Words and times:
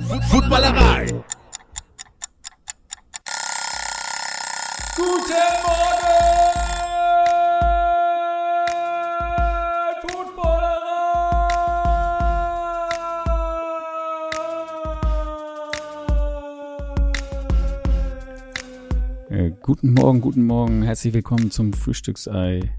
Footballerei. 0.00 1.06
Guten 4.94 5.14
Morgen, 5.62 5.96
Äh, 19.30 19.52
guten 19.62 19.94
Morgen, 19.94 20.20
guten 20.20 20.44
Morgen, 20.44 20.82
herzlich 20.82 21.14
willkommen 21.14 21.50
zum 21.50 21.72
Frühstücksei. 21.72 22.70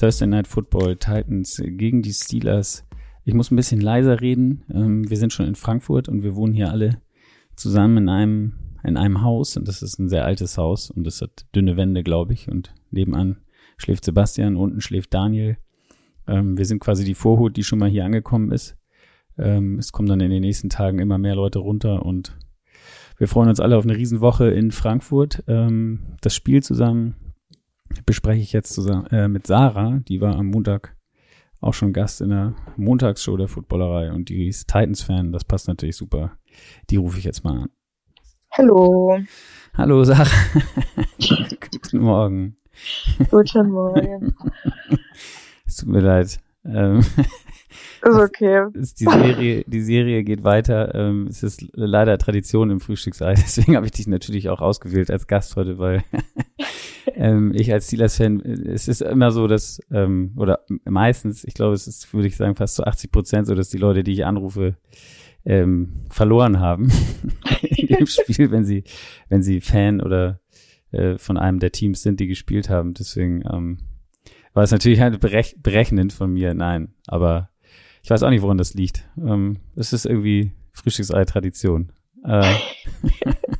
Thursday 0.00 0.26
Night 0.26 0.48
Football, 0.48 0.96
Titans 0.96 1.60
gegen 1.62 2.00
die 2.02 2.12
Steelers. 2.12 2.85
Ich 3.26 3.34
muss 3.34 3.50
ein 3.50 3.56
bisschen 3.56 3.80
leiser 3.80 4.20
reden. 4.20 4.62
Ähm, 4.72 5.10
wir 5.10 5.16
sind 5.16 5.32
schon 5.32 5.46
in 5.46 5.56
Frankfurt 5.56 6.08
und 6.08 6.22
wir 6.22 6.36
wohnen 6.36 6.54
hier 6.54 6.70
alle 6.70 7.02
zusammen 7.56 7.96
in 7.96 8.08
einem, 8.08 8.52
in 8.84 8.96
einem 8.96 9.20
Haus 9.22 9.56
und 9.56 9.66
das 9.66 9.82
ist 9.82 9.98
ein 9.98 10.08
sehr 10.08 10.24
altes 10.24 10.56
Haus 10.56 10.92
und 10.92 11.02
das 11.04 11.20
hat 11.20 11.44
dünne 11.52 11.76
Wände, 11.76 12.04
glaube 12.04 12.34
ich. 12.34 12.48
Und 12.48 12.72
nebenan 12.92 13.38
schläft 13.78 14.04
Sebastian, 14.04 14.54
unten 14.54 14.80
schläft 14.80 15.12
Daniel. 15.12 15.56
Ähm, 16.28 16.56
wir 16.56 16.64
sind 16.66 16.78
quasi 16.78 17.04
die 17.04 17.14
Vorhut, 17.14 17.56
die 17.56 17.64
schon 17.64 17.80
mal 17.80 17.90
hier 17.90 18.04
angekommen 18.04 18.52
ist. 18.52 18.76
Ähm, 19.36 19.80
es 19.80 19.90
kommen 19.90 20.08
dann 20.08 20.20
in 20.20 20.30
den 20.30 20.42
nächsten 20.42 20.68
Tagen 20.68 21.00
immer 21.00 21.18
mehr 21.18 21.34
Leute 21.34 21.58
runter 21.58 22.06
und 22.06 22.38
wir 23.18 23.26
freuen 23.26 23.48
uns 23.48 23.58
alle 23.58 23.76
auf 23.76 23.82
eine 23.82 23.96
Riesenwoche 23.96 24.50
in 24.50 24.70
Frankfurt. 24.70 25.42
Das 25.46 26.34
Spiel 26.34 26.62
zusammen 26.62 27.16
bespreche 28.04 28.42
ich 28.42 28.52
jetzt 28.52 28.74
zusammen 28.74 29.06
äh, 29.06 29.26
mit 29.26 29.46
Sarah, 29.46 30.00
die 30.06 30.20
war 30.20 30.36
am 30.36 30.48
Montag 30.48 30.95
auch 31.60 31.74
schon 31.74 31.92
Gast 31.92 32.20
in 32.20 32.30
der 32.30 32.54
Montagsshow 32.76 33.36
der 33.36 33.48
Footballerei 33.48 34.12
und 34.12 34.28
die 34.28 34.48
ist 34.48 34.68
Titans-Fan, 34.68 35.32
das 35.32 35.44
passt 35.44 35.68
natürlich 35.68 35.96
super. 35.96 36.36
Die 36.90 36.96
rufe 36.96 37.18
ich 37.18 37.24
jetzt 37.24 37.44
mal 37.44 37.62
an. 37.62 37.70
Hallo. 38.52 39.18
Hallo 39.74 40.04
Sarah. 40.04 40.26
Guten 41.70 41.98
Morgen. 41.98 42.56
Guten 43.30 43.70
Morgen. 43.70 44.34
Es 45.68 45.78
tut 45.78 45.88
mir 45.88 46.00
leid. 46.00 46.38
Ähm, 46.64 47.00
Ist 48.02 48.16
okay. 48.16 48.66
ist 48.74 49.00
die 49.00 49.04
Serie, 49.04 49.64
die 49.66 49.80
Serie 49.80 50.22
geht 50.22 50.44
weiter. 50.44 50.94
Ähm, 50.94 51.26
es 51.28 51.42
ist 51.42 51.66
leider 51.72 52.16
Tradition 52.18 52.70
im 52.70 52.80
Frühstücksei. 52.80 53.34
Deswegen 53.34 53.76
habe 53.76 53.86
ich 53.86 53.92
dich 53.92 54.06
natürlich 54.06 54.48
auch 54.48 54.60
ausgewählt 54.60 55.10
als 55.10 55.26
Gast 55.26 55.56
heute, 55.56 55.78
weil 55.78 56.04
ähm, 57.14 57.52
ich 57.54 57.72
als 57.72 57.86
Steelers-Fan, 57.86 58.40
es 58.40 58.88
ist 58.88 59.02
immer 59.02 59.30
so, 59.30 59.46
dass, 59.46 59.80
ähm, 59.90 60.32
oder 60.36 60.60
meistens, 60.84 61.44
ich 61.44 61.54
glaube, 61.54 61.74
es 61.74 61.86
ist, 61.86 62.12
würde 62.12 62.28
ich 62.28 62.36
sagen, 62.36 62.54
fast 62.54 62.76
zu 62.76 62.84
80 62.84 63.10
Prozent 63.12 63.46
so, 63.46 63.54
dass 63.54 63.68
die 63.68 63.78
Leute, 63.78 64.02
die 64.02 64.12
ich 64.12 64.24
anrufe, 64.24 64.76
ähm, 65.44 66.02
verloren 66.10 66.58
haben 66.58 66.90
in 67.62 67.86
dem 67.86 68.06
Spiel, 68.06 68.50
wenn 68.50 68.64
sie, 68.64 68.84
wenn 69.28 69.42
sie 69.42 69.60
Fan 69.60 70.00
oder 70.00 70.40
äh, 70.90 71.18
von 71.18 71.36
einem 71.36 71.60
der 71.60 71.72
Teams 71.72 72.02
sind, 72.02 72.20
die 72.20 72.26
gespielt 72.26 72.68
haben. 72.68 72.94
Deswegen 72.94 73.44
ähm, 73.50 73.78
war 74.52 74.64
es 74.64 74.72
natürlich 74.72 75.00
halt 75.00 75.20
berech 75.20 75.56
berechnend 75.62 76.12
von 76.12 76.32
mir, 76.32 76.54
nein, 76.54 76.94
aber 77.06 77.50
ich 78.02 78.10
weiß 78.10 78.22
auch 78.22 78.30
nicht, 78.30 78.42
woran 78.42 78.58
das 78.58 78.74
liegt. 78.74 79.08
Ähm, 79.18 79.58
es 79.74 79.92
ist 79.92 80.06
irgendwie 80.06 80.52
Frühstücksei-Tradition. 80.72 81.92
Äh, 82.24 82.54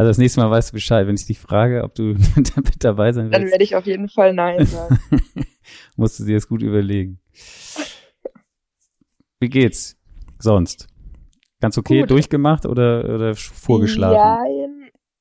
also 0.00 0.08
das 0.08 0.16
nächste 0.16 0.40
Mal 0.40 0.50
weißt 0.50 0.70
du 0.70 0.72
Bescheid, 0.72 1.06
wenn 1.06 1.14
ich 1.14 1.26
dich 1.26 1.38
frage, 1.38 1.84
ob 1.84 1.94
du 1.94 2.14
mit 2.34 2.82
dabei 2.82 3.12
sein 3.12 3.30
Dann 3.30 3.42
willst, 3.42 3.52
werde 3.52 3.64
ich 3.64 3.76
auf 3.76 3.84
jeden 3.84 4.08
Fall 4.08 4.32
Nein 4.32 4.64
sagen. 4.64 4.98
musst 5.96 6.18
du 6.18 6.24
dir 6.24 6.36
das 6.36 6.48
gut 6.48 6.62
überlegen. 6.62 7.20
Wie 9.40 9.50
geht's 9.50 9.98
sonst? 10.38 10.86
Ganz 11.60 11.76
okay 11.76 12.00
Gut. 12.00 12.12
durchgemacht 12.12 12.64
oder, 12.64 13.04
oder 13.04 13.32
sch- 13.32 13.52
vorgeschlafen? 13.52 14.16
Ja, 14.16 14.42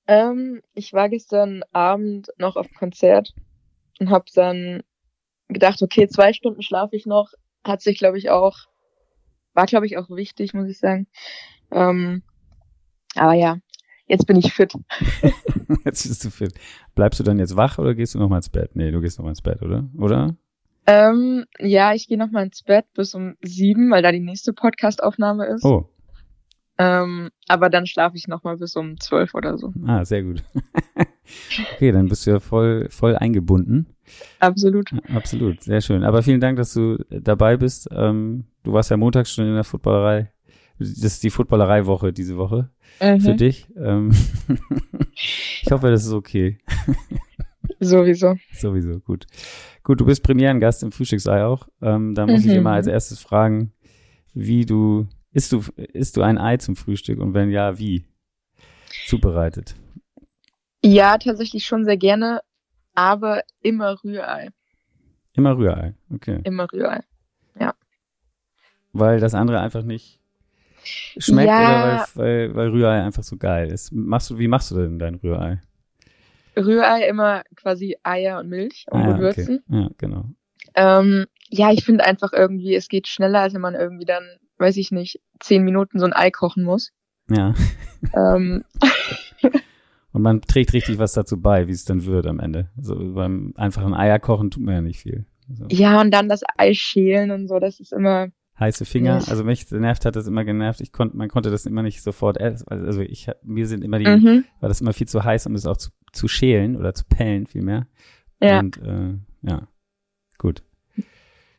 ähm, 0.08 0.62
ich 0.74 0.94
war 0.94 1.10
gestern 1.10 1.62
Abend 1.74 2.30
noch 2.38 2.56
auf 2.56 2.68
Konzert 2.74 3.34
und 4.00 4.10
habe 4.10 4.28
dann 4.34 4.82
gedacht, 5.50 5.82
okay, 5.82 6.08
zwei 6.08 6.32
Stunden 6.32 6.62
schlafe 6.62 6.96
ich 6.96 7.06
noch. 7.06 7.34
Hat 7.66 7.82
sich, 7.82 7.98
glaube 8.00 8.18
ich, 8.18 8.30
auch, 8.30 8.56
war, 9.54 9.66
glaube 9.66 9.88
ich, 9.88 9.98
auch 9.98 10.10
wichtig, 10.10 10.54
muss 10.54 10.70
ich 10.70 10.80
sagen. 10.80 11.08
Ähm, 11.70 12.24
aber 13.16 13.34
ja, 13.34 13.58
jetzt 14.10 14.26
bin 14.28 14.36
ich 14.38 14.54
fit. 14.54 14.74
Jetzt 15.86 16.08
bist 16.08 16.26
du 16.26 16.30
fit. 16.30 16.54
Bleibst 16.96 17.20
du 17.20 17.24
dann 17.24 17.40
jetzt 17.40 17.56
wach 17.56 17.78
oder 17.78 17.94
gehst 17.96 18.14
du 18.16 18.20
noch 18.20 18.28
mal 18.28 18.38
ins 18.38 18.50
Bett? 18.50 18.72
Nee, 18.76 18.92
du 18.92 19.00
gehst 19.02 19.18
noch 19.18 19.24
mal 19.24 19.30
ins 19.32 19.42
Bett, 19.42 19.62
oder? 19.62 19.88
Oder? 19.98 20.36
Ähm, 20.88 21.46
ja, 21.60 21.94
ich 21.94 22.08
gehe 22.08 22.18
noch 22.18 22.32
mal 22.32 22.44
ins 22.46 22.64
Bett 22.64 22.86
bis 22.96 23.14
um 23.14 23.36
sieben, 23.42 23.90
weil 23.92 24.02
da 24.02 24.12
die 24.12 24.20
nächste 24.20 24.52
Podcast-Aufnahme 24.52 25.46
ist. 25.46 25.64
Oh, 25.64 25.88
Ähm, 26.80 27.30
aber 27.48 27.70
dann 27.70 27.86
schlafe 27.86 28.18
ich 28.18 28.28
noch 28.28 28.44
mal 28.44 28.58
bis 28.58 28.76
um 28.76 29.00
zwölf 29.00 29.36
oder 29.36 29.58
so. 29.58 29.72
ah, 29.86 30.04
sehr 30.04 30.24
gut. 30.24 30.44
okay, 31.76 31.92
dann 31.92 32.08
bist 32.08 32.26
du 32.26 32.32
ja 32.32 32.40
voll, 32.40 32.88
voll 32.90 33.16
eingebunden. 33.16 33.86
Absolut. 34.40 34.90
Absolut, 35.14 35.62
sehr 35.62 35.82
schön. 35.82 36.04
Aber 36.04 36.24
vielen 36.24 36.42
Dank, 36.42 36.58
dass 36.58 36.74
du 36.74 36.98
dabei 37.10 37.58
bist. 37.58 37.88
Ähm, 37.92 38.46
du 38.64 38.74
warst 38.74 38.90
ja 38.90 38.98
montags 38.98 39.32
schon 39.34 39.46
in 39.46 39.54
der 39.54 39.64
Footballerei. 39.64 40.32
Das 40.80 40.88
ist 40.90 41.24
die 41.24 41.30
Footballerei-Woche 41.30 42.14
diese 42.14 42.38
Woche 42.38 42.70
für 43.00 43.16
Mhm, 43.34 43.38
dich. 43.38 43.68
Ähm, 43.76 44.12
ich 45.64 45.72
hoffe, 45.72 45.92
das 45.92 46.06
ist 46.06 46.14
okay. 46.14 46.58
sowieso. 47.80 48.36
Sowieso, 48.54 49.00
gut. 49.00 49.28
Gut, 49.84 50.00
du 50.00 50.06
bist 50.06 50.24
Premierengast 50.24 50.84
im 50.84 50.92
Frühstücksei 50.92 51.44
auch. 51.46 51.68
Ähm, 51.82 52.16
da 52.16 52.26
muss 52.26 52.46
ich 52.46 52.52
Mhm. 52.54 52.60
immer 52.60 52.72
als 52.72 52.88
erstes 52.88 53.20
fragen, 53.20 53.74
wie 54.34 54.66
du, 54.66 55.08
isst 55.34 55.52
du, 55.52 55.64
isst 55.76 56.16
du 56.18 56.22
ein 56.22 56.38
Ei 56.38 56.58
zum 56.58 56.76
Frühstück 56.76 57.20
und 57.20 57.34
wenn 57.34 57.50
ja, 57.52 57.78
wie? 57.78 58.06
Zubereitet. 59.06 59.76
Ja, 60.84 61.18
tatsächlich 61.18 61.66
schon 61.66 61.84
sehr 61.86 61.98
gerne, 61.98 62.42
aber 62.96 63.44
immer 63.62 64.02
Rührei. 64.04 64.50
Immer 65.34 65.58
Rührei, 65.58 65.94
okay. 66.14 66.40
Immer 66.44 66.72
Rührei. 66.72 67.02
Weil 68.92 69.20
das 69.20 69.36
andere 69.36 69.60
einfach 69.60 69.84
nicht 69.84 70.19
schmeckt 70.84 71.48
Ja. 71.50 71.60
oder 71.60 72.06
weil, 72.16 72.50
weil, 72.50 72.56
weil 72.56 72.70
Rührei 72.70 73.02
einfach 73.04 73.24
so 73.24 73.38
geil 73.38 73.72
ist. 73.72 73.92
Machst 73.92 74.30
du, 74.30 74.38
wie 74.40 74.48
machst 74.48 74.72
du 74.72 74.76
denn 74.76 75.00
dein 75.00 75.16
Rührei? 75.16 75.60
Rührei 76.58 77.08
immer 77.08 77.44
quasi 77.56 77.98
Eier 78.04 78.40
und 78.40 78.50
Milch 78.50 78.86
und 78.92 79.02
Ah, 79.02 79.10
ja, 79.10 79.14
Gewürzen. 79.18 79.64
okay. 79.70 79.80
Ja, 79.82 79.90
genau. 79.98 80.26
Ähm, 80.76 81.26
ja, 81.50 81.72
ich 81.72 81.84
finde 81.86 82.04
einfach 82.06 82.34
irgendwie, 82.34 82.76
es 82.76 82.88
geht 82.90 83.08
schneller, 83.08 83.42
als 83.42 83.54
wenn 83.54 83.62
man 83.62 83.76
irgendwie 83.76 84.06
dann, 84.06 84.24
weiß 84.58 84.78
ich 84.78 84.92
nicht, 84.92 85.20
zehn 85.40 85.64
Minuten 85.64 86.00
so 86.00 86.06
ein 86.06 86.14
Ei 86.14 86.32
kochen 86.32 86.64
muss. 86.64 86.92
Ja. 87.30 87.54
Ähm, 88.14 88.64
Und 90.12 90.24
man 90.24 90.42
trägt 90.42 90.74
richtig 90.74 90.98
was 90.98 91.14
dazu 91.14 91.40
bei, 91.40 91.68
wie 91.68 91.72
es 91.72 91.86
dann 91.86 92.04
wird 92.06 92.26
am 92.26 92.40
Ende. 92.40 92.70
Also 92.78 92.96
beim 93.14 93.54
einfachen 93.56 93.94
Eierkochen 93.94 94.50
tut 94.50 94.64
man 94.64 94.74
ja 94.74 94.82
nicht 94.82 95.00
viel. 95.00 95.26
Also 95.50 95.66
ja, 95.70 96.02
und 96.02 96.12
dann 96.12 96.28
das 96.30 96.42
Ei 96.58 96.74
schälen 96.74 97.30
und 97.32 97.48
so, 97.48 97.60
das 97.60 97.80
ist 97.80 97.94
immer, 97.94 98.28
heiße 98.60 98.86
Finger. 98.86 99.16
Yes. 99.16 99.30
Also 99.30 99.44
mich 99.44 99.70
nervt 99.72 100.06
hat 100.06 100.16
das 100.16 100.28
immer 100.28 100.44
genervt. 100.44 100.82
Ich 100.82 100.92
konnte, 100.92 101.18
man 101.18 101.30
konnte 101.30 101.50
das 101.50 101.66
immer 101.66 101.84
nicht 101.84 102.02
sofort 102.02 102.38
essen. 102.38 102.68
Also 102.68 103.02
ich, 103.02 103.30
mir 103.44 103.68
sind 103.68 103.84
immer 103.84 104.00
die, 104.00 104.08
mhm, 104.08 104.46
war 104.60 104.70
das 104.70 104.82
immer 104.82 104.94
viel 104.94 105.08
zu 105.08 105.24
heiß, 105.24 105.48
um 105.48 105.56
es 105.56 105.66
auch 105.66 105.78
zu, 105.78 105.92
zu 106.12 106.28
schälen 106.28 106.76
oder 106.76 106.94
zu 106.94 107.06
pellen 107.06 107.48
vielmehr. 107.48 107.88
ja. 108.42 108.60
Und 108.60 108.78
äh, 108.78 109.16
ja, 109.42 109.68
gut. 110.38 110.64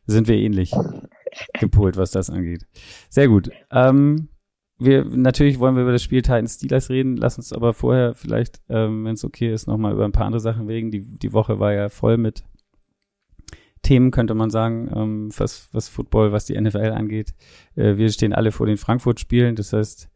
Sind 0.07 0.29
wir 0.29 0.37
ähnlich 0.37 0.73
gepolt, 1.61 1.97
was 1.97 2.11
das 2.11 2.31
angeht. 2.31 2.67
Sehr 3.09 3.29
gut. 3.29 3.51
Ähm, 3.71 4.29
wir 4.79 5.05
natürlich 5.05 5.59
wollen 5.59 5.77
wir 5.77 5.83
über 5.83 5.93
das 5.93 6.03
Spiel 6.03 6.23
Titans 6.23 6.55
Steelers 6.55 6.91
reden. 6.91 7.17
Lass 7.17 7.37
uns 7.37 7.53
aber 7.53 7.75
vorher 7.75 8.15
vielleicht, 8.15 8.61
ähm, 8.69 9.05
wenn 9.05 9.15
es 9.15 9.25
okay 9.25 9.53
ist, 9.53 9.67
nochmal 9.67 9.93
über 9.93 10.05
ein 10.05 10.13
paar 10.13 10.27
andere 10.27 10.41
Sachen 10.41 10.67
reden. 10.67 10.91
Die, 10.91 11.03
die 11.03 11.33
Woche 11.33 11.61
war 11.61 11.73
ja 11.73 11.91
voll 11.91 12.17
mit 12.17 12.45
Themen, 13.91 14.13
könnte 14.13 14.35
man 14.35 14.51
sagen, 14.51 14.89
ähm, 14.95 15.31
was, 15.37 15.69
was 15.73 15.89
Football, 15.89 16.31
was 16.31 16.45
die 16.45 16.59
NFL 16.61 16.93
angeht. 16.93 17.35
Äh, 17.75 17.97
wir 17.97 18.09
stehen 18.13 18.33
alle 18.33 18.53
vor 18.53 18.67
den 18.67 18.77
Frankfurt-Spielen. 18.77 19.57
Das 19.57 19.73
heißt, 19.73 20.09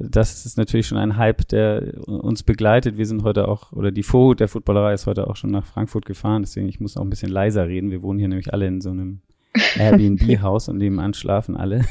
das 0.00 0.46
ist 0.46 0.58
natürlich 0.58 0.88
schon 0.88 0.98
ein 0.98 1.16
Hype, 1.16 1.46
der 1.46 2.08
uns 2.08 2.42
begleitet. 2.42 2.98
Wir 2.98 3.06
sind 3.06 3.22
heute 3.22 3.46
auch, 3.46 3.70
oder 3.70 3.92
die 3.92 4.02
Vorhut 4.02 4.40
der 4.40 4.48
Footballerei 4.48 4.94
ist 4.94 5.06
heute 5.06 5.28
auch 5.28 5.36
schon 5.36 5.52
nach 5.52 5.64
Frankfurt 5.64 6.06
gefahren. 6.06 6.42
Deswegen, 6.42 6.68
ich 6.68 6.80
muss 6.80 6.96
auch 6.96 7.02
ein 7.02 7.10
bisschen 7.10 7.30
leiser 7.30 7.68
reden. 7.68 7.92
Wir 7.92 8.02
wohnen 8.02 8.18
hier 8.18 8.26
nämlich 8.26 8.52
alle 8.52 8.66
in 8.66 8.80
so 8.80 8.90
einem 8.90 9.20
Airbnb-Haus 9.78 10.68
und 10.68 10.78
nebenan 10.78 11.14
schlafen 11.14 11.56
alle. 11.56 11.84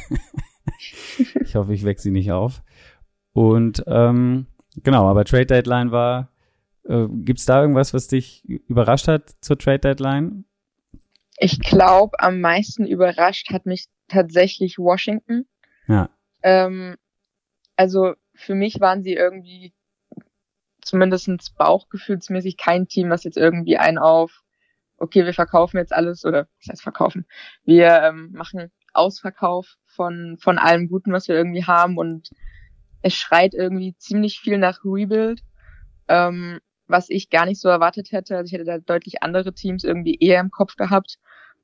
ich 1.42 1.56
hoffe, 1.56 1.74
ich 1.74 1.86
weck 1.86 2.02
sie 2.02 2.12
nicht 2.12 2.34
auf. 2.34 2.64
Und 3.32 3.82
ähm, 3.88 4.48
genau, 4.84 5.08
aber 5.08 5.24
Trade 5.24 5.46
Deadline 5.46 5.92
war, 5.92 6.34
äh, 6.84 7.08
gibt's 7.10 7.46
da 7.46 7.62
irgendwas, 7.62 7.94
was 7.94 8.10
dich 8.10 8.44
überrascht 8.44 9.08
hat 9.08 9.36
zur 9.40 9.58
Trade 9.58 9.80
Deadline? 9.80 10.44
Ich 11.40 11.60
glaube, 11.60 12.20
am 12.20 12.42
meisten 12.42 12.86
überrascht 12.86 13.52
hat 13.52 13.66
mich 13.66 13.88
tatsächlich 14.08 14.78
Washington. 14.78 15.48
Ja. 15.88 16.10
Ähm, 16.44 16.98
also 17.76 18.14
für 18.36 18.56
mich 18.56 18.80
waren 18.80 19.04
sie 19.04 19.14
irgendwie 19.14 19.74
zumindest 20.82 21.56
bauchgefühlsmäßig 21.58 22.58
kein 22.58 22.88
Team, 22.88 23.10
was 23.10 23.24
jetzt 23.24 23.38
irgendwie 23.38 23.78
einen 23.78 23.98
auf, 23.98 24.44
okay, 24.98 25.26
wir 25.26 25.34
verkaufen 25.34 25.78
jetzt 25.78 25.94
alles 25.94 26.26
oder 26.26 26.48
was 26.60 26.70
heißt 26.70 26.84
verkaufen? 26.84 27.26
Wir 27.64 28.02
ähm, 28.04 28.32
machen 28.34 28.72
Ausverkauf 28.94 29.78
von, 29.86 30.38
von 30.40 30.58
allem 30.58 30.90
Guten, 30.90 31.14
was 31.14 31.28
wir 31.28 31.36
irgendwie 31.36 31.66
haben 31.66 31.98
und 31.98 32.30
es 33.02 33.16
schreit 33.16 33.54
irgendwie 33.54 33.96
ziemlich 33.98 34.40
viel 34.40 34.58
nach 34.58 34.80
Rebuild, 34.84 35.42
ähm, 36.08 36.60
was 36.90 37.10
ich 37.10 37.30
gar 37.30 37.46
nicht 37.46 37.62
so 37.62 37.70
erwartet 37.70 38.12
hätte. 38.12 38.36
Also 38.36 38.48
ich 38.48 38.54
hätte 38.54 38.66
da 38.66 38.80
deutlich 38.80 39.22
andere 39.24 39.54
Teams 39.54 39.84
irgendwie 39.84 40.18
eher 40.20 40.42
im 40.42 40.52
Kopf 40.52 40.76
gehabt. 40.76 41.18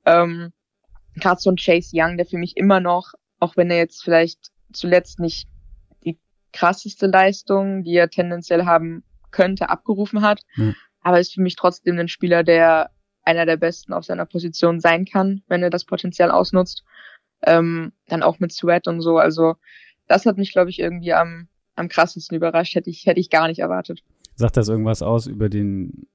Ähm, 0.05 0.53
Gerade 1.15 1.41
so 1.41 1.49
ein 1.49 1.57
Chase 1.57 1.91
Young, 1.93 2.17
der 2.17 2.25
für 2.25 2.37
mich 2.37 2.55
immer 2.57 2.79
noch, 2.79 3.13
auch 3.39 3.57
wenn 3.57 3.71
er 3.71 3.77
jetzt 3.77 4.03
vielleicht 4.03 4.51
zuletzt 4.71 5.19
nicht 5.19 5.47
die 6.03 6.19
krasseste 6.53 7.07
Leistung, 7.07 7.83
die 7.83 7.95
er 7.95 8.09
tendenziell 8.09 8.65
haben 8.65 9.03
könnte, 9.31 9.69
abgerufen 9.69 10.21
hat, 10.21 10.41
mhm. 10.55 10.75
aber 11.01 11.19
ist 11.19 11.33
für 11.33 11.41
mich 11.41 11.55
trotzdem 11.55 11.97
ein 11.97 12.07
Spieler, 12.07 12.43
der 12.43 12.91
einer 13.23 13.45
der 13.45 13.57
besten 13.57 13.93
auf 13.93 14.05
seiner 14.05 14.25
Position 14.25 14.79
sein 14.79 15.05
kann, 15.05 15.41
wenn 15.47 15.63
er 15.63 15.69
das 15.69 15.85
Potenzial 15.85 16.31
ausnutzt. 16.31 16.83
Ähm, 17.41 17.91
dann 18.07 18.23
auch 18.23 18.39
mit 18.39 18.51
Sweat 18.51 18.87
und 18.87 19.01
so. 19.01 19.17
Also 19.17 19.55
das 20.07 20.25
hat 20.25 20.37
mich, 20.37 20.51
glaube 20.51 20.69
ich, 20.69 20.79
irgendwie 20.79 21.13
am, 21.13 21.47
am 21.75 21.89
krassesten 21.89 22.37
überrascht. 22.37 22.75
Hätte 22.75 22.89
ich, 22.89 23.05
hätte 23.05 23.19
ich 23.19 23.29
gar 23.29 23.47
nicht 23.47 23.59
erwartet. 23.59 24.03
Sagt 24.37 24.57
das 24.57 24.67
irgendwas 24.67 25.01
aus 25.01 25.27
über 25.27 25.47
den, 25.47 26.07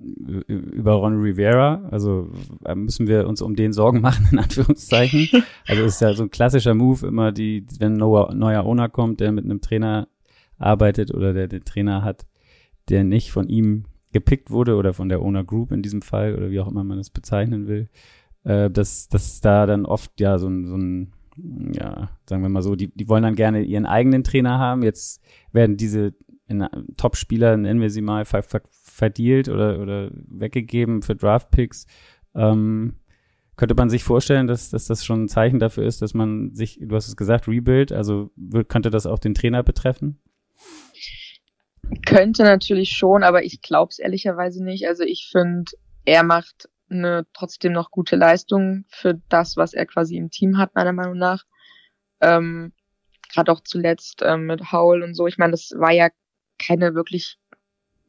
über 0.47 0.93
Ron 0.93 1.21
Rivera? 1.21 1.89
Also 1.91 2.31
äh, 2.65 2.75
müssen 2.75 3.07
wir 3.07 3.27
uns 3.27 3.41
um 3.41 3.57
den 3.57 3.73
Sorgen 3.73 4.01
machen, 4.03 4.29
in 4.31 4.39
Anführungszeichen? 4.39 5.43
Also 5.67 5.85
ist 5.85 6.01
ja 6.01 6.13
so 6.13 6.25
ein 6.25 6.31
klassischer 6.31 6.75
Move 6.75 7.07
immer, 7.07 7.33
die, 7.33 7.65
wenn 7.79 7.95
ein 7.95 8.39
neuer, 8.39 8.65
Owner 8.67 8.91
kommt, 8.91 9.21
der 9.21 9.33
mit 9.33 9.45
einem 9.45 9.63
Trainer 9.63 10.09
arbeitet 10.59 11.15
oder 11.15 11.33
der 11.33 11.49
den 11.49 11.65
Trainer 11.65 12.05
hat, 12.05 12.27
der 12.91 13.05
nicht 13.05 13.33
von 13.33 13.49
ihm 13.49 13.85
gepickt 14.13 14.51
wurde 14.51 14.77
oder 14.77 14.93
von 14.93 15.09
der 15.09 15.23
Owner 15.23 15.45
Group 15.45 15.73
in 15.73 15.81
diesem 15.81 16.03
Fall 16.03 16.35
oder 16.35 16.51
wie 16.51 16.61
auch 16.61 16.69
immer 16.69 16.85
man 16.85 16.99
das 16.99 17.09
bezeichnen 17.09 17.69
will, 17.69 17.89
äh, 18.45 18.69
dass, 18.69 19.09
dass 19.09 19.41
da 19.41 19.65
dann 19.65 19.87
oft 19.87 20.21
ja 20.21 20.39
so 20.39 20.49
ein, 20.49 20.67
so 20.67 20.77
ein 20.77 21.13
ja, 21.73 22.11
sagen 22.29 22.43
wir 22.43 22.49
mal 22.49 22.63
so, 22.63 22.77
die, 22.77 22.89
die 22.95 23.09
wollen 23.09 23.23
dann 23.23 23.35
gerne 23.35 23.63
ihren 23.63 23.87
eigenen 23.87 24.25
Trainer 24.25 24.59
haben. 24.59 24.83
Jetzt 24.83 25.23
werden 25.53 25.77
diese 25.77 26.15
Top-Spieler, 26.97 27.57
nennen 27.57 27.81
wir 27.81 27.91
sie 27.91 28.03
mal, 28.03 28.25
ver, 28.25 28.43
ver, 28.43 28.63
verdealt 28.71 29.49
oder, 29.49 29.79
oder 29.81 30.11
weggegeben 30.13 31.03
für 31.03 31.15
Draft-Picks. 31.15 31.87
Ähm, 32.35 32.97
könnte 33.57 33.75
man 33.75 33.91
sich 33.91 34.05
vorstellen, 34.05 34.47
dass, 34.47 34.71
dass 34.71 34.87
das 34.87 35.05
schon 35.05 35.25
ein 35.25 35.29
Zeichen 35.29 35.59
dafür 35.59 35.85
ist, 35.85 36.01
dass 36.01 36.15
man 36.15 36.55
sich, 36.55 36.79
du 36.81 36.97
hast 36.97 37.09
es 37.09 37.17
gesagt, 37.17 37.47
Rebuild, 37.47 37.93
also 37.93 38.31
könnte 38.69 38.91
das 38.91 39.07
auch 39.07 39.19
den 39.19 39.35
Trainer 39.35 39.63
betreffen? 39.63 40.19
Könnte 42.07 42.43
natürlich 42.45 42.91
schon, 42.91 43.23
aber 43.23 43.45
ich 43.45 43.61
glaube 43.61 43.91
es 43.91 43.99
ehrlicherweise 43.99 44.65
nicht. 44.65 44.87
Also 44.89 45.03
ich 45.03 45.29
finde, 45.31 45.71
er 46.05 46.23
macht 46.23 46.69
eine 46.89 47.27
trotzdem 47.33 47.73
noch 47.73 47.91
gute 47.91 48.17
Leistung 48.17 48.85
für 48.89 49.21
das, 49.29 49.57
was 49.57 49.75
er 49.75 49.87
quasi 49.87 50.17
im 50.17 50.31
Team 50.31 50.59
hat, 50.59 50.75
meiner 50.75 50.93
Meinung 50.93 51.19
nach. 51.19 51.45
Ähm, 52.21 52.73
Gerade 53.33 53.53
auch 53.53 53.61
zuletzt 53.61 54.23
ähm, 54.25 54.47
mit 54.47 54.73
Howell 54.73 55.03
und 55.03 55.15
so. 55.15 55.27
Ich 55.27 55.39
meine, 55.39 55.53
das 55.53 55.73
war 55.77 55.93
ja 55.93 56.09
keine 56.61 56.95
wirklich 56.95 57.39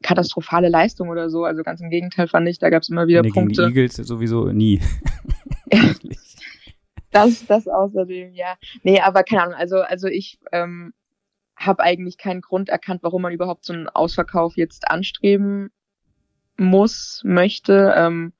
katastrophale 0.02 0.68
Leistung 0.68 1.08
oder 1.08 1.30
so. 1.30 1.44
Also 1.44 1.62
ganz 1.62 1.80
im 1.80 1.90
Gegenteil 1.90 2.28
fand 2.28 2.48
ich, 2.48 2.58
da 2.58 2.70
gab 2.70 2.82
es 2.82 2.88
immer 2.88 3.06
wieder 3.06 3.22
nee, 3.22 3.30
Punkte. 3.30 3.62
Gegen 3.62 3.74
die 3.74 3.80
Eagles 3.80 3.96
sowieso 3.96 4.46
nie. 4.46 4.80
das, 7.10 7.46
das 7.46 7.68
außerdem, 7.68 8.34
ja. 8.34 8.56
Nee, 8.82 9.00
aber 9.00 9.22
keine 9.22 9.42
Ahnung. 9.42 9.54
Also, 9.54 9.80
also 9.80 10.08
ich 10.08 10.38
ähm, 10.52 10.92
habe 11.56 11.82
eigentlich 11.82 12.18
keinen 12.18 12.40
Grund 12.40 12.68
erkannt, 12.68 13.02
warum 13.02 13.22
man 13.22 13.32
überhaupt 13.32 13.64
so 13.64 13.72
einen 13.72 13.88
Ausverkauf 13.88 14.56
jetzt 14.56 14.90
anstreben 14.90 15.70
muss, 16.56 17.22
möchte. 17.24 17.94
Ähm, 17.96 18.32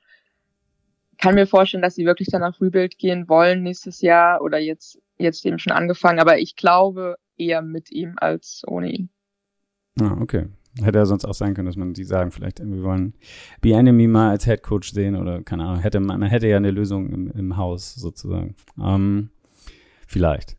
kann 1.19 1.37
mir 1.37 1.47
vorstellen, 1.47 1.83
dass 1.83 1.95
sie 1.95 2.05
wirklich 2.05 2.29
danach 2.31 2.61
Rebuild 2.61 2.99
gehen 2.99 3.29
wollen 3.29 3.63
nächstes 3.63 4.01
Jahr 4.01 4.43
oder 4.43 4.59
jetzt, 4.59 5.01
jetzt 5.19 5.47
eben 5.47 5.59
schon 5.61 5.73
angefangen, 5.73 6.19
aber 6.19 6.39
ich 6.39 6.57
glaube 6.57 7.17
eher 7.37 7.63
mit 7.63 7.93
ihm 7.93 8.15
als 8.17 8.63
ohne 8.67 8.91
ihn. 8.91 9.09
Ah, 10.01 10.17
okay. 10.21 10.47
Hätte 10.81 10.99
ja 10.99 11.05
sonst 11.05 11.27
auch 11.27 11.35
sein 11.35 11.55
können, 11.55 11.67
dass 11.67 11.77
man 11.77 11.93
die 11.93 12.05
sagen, 12.05 12.31
vielleicht, 12.31 12.61
wir 12.65 12.83
wollen 12.83 13.13
Be 13.61 13.75
Enemy 13.75 14.07
mal 14.07 14.31
als 14.31 14.47
Head 14.47 14.63
Coach 14.63 14.93
sehen 14.93 15.17
oder 15.17 15.43
keine 15.43 15.65
Ahnung, 15.65 15.83
hätte 15.83 16.01
man, 16.01 16.19
man 16.19 16.31
hätte 16.31 16.49
ja 16.49 16.57
eine 16.57 16.71
Lösung 16.71 17.11
im, 17.11 17.31
im 17.31 17.57
Haus 17.59 17.95
sozusagen. 17.95 18.55
Ähm, 18.83 19.29
vielleicht. 20.07 20.57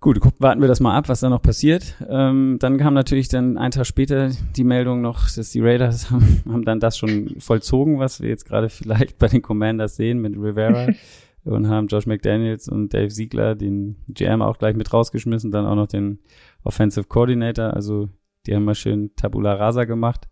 Gut, 0.00 0.20
warten 0.38 0.60
wir 0.60 0.68
das 0.68 0.78
mal 0.78 0.96
ab, 0.96 1.08
was 1.08 1.20
da 1.20 1.28
noch 1.28 1.42
passiert. 1.42 1.96
Ähm, 2.08 2.58
dann 2.60 2.78
kam 2.78 2.94
natürlich 2.94 3.28
dann 3.28 3.58
ein 3.58 3.72
Tag 3.72 3.84
später 3.84 4.30
die 4.56 4.62
Meldung 4.62 5.00
noch, 5.00 5.28
dass 5.28 5.50
die 5.50 5.60
Raiders 5.60 6.10
haben, 6.10 6.42
haben 6.48 6.64
dann 6.64 6.78
das 6.80 6.96
schon 6.96 7.34
vollzogen, 7.40 7.98
was 7.98 8.20
wir 8.20 8.28
jetzt 8.28 8.46
gerade 8.46 8.68
vielleicht 8.68 9.18
bei 9.18 9.26
den 9.26 9.42
Commanders 9.42 9.96
sehen 9.96 10.20
mit 10.20 10.36
Rivera 10.36 10.86
und 11.44 11.68
haben 11.68 11.88
Josh 11.88 12.06
McDaniels 12.06 12.68
und 12.68 12.94
Dave 12.94 13.10
Siegler, 13.10 13.56
den 13.56 13.96
GM, 14.08 14.40
auch 14.40 14.58
gleich 14.58 14.76
mit 14.76 14.92
rausgeschmissen, 14.92 15.50
dann 15.50 15.66
auch 15.66 15.74
noch 15.74 15.88
den 15.88 16.20
Offensive 16.62 17.08
Coordinator. 17.08 17.74
Also 17.74 18.08
die 18.48 18.54
haben 18.54 18.64
mal 18.64 18.74
schön 18.74 19.14
Tabula 19.14 19.54
Rasa 19.54 19.84
gemacht. 19.84 20.28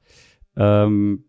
Ähm, 0.57 1.25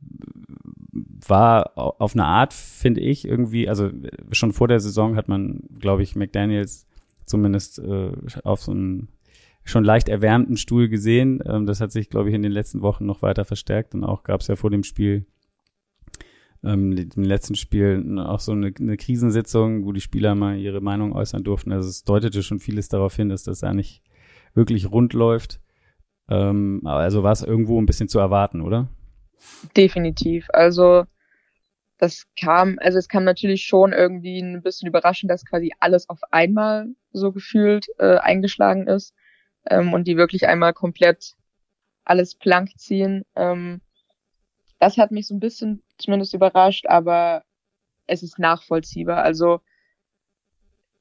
war 1.28 1.78
auf 1.78 2.14
eine 2.14 2.26
Art, 2.26 2.54
finde 2.54 3.02
ich, 3.02 3.28
irgendwie, 3.28 3.68
also 3.68 3.92
schon 4.32 4.54
vor 4.54 4.70
der 4.70 4.80
Saison 4.80 5.16
hat 5.16 5.28
man, 5.28 5.64
glaube 5.80 6.02
ich, 6.02 6.16
McDaniels 6.16 6.88
zumindest 7.26 7.80
äh, 7.80 8.12
auf 8.44 8.62
so 8.62 8.72
einem 8.72 9.10
schon 9.66 9.84
leicht 9.84 10.08
erwärmten 10.08 10.56
Stuhl 10.56 10.88
gesehen. 10.88 11.44
Ähm, 11.46 11.66
das 11.66 11.82
hat 11.82 11.92
sich, 11.92 12.10
glaube 12.10 12.30
ich, 12.30 12.36
in 12.36 12.42
den 12.42 12.54
letzten 12.54 12.82
Wochen 12.82 13.06
noch 13.06 13.22
weiter 13.22 13.44
verstärkt. 13.44 13.94
Und 13.94 14.06
auch 14.06 14.24
gab 14.24 14.42
es 14.42 14.48
ja 14.48 14.56
vor 14.56 14.70
dem 14.70 14.84
Spiel, 14.84 15.26
ähm, 16.64 17.10
im 17.16 17.24
letzten 17.24 17.56
Spiel 17.56 18.18
auch 18.20 18.40
so 18.40 18.54
eine, 18.54 18.74
eine 18.80 18.96
Krisensitzung, 18.96 19.86
wo 19.86 19.92
die 19.92 20.02
Spieler 20.02 20.36
mal 20.36 20.58
ihre 20.58 20.80
Meinung 20.80 21.14
äußern 21.14 21.44
durften. 21.44 21.74
Also 21.74 21.90
es 21.90 22.06
deutete 22.06 22.44
schon 22.44 22.60
vieles 22.60 22.88
darauf 22.88 23.16
hin, 23.16 23.30
dass 23.30 23.44
das 23.44 23.62
ja 23.62 23.74
nicht 23.74 24.02
wirklich 24.54 24.90
rund 24.90 25.14
läuft. 25.14 25.60
Ähm, 26.30 26.82
also 26.86 27.24
war 27.24 27.32
es 27.32 27.42
irgendwo 27.42 27.80
ein 27.82 27.86
bisschen 27.86 28.10
zu 28.10 28.20
erwarten, 28.20 28.62
oder? 28.62 28.88
Definitiv. 29.76 30.48
Also 30.52 31.06
das 31.98 32.28
kam, 32.40 32.78
also 32.80 32.98
es 32.98 33.10
kam 33.10 33.24
natürlich 33.24 33.64
schon 33.64 33.92
irgendwie 33.92 34.40
ein 34.40 34.62
bisschen 34.62 34.88
überraschend, 34.88 35.32
dass 35.32 35.46
quasi 35.46 35.74
alles 35.80 36.10
auf 36.10 36.20
einmal 36.32 36.88
so 37.12 37.32
gefühlt 37.32 37.88
äh, 37.98 38.18
eingeschlagen 38.18 38.88
ist 38.88 39.16
ähm, 39.66 39.94
und 39.94 40.08
die 40.08 40.18
wirklich 40.18 40.48
einmal 40.48 40.74
komplett 40.74 41.36
alles 42.06 42.36
blank 42.36 42.78
ziehen. 42.78 43.26
Ähm, 43.36 43.82
das 44.80 44.98
hat 44.98 45.12
mich 45.12 45.28
so 45.28 45.34
ein 45.34 45.40
bisschen 45.40 45.82
zumindest 45.98 46.34
überrascht, 46.34 46.86
aber 46.88 47.44
es 48.06 48.22
ist 48.22 48.38
nachvollziehbar. 48.38 49.24
Also 49.24 49.62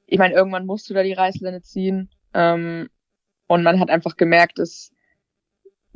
ich 0.07 0.17
meine, 0.17 0.33
irgendwann 0.33 0.65
musst 0.65 0.89
du 0.89 0.93
da 0.93 1.03
die 1.03 1.13
Reißleine 1.13 1.61
ziehen 1.61 2.09
ähm, 2.33 2.89
und 3.45 3.61
man 3.61 3.79
hat 3.79 3.89
einfach 3.89 4.17
gemerkt, 4.17 4.57
es 4.57 4.91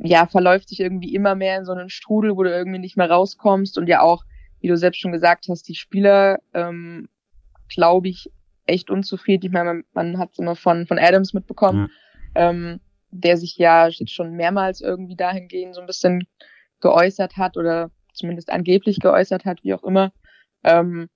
ja 0.04 0.26
verläuft 0.26 0.68
sich 0.68 0.80
irgendwie 0.80 1.14
immer 1.14 1.34
mehr 1.34 1.58
in 1.58 1.64
so 1.64 1.72
einen 1.72 1.88
Strudel, 1.88 2.36
wo 2.36 2.42
du 2.42 2.50
irgendwie 2.50 2.78
nicht 2.78 2.96
mehr 2.96 3.10
rauskommst 3.10 3.78
und 3.78 3.88
ja 3.88 4.00
auch 4.00 4.24
wie 4.62 4.68
du 4.68 4.76
selbst 4.76 5.00
schon 5.00 5.12
gesagt 5.12 5.46
hast, 5.50 5.68
die 5.68 5.74
Spieler, 5.74 6.38
ähm, 6.54 7.08
glaube 7.68 8.08
ich, 8.08 8.30
echt 8.64 8.90
unzufrieden. 8.90 9.46
Ich 9.46 9.52
meine, 9.52 9.64
man, 9.64 9.84
man 9.92 10.18
hat 10.18 10.30
es 10.32 10.38
immer 10.38 10.54
von, 10.54 10.86
von 10.86 10.98
Adams 10.98 11.34
mitbekommen, 11.34 11.90
ja. 12.36 12.50
ähm, 12.50 12.80
der 13.10 13.36
sich 13.36 13.56
ja 13.58 13.88
jetzt 13.88 14.12
schon 14.12 14.34
mehrmals 14.34 14.80
irgendwie 14.80 15.16
dahingehend 15.16 15.74
so 15.74 15.80
ein 15.80 15.86
bisschen 15.86 16.26
geäußert 16.80 17.36
hat 17.36 17.56
oder 17.56 17.90
zumindest 18.14 18.50
angeblich 18.50 19.00
geäußert 19.00 19.44
hat, 19.44 19.64
wie 19.64 19.74
auch 19.74 19.82
immer. 19.82 20.12
Ähm, 20.62 21.08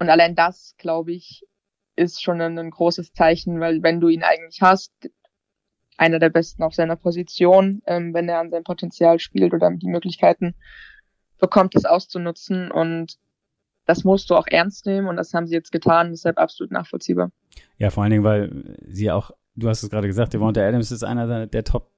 und 0.00 0.10
allein 0.10 0.34
das, 0.34 0.74
glaube 0.76 1.12
ich, 1.12 1.46
ist 1.94 2.20
schon 2.20 2.40
ein, 2.40 2.58
ein, 2.58 2.70
großes 2.70 3.12
Zeichen, 3.12 3.60
weil 3.60 3.82
wenn 3.82 4.00
du 4.00 4.08
ihn 4.08 4.24
eigentlich 4.24 4.60
hast, 4.60 4.92
einer 5.96 6.18
der 6.18 6.30
Besten 6.30 6.62
auf 6.62 6.74
seiner 6.74 6.96
Position, 6.96 7.82
ähm, 7.86 8.14
wenn 8.14 8.28
er 8.28 8.40
an 8.40 8.50
sein 8.50 8.64
Potenzial 8.64 9.18
spielt 9.18 9.54
oder 9.54 9.70
die 9.70 9.88
Möglichkeiten 9.88 10.54
bekommt, 11.38 11.74
es 11.74 11.84
auszunutzen. 11.84 12.70
Und 12.70 13.18
das 13.84 14.04
musst 14.04 14.30
du 14.30 14.36
auch 14.36 14.46
ernst 14.46 14.86
nehmen. 14.86 15.08
Und 15.08 15.16
das 15.16 15.34
haben 15.34 15.46
sie 15.46 15.54
jetzt 15.54 15.72
getan, 15.72 16.10
deshalb 16.10 16.38
absolut 16.38 16.72
nachvollziehbar. 16.72 17.30
Ja, 17.78 17.90
vor 17.90 18.02
allen 18.02 18.12
Dingen, 18.12 18.24
weil 18.24 18.76
sie 18.86 19.10
auch, 19.10 19.30
du 19.54 19.68
hast 19.68 19.82
es 19.82 19.90
gerade 19.90 20.06
gesagt, 20.06 20.32
Devonta 20.32 20.60
Adams 20.60 20.90
ist 20.92 21.02
einer 21.02 21.46
der 21.46 21.64
Top, 21.64 21.90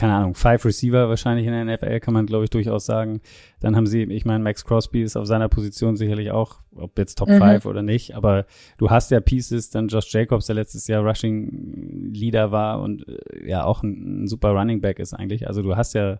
keine 0.00 0.14
Ahnung, 0.14 0.34
Five 0.34 0.64
Receiver 0.64 1.10
wahrscheinlich 1.10 1.46
in 1.46 1.52
der 1.52 1.62
NFL, 1.62 2.00
kann 2.00 2.14
man 2.14 2.24
glaube 2.24 2.44
ich 2.44 2.50
durchaus 2.50 2.86
sagen. 2.86 3.20
Dann 3.60 3.76
haben 3.76 3.86
sie, 3.86 4.04
ich 4.04 4.24
meine, 4.24 4.42
Max 4.42 4.64
Crosby 4.64 5.02
ist 5.02 5.14
auf 5.14 5.26
seiner 5.26 5.50
Position 5.50 5.96
sicherlich 5.96 6.30
auch, 6.30 6.60
ob 6.74 6.98
jetzt 6.98 7.18
Top 7.18 7.28
mhm. 7.28 7.36
Five 7.36 7.66
oder 7.66 7.82
nicht, 7.82 8.16
aber 8.16 8.46
du 8.78 8.88
hast 8.88 9.10
ja 9.10 9.20
Pieces, 9.20 9.68
dann 9.68 9.88
Josh 9.88 10.10
Jacobs, 10.10 10.46
der 10.46 10.54
letztes 10.54 10.86
Jahr 10.86 11.06
Rushing 11.06 12.12
Leader 12.14 12.50
war 12.50 12.80
und 12.80 13.06
äh, 13.08 13.46
ja 13.46 13.64
auch 13.64 13.82
ein, 13.82 14.22
ein 14.22 14.26
super 14.26 14.52
Running 14.52 14.80
Back 14.80 15.00
ist 15.00 15.12
eigentlich. 15.12 15.46
Also 15.46 15.60
du 15.60 15.76
hast 15.76 15.92
ja 15.92 16.18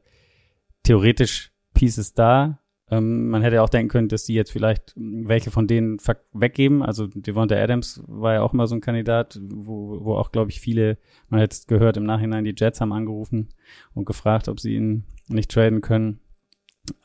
theoretisch 0.83 1.51
Pieces 1.73 2.13
da. 2.13 2.60
Ähm, 2.91 3.29
man 3.29 3.43
hätte 3.43 3.63
auch 3.63 3.69
denken 3.69 3.89
können, 3.89 4.09
dass 4.09 4.25
die 4.25 4.35
jetzt 4.35 4.51
vielleicht 4.51 4.93
welche 4.97 5.51
von 5.51 5.67
denen 5.67 5.99
weggeben. 6.33 6.83
Also 6.83 7.07
Devonta 7.07 7.55
Adams 7.55 8.03
war 8.07 8.35
ja 8.35 8.43
auch 8.43 8.53
mal 8.53 8.67
so 8.67 8.75
ein 8.75 8.81
Kandidat, 8.81 9.41
wo, 9.43 10.05
wo 10.05 10.15
auch, 10.15 10.33
glaube 10.33 10.51
ich, 10.51 10.61
viele, 10.61 10.99
man 11.29 11.41
hat 11.41 11.69
gehört 11.69 11.97
im 11.97 12.05
Nachhinein, 12.05 12.45
die 12.45 12.55
Jets 12.57 12.81
haben 12.81 12.93
angerufen 12.93 13.51
und 13.95 14.07
gefragt, 14.07 14.49
ob 14.49 14.59
sie 14.59 14.75
ihn 14.75 15.05
nicht 15.29 15.51
traden 15.51 15.81
können. 15.81 16.21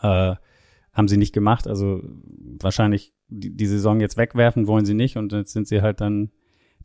Äh, 0.02 0.36
haben 0.92 1.08
sie 1.08 1.18
nicht 1.18 1.34
gemacht. 1.34 1.68
Also 1.68 2.02
wahrscheinlich 2.60 3.14
die, 3.28 3.56
die 3.56 3.68
Saison 3.68 4.00
jetzt 4.00 4.18
wegwerfen 4.18 4.66
wollen 4.66 4.86
sie 4.86 4.94
nicht 4.94 5.18
und 5.18 5.34
jetzt 5.34 5.54
sind 5.54 5.68
sie 5.68 5.82
halt 5.82 6.02
dann 6.02 6.32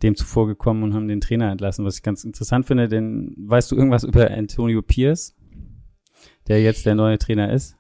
dem 0.03 0.17
zuvor 0.17 0.47
gekommen 0.47 0.83
und 0.83 0.95
haben 0.95 1.09
den 1.09 1.21
Trainer 1.21 1.51
entlassen, 1.51 1.85
was 1.85 1.97
ich 1.97 2.03
ganz 2.03 2.25
interessant 2.25 2.67
finde, 2.67 2.89
denn 2.89 3.35
weißt 3.37 3.71
du 3.71 3.77
irgendwas 3.77 4.05
über 4.05 4.31
Antonio 4.31 4.83
Pierce, 4.83 5.37
der 6.49 6.63
jetzt 6.63 6.87
der 6.87 6.95
neue 6.95 7.19
Trainer 7.19 7.53
ist? 7.53 7.77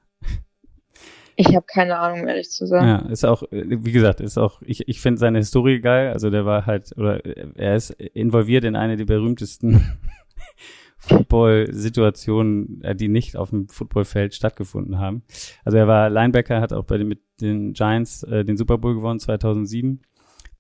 Ich 1.40 1.56
habe 1.56 1.64
keine 1.66 1.98
Ahnung, 1.98 2.28
ehrlich 2.28 2.50
zu 2.50 2.66
sagen. 2.66 2.86
Ja, 2.86 2.98
ist 3.08 3.24
auch, 3.24 3.42
wie 3.50 3.92
gesagt, 3.92 4.20
ist 4.20 4.36
auch, 4.36 4.60
ich, 4.60 4.86
ich 4.88 5.00
finde 5.00 5.18
seine 5.18 5.38
Historie 5.38 5.80
geil. 5.80 6.12
Also 6.12 6.28
der 6.28 6.44
war 6.44 6.66
halt, 6.66 6.92
oder 6.98 7.24
er 7.56 7.76
ist 7.76 7.90
involviert 7.90 8.64
in 8.64 8.76
eine 8.76 8.98
der 8.98 9.06
berühmtesten 9.06 9.80
Football-Situationen, 10.98 12.82
äh, 12.82 12.94
die 12.94 13.08
nicht 13.08 13.38
auf 13.38 13.50
dem 13.50 13.68
Footballfeld 13.68 14.34
stattgefunden 14.34 14.98
haben. 14.98 15.22
Also 15.64 15.78
er 15.78 15.88
war 15.88 16.10
Linebacker, 16.10 16.60
hat 16.60 16.74
auch 16.74 16.84
bei 16.84 16.98
den, 16.98 17.08
mit 17.08 17.20
den 17.40 17.72
Giants 17.72 18.22
äh, 18.24 18.44
den 18.44 18.58
Super 18.58 18.76
Bowl 18.76 18.94
gewonnen 18.94 19.18
2007 19.18 20.02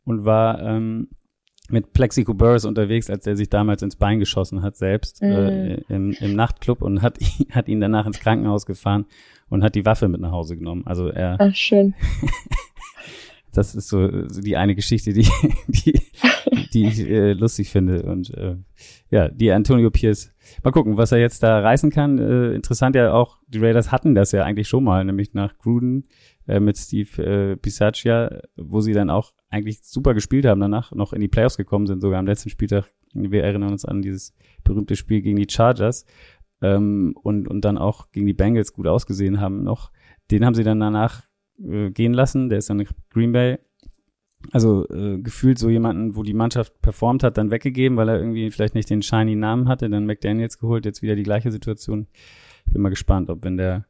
und 0.04 0.24
war 0.24 0.62
ähm, 0.62 1.08
mit 1.68 1.92
Plexico 1.92 2.32
Burris 2.32 2.64
unterwegs, 2.64 3.10
als 3.10 3.26
er 3.26 3.36
sich 3.36 3.50
damals 3.50 3.82
ins 3.82 3.96
Bein 3.96 4.18
geschossen 4.18 4.62
hat 4.62 4.76
selbst 4.76 5.20
mhm. 5.20 5.30
äh, 5.30 5.74
im, 5.90 6.12
im 6.12 6.34
Nachtclub 6.34 6.80
und 6.80 7.02
hat, 7.02 7.18
hat 7.50 7.68
ihn 7.68 7.82
danach 7.82 8.06
ins 8.06 8.18
Krankenhaus 8.18 8.64
gefahren 8.64 9.04
und 9.50 9.62
hat 9.62 9.74
die 9.74 9.84
Waffe 9.84 10.08
mit 10.08 10.20
nach 10.20 10.32
Hause 10.32 10.56
genommen. 10.56 10.86
Also 10.86 11.08
er. 11.08 11.36
Ach, 11.38 11.54
schön. 11.54 11.94
das 13.52 13.74
ist 13.74 13.88
so, 13.88 14.28
so 14.28 14.40
die 14.40 14.56
eine 14.56 14.74
Geschichte, 14.74 15.12
die, 15.12 15.28
die, 15.68 16.00
die 16.72 16.86
ich 16.86 17.00
äh, 17.00 17.32
lustig 17.32 17.68
finde. 17.68 18.04
Und 18.04 18.32
äh, 18.34 18.56
ja, 19.10 19.28
die 19.28 19.50
Antonio 19.52 19.90
Pierce. 19.90 20.32
Mal 20.62 20.70
gucken, 20.70 20.96
was 20.96 21.12
er 21.12 21.18
jetzt 21.18 21.42
da 21.42 21.60
reißen 21.60 21.90
kann. 21.90 22.18
Äh, 22.18 22.54
interessant 22.54 22.94
ja 22.96 23.12
auch, 23.12 23.38
die 23.48 23.58
Raiders 23.58 23.92
hatten 23.92 24.14
das 24.14 24.32
ja 24.32 24.44
eigentlich 24.44 24.68
schon 24.68 24.84
mal, 24.84 25.04
nämlich 25.04 25.34
nach 25.34 25.58
Gruden 25.58 26.06
äh, 26.46 26.60
mit 26.60 26.78
Steve 26.78 27.22
äh, 27.22 27.56
Bisaccia, 27.56 28.40
wo 28.56 28.80
sie 28.80 28.92
dann 28.92 29.10
auch 29.10 29.32
eigentlich 29.50 29.82
super 29.82 30.14
gespielt 30.14 30.46
haben 30.46 30.60
danach, 30.60 30.92
noch 30.92 31.12
in 31.12 31.20
die 31.20 31.28
Playoffs 31.28 31.56
gekommen 31.56 31.86
sind, 31.86 32.00
sogar 32.00 32.20
am 32.20 32.26
letzten 32.26 32.50
Spieltag. 32.50 32.84
Wir 33.12 33.42
erinnern 33.42 33.72
uns 33.72 33.84
an 33.84 34.02
dieses 34.02 34.36
berühmte 34.62 34.94
Spiel 34.94 35.20
gegen 35.20 35.36
die 35.36 35.48
Chargers 35.50 36.06
ähm, 36.62 37.14
und, 37.22 37.48
und 37.48 37.64
dann 37.64 37.78
auch 37.78 38.10
gegen 38.12 38.26
die 38.26 38.34
Bengals 38.34 38.72
gut 38.72 38.86
ausgesehen 38.86 39.40
haben 39.40 39.62
noch. 39.62 39.90
Den 40.30 40.44
haben 40.44 40.54
sie 40.54 40.64
dann 40.64 40.80
danach 40.80 41.22
äh, 41.62 41.90
gehen 41.90 42.12
lassen, 42.12 42.48
der 42.48 42.58
ist 42.58 42.70
dann 42.70 42.86
Green 43.10 43.32
Bay. 43.32 43.58
Also 44.52 44.88
äh, 44.88 45.18
gefühlt 45.18 45.58
so 45.58 45.68
jemanden, 45.68 46.16
wo 46.16 46.22
die 46.22 46.32
Mannschaft 46.32 46.80
performt 46.80 47.22
hat, 47.22 47.36
dann 47.36 47.50
weggegeben, 47.50 47.98
weil 47.98 48.08
er 48.08 48.18
irgendwie 48.18 48.50
vielleicht 48.50 48.74
nicht 48.74 48.88
den 48.88 49.02
shiny 49.02 49.36
Namen 49.36 49.68
hatte, 49.68 49.90
dann 49.90 50.06
McDaniels 50.06 50.58
geholt, 50.58 50.86
jetzt 50.86 51.02
wieder 51.02 51.14
die 51.14 51.24
gleiche 51.24 51.52
Situation. 51.52 52.06
Ich 52.66 52.72
bin 52.72 52.80
mal 52.80 52.88
gespannt, 52.88 53.28
ob 53.28 53.44
wenn 53.44 53.58
der 53.58 53.84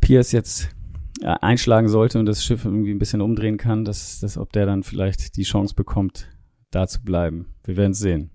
Pierce 0.00 0.32
jetzt 0.32 0.76
ja, 1.22 1.34
einschlagen 1.34 1.88
sollte 1.88 2.18
und 2.18 2.26
das 2.26 2.44
Schiff 2.44 2.64
irgendwie 2.66 2.92
ein 2.92 2.98
bisschen 2.98 3.22
umdrehen 3.22 3.56
kann, 3.56 3.84
dass, 3.84 4.20
dass 4.20 4.36
ob 4.36 4.52
der 4.52 4.66
dann 4.66 4.82
vielleicht 4.82 5.36
die 5.36 5.42
Chance 5.42 5.74
bekommt, 5.74 6.28
da 6.70 6.86
zu 6.86 7.02
bleiben. 7.02 7.54
Wir 7.64 7.76
werden 7.76 7.92
es 7.92 7.98
sehen. 7.98 8.30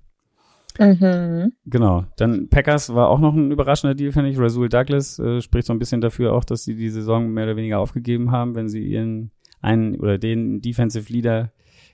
Mhm. 0.79 1.53
Genau. 1.65 2.05
Dann 2.17 2.50
Packers 2.50 2.94
war 2.94 3.10
auch 3.10 3.20
noch 3.20 3.34
ein 3.34 3.51
überraschender 3.51 3.96
Deal, 3.96 4.12
finde 4.12 4.29
ich. 4.29 4.39
Rasul 4.39 4.70
Douglas 4.70 5.20
äh, 5.20 5.41
spricht 5.41 5.67
so 5.67 5.74
ein 5.74 5.79
bisschen 5.79 6.01
dafür 6.01 6.34
auch, 6.34 6.44
dass 6.44 6.63
sie 6.63 6.75
die 6.75 6.89
Saison 6.89 7.29
mehr 7.29 7.46
oder 7.46 7.55
weniger 7.55 7.79
aufgegeben 7.79 8.32
haben, 8.32 8.55
wenn 8.55 8.70
sie 8.70 8.84
ihren 8.84 9.32
einen 9.62 9.96
oder 9.96 10.17
den 10.17 10.62
Defensive 10.62 11.12
Leader 11.12 11.51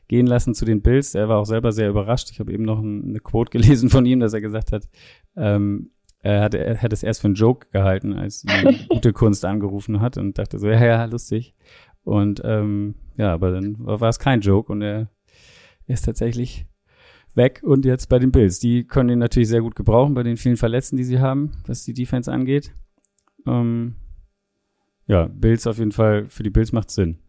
gehen 0.08 0.28
lassen 0.28 0.54
zu 0.54 0.66
den 0.66 0.82
Bills. 0.82 1.16
Er 1.16 1.30
war 1.30 1.38
auch 1.38 1.46
selber 1.46 1.72
sehr 1.72 1.90
überrascht. 1.90 2.32
Ich 2.32 2.40
habe 2.40 2.52
eben 2.52 2.64
noch 2.64 2.80
eine 2.80 3.20
Quote 3.20 3.50
gelesen 3.58 3.90
von 3.90 4.06
ihm, 4.06 4.20
dass 4.20 4.34
er 4.34 4.42
gesagt 4.42 4.72
hat, 4.72 4.88
ähm, 5.36 5.92
er 6.24 6.42
hat, 6.42 6.54
er 6.54 6.82
hat 6.82 6.94
es 6.94 7.02
erst 7.02 7.22
für 7.22 7.28
einen 7.28 7.36
Joke 7.36 7.68
gehalten, 7.72 8.14
als 8.14 8.42
die 8.44 8.86
gute 8.90 9.14
Kunst 9.14 9.44
angerufen 9.46 10.02
hat 10.02 10.18
und 10.18 10.38
dachte 10.38 10.60
so, 10.60 10.68
ja, 10.70 10.84
ja, 10.84 11.06
lustig. 11.06 11.56
Und 12.04 12.42
ähm, 12.44 12.96
ja, 13.18 13.34
aber 13.34 13.52
dann 13.52 13.78
war, 13.80 14.02
war 14.02 14.10
es 14.10 14.20
kein 14.20 14.42
Joke 14.42 14.72
und 14.72 14.82
er 14.82 15.10
ist 15.88 16.06
tatsächlich 16.06 16.68
weg 17.36 17.62
und 17.64 17.86
jetzt 17.86 18.08
bei 18.08 18.20
den 18.20 18.32
Bills. 18.32 18.60
Die 18.60 18.86
können 18.86 19.10
ihn 19.10 19.20
natürlich 19.20 19.50
sehr 19.50 19.62
gut 19.62 19.76
gebrauchen 19.76 20.14
bei 20.14 20.24
den 20.24 20.38
vielen 20.38 20.58
Verletzten, 20.58 20.98
die 20.98 21.04
sie 21.04 21.20
haben, 21.20 21.62
was 21.66 21.84
die 21.84 21.94
Defense 21.94 22.32
angeht. 22.32 22.74
Ähm, 23.48 23.96
ja, 25.08 25.28
Bills 25.28 25.68
auf 25.68 25.78
jeden 25.78 25.92
Fall, 25.92 26.30
für 26.30 26.44
die 26.44 26.50
Bills 26.50 26.72
macht 26.72 26.92
Sinn. 26.92 27.20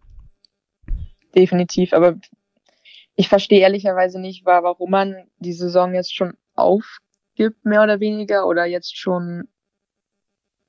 Definitiv, 1.35 1.93
aber 1.93 2.19
ich 3.15 3.29
verstehe 3.29 3.61
ehrlicherweise 3.61 4.21
nicht, 4.21 4.45
warum 4.45 4.91
man 4.91 5.29
die 5.39 5.53
Saison 5.53 5.95
jetzt 5.95 6.15
schon 6.15 6.35
aufgibt, 6.55 7.65
mehr 7.65 7.83
oder 7.83 8.01
weniger, 8.01 8.47
oder 8.47 8.67
jetzt 8.67 8.97
schon, 8.97 9.49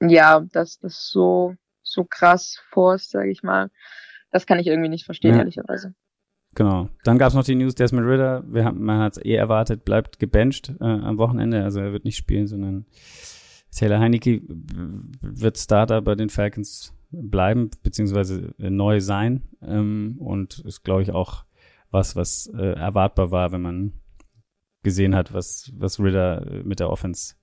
ja, 0.01 0.41
dass 0.51 0.79
das 0.79 1.09
so, 1.09 1.55
so 1.81 2.03
krass 2.03 2.61
forst, 2.69 3.11
sage 3.11 3.31
ich 3.31 3.43
mal. 3.43 3.69
Das 4.31 4.45
kann 4.45 4.59
ich 4.59 4.67
irgendwie 4.67 4.89
nicht 4.89 5.05
verstehen, 5.05 5.33
ja. 5.33 5.39
ehrlicherweise. 5.39 5.93
Genau. 6.55 6.89
Dann 7.03 7.17
gab 7.17 7.29
es 7.29 7.33
noch 7.33 7.43
die 7.43 7.55
News, 7.55 7.75
Desmond 7.75 8.07
Ritter, 8.07 8.43
wir 8.47 8.65
haben, 8.65 8.83
man 8.83 8.99
hat 8.99 9.17
es 9.17 9.25
eh 9.25 9.33
erwartet, 9.33 9.85
bleibt 9.85 10.19
gebencht 10.19 10.73
äh, 10.79 10.83
am 10.83 11.17
Wochenende. 11.17 11.63
Also 11.63 11.79
er 11.79 11.93
wird 11.93 12.05
nicht 12.05 12.17
spielen, 12.17 12.47
sondern 12.47 12.85
Taylor 13.75 13.99
Heinecke 13.99 14.41
wird 15.21 15.57
Starter 15.57 16.01
bei 16.01 16.15
den 16.15 16.29
Falcons 16.29 16.93
bleiben, 17.11 17.71
beziehungsweise 17.81 18.53
neu 18.57 18.99
sein. 19.01 19.43
Ähm, 19.61 20.15
und 20.19 20.59
ist, 20.59 20.83
glaube 20.83 21.01
ich, 21.01 21.11
auch 21.11 21.45
was, 21.89 22.15
was 22.15 22.47
äh, 22.55 22.73
erwartbar 22.73 23.31
war, 23.31 23.51
wenn 23.51 23.61
man 23.61 23.93
gesehen 24.83 25.15
hat, 25.15 25.33
was, 25.33 25.71
was 25.75 25.99
Ritter 25.99 26.45
mit 26.63 26.79
der 26.79 26.89
Offense 26.89 27.35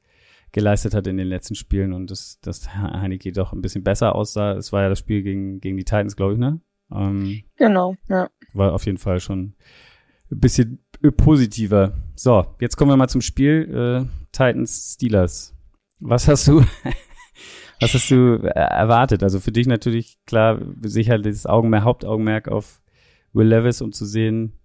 geleistet 0.52 0.94
hat 0.94 1.06
in 1.06 1.16
den 1.16 1.28
letzten 1.28 1.54
Spielen 1.54 1.92
und 1.92 2.10
dass, 2.10 2.40
dass 2.40 2.74
Heineke 2.74 3.32
doch 3.32 3.52
ein 3.52 3.62
bisschen 3.62 3.84
besser 3.84 4.14
aussah. 4.14 4.54
Es 4.54 4.72
war 4.72 4.82
ja 4.82 4.88
das 4.88 4.98
Spiel 4.98 5.22
gegen, 5.22 5.60
gegen 5.60 5.76
die 5.76 5.84
Titans, 5.84 6.16
glaube 6.16 6.34
ich, 6.34 6.38
ne? 6.38 6.60
Ähm, 6.92 7.42
genau, 7.56 7.96
ja. 8.08 8.28
War 8.52 8.72
auf 8.72 8.86
jeden 8.86 8.98
Fall 8.98 9.20
schon 9.20 9.54
ein 10.30 10.40
bisschen 10.40 10.84
positiver. 11.16 11.92
So, 12.14 12.46
jetzt 12.60 12.76
kommen 12.76 12.90
wir 12.90 12.96
mal 12.96 13.08
zum 13.08 13.20
Spiel. 13.20 14.06
Äh, 14.06 14.26
Titans 14.32 14.94
Steelers. 14.94 15.54
Was 16.00 16.28
hast 16.28 16.48
du, 16.48 16.60
was 17.80 17.94
hast 17.94 18.10
du 18.10 18.36
erwartet? 18.54 19.22
Also 19.22 19.40
für 19.40 19.52
dich 19.52 19.66
natürlich 19.66 20.18
klar, 20.26 20.60
sicher 20.82 21.18
das 21.18 21.46
Augenmerk, 21.46 21.84
Hauptaugenmerk 21.84 22.48
auf 22.48 22.80
Will 23.32 23.48
Levis, 23.48 23.80
um 23.80 23.92
zu 23.92 24.04
sehen, 24.04 24.58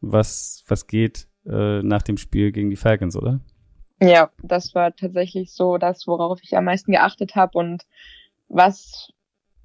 was, 0.00 0.64
was 0.68 0.86
geht 0.86 1.28
äh, 1.46 1.82
nach 1.82 2.02
dem 2.02 2.16
Spiel 2.16 2.52
gegen 2.52 2.70
die 2.70 2.76
Falcons, 2.76 3.16
oder? 3.16 3.40
Ja, 4.00 4.30
das 4.42 4.74
war 4.74 4.94
tatsächlich 4.94 5.52
so 5.52 5.78
das, 5.78 6.06
worauf 6.06 6.40
ich 6.42 6.56
am 6.56 6.64
meisten 6.64 6.92
geachtet 6.92 7.34
habe 7.34 7.58
und 7.58 7.84
was 8.48 9.12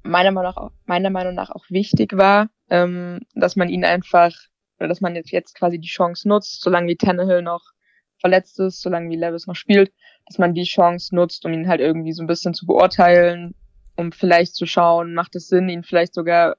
meiner 0.03 0.31
Meinung 0.31 0.53
nach, 0.55 0.71
meiner 0.85 1.09
Meinung 1.09 1.35
nach 1.35 1.49
auch 1.49 1.65
wichtig 1.69 2.17
war, 2.17 2.49
ähm, 2.69 3.21
dass 3.35 3.55
man 3.55 3.69
ihn 3.69 3.85
einfach, 3.85 4.31
oder 4.79 4.87
dass 4.87 5.01
man 5.01 5.15
jetzt, 5.15 5.31
jetzt 5.31 5.55
quasi 5.55 5.79
die 5.79 5.87
Chance 5.87 6.27
nutzt, 6.27 6.61
solange 6.61 6.87
wie 6.87 6.95
Tannehill 6.95 7.41
noch 7.41 7.71
verletzt 8.19 8.59
ist, 8.59 8.81
solange 8.81 9.09
wie 9.09 9.15
Levis 9.15 9.47
noch 9.47 9.55
spielt, 9.55 9.91
dass 10.27 10.37
man 10.37 10.53
die 10.53 10.63
Chance 10.63 11.15
nutzt, 11.15 11.45
um 11.45 11.53
ihn 11.53 11.67
halt 11.67 11.81
irgendwie 11.81 12.13
so 12.13 12.23
ein 12.23 12.27
bisschen 12.27 12.53
zu 12.53 12.65
beurteilen, 12.65 13.55
um 13.97 14.11
vielleicht 14.11 14.55
zu 14.55 14.65
schauen, 14.65 15.13
macht 15.13 15.35
es 15.35 15.47
Sinn, 15.47 15.69
ihn 15.69 15.83
vielleicht 15.83 16.13
sogar 16.13 16.55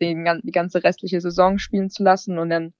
den, 0.00 0.40
die 0.42 0.52
ganze 0.52 0.84
restliche 0.84 1.20
Saison 1.20 1.58
spielen 1.58 1.90
zu 1.90 2.02
lassen 2.02 2.38
und 2.38 2.50
dann 2.50 2.74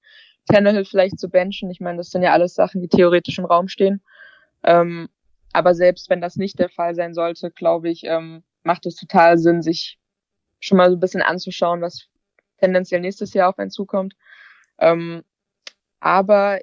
Tannehill 0.47 0.85
vielleicht 0.85 1.19
zu 1.19 1.29
benchen. 1.29 1.69
Ich 1.71 1.79
meine, 1.79 1.97
das 1.97 2.09
sind 2.09 2.23
ja 2.23 2.31
alles 2.31 2.53
Sachen, 2.53 2.81
die 2.81 2.87
theoretisch 2.87 3.39
im 3.39 3.45
Raum 3.45 3.67
stehen. 3.67 4.01
Ähm, 4.63 5.09
aber 5.53 5.73
selbst 5.73 6.09
wenn 6.09 6.21
das 6.21 6.35
nicht 6.35 6.59
der 6.59 6.69
Fall 6.69 6.95
sein 6.95 7.13
sollte, 7.13 7.51
glaube 7.51 7.89
ich, 7.89 8.03
ähm, 8.05 8.43
macht 8.67 8.85
es 8.85 8.95
total 8.95 9.39
Sinn, 9.39 9.63
sich 9.63 9.97
schon 10.59 10.77
mal 10.77 10.89
so 10.89 10.97
ein 10.97 10.99
bisschen 10.99 11.23
anzuschauen, 11.23 11.81
was 11.81 12.07
tendenziell 12.59 13.01
nächstes 13.01 13.33
Jahr 13.33 13.49
auf 13.49 13.57
einen 13.57 13.71
zukommt. 13.71 14.13
Ähm, 14.77 15.23
aber 15.99 16.59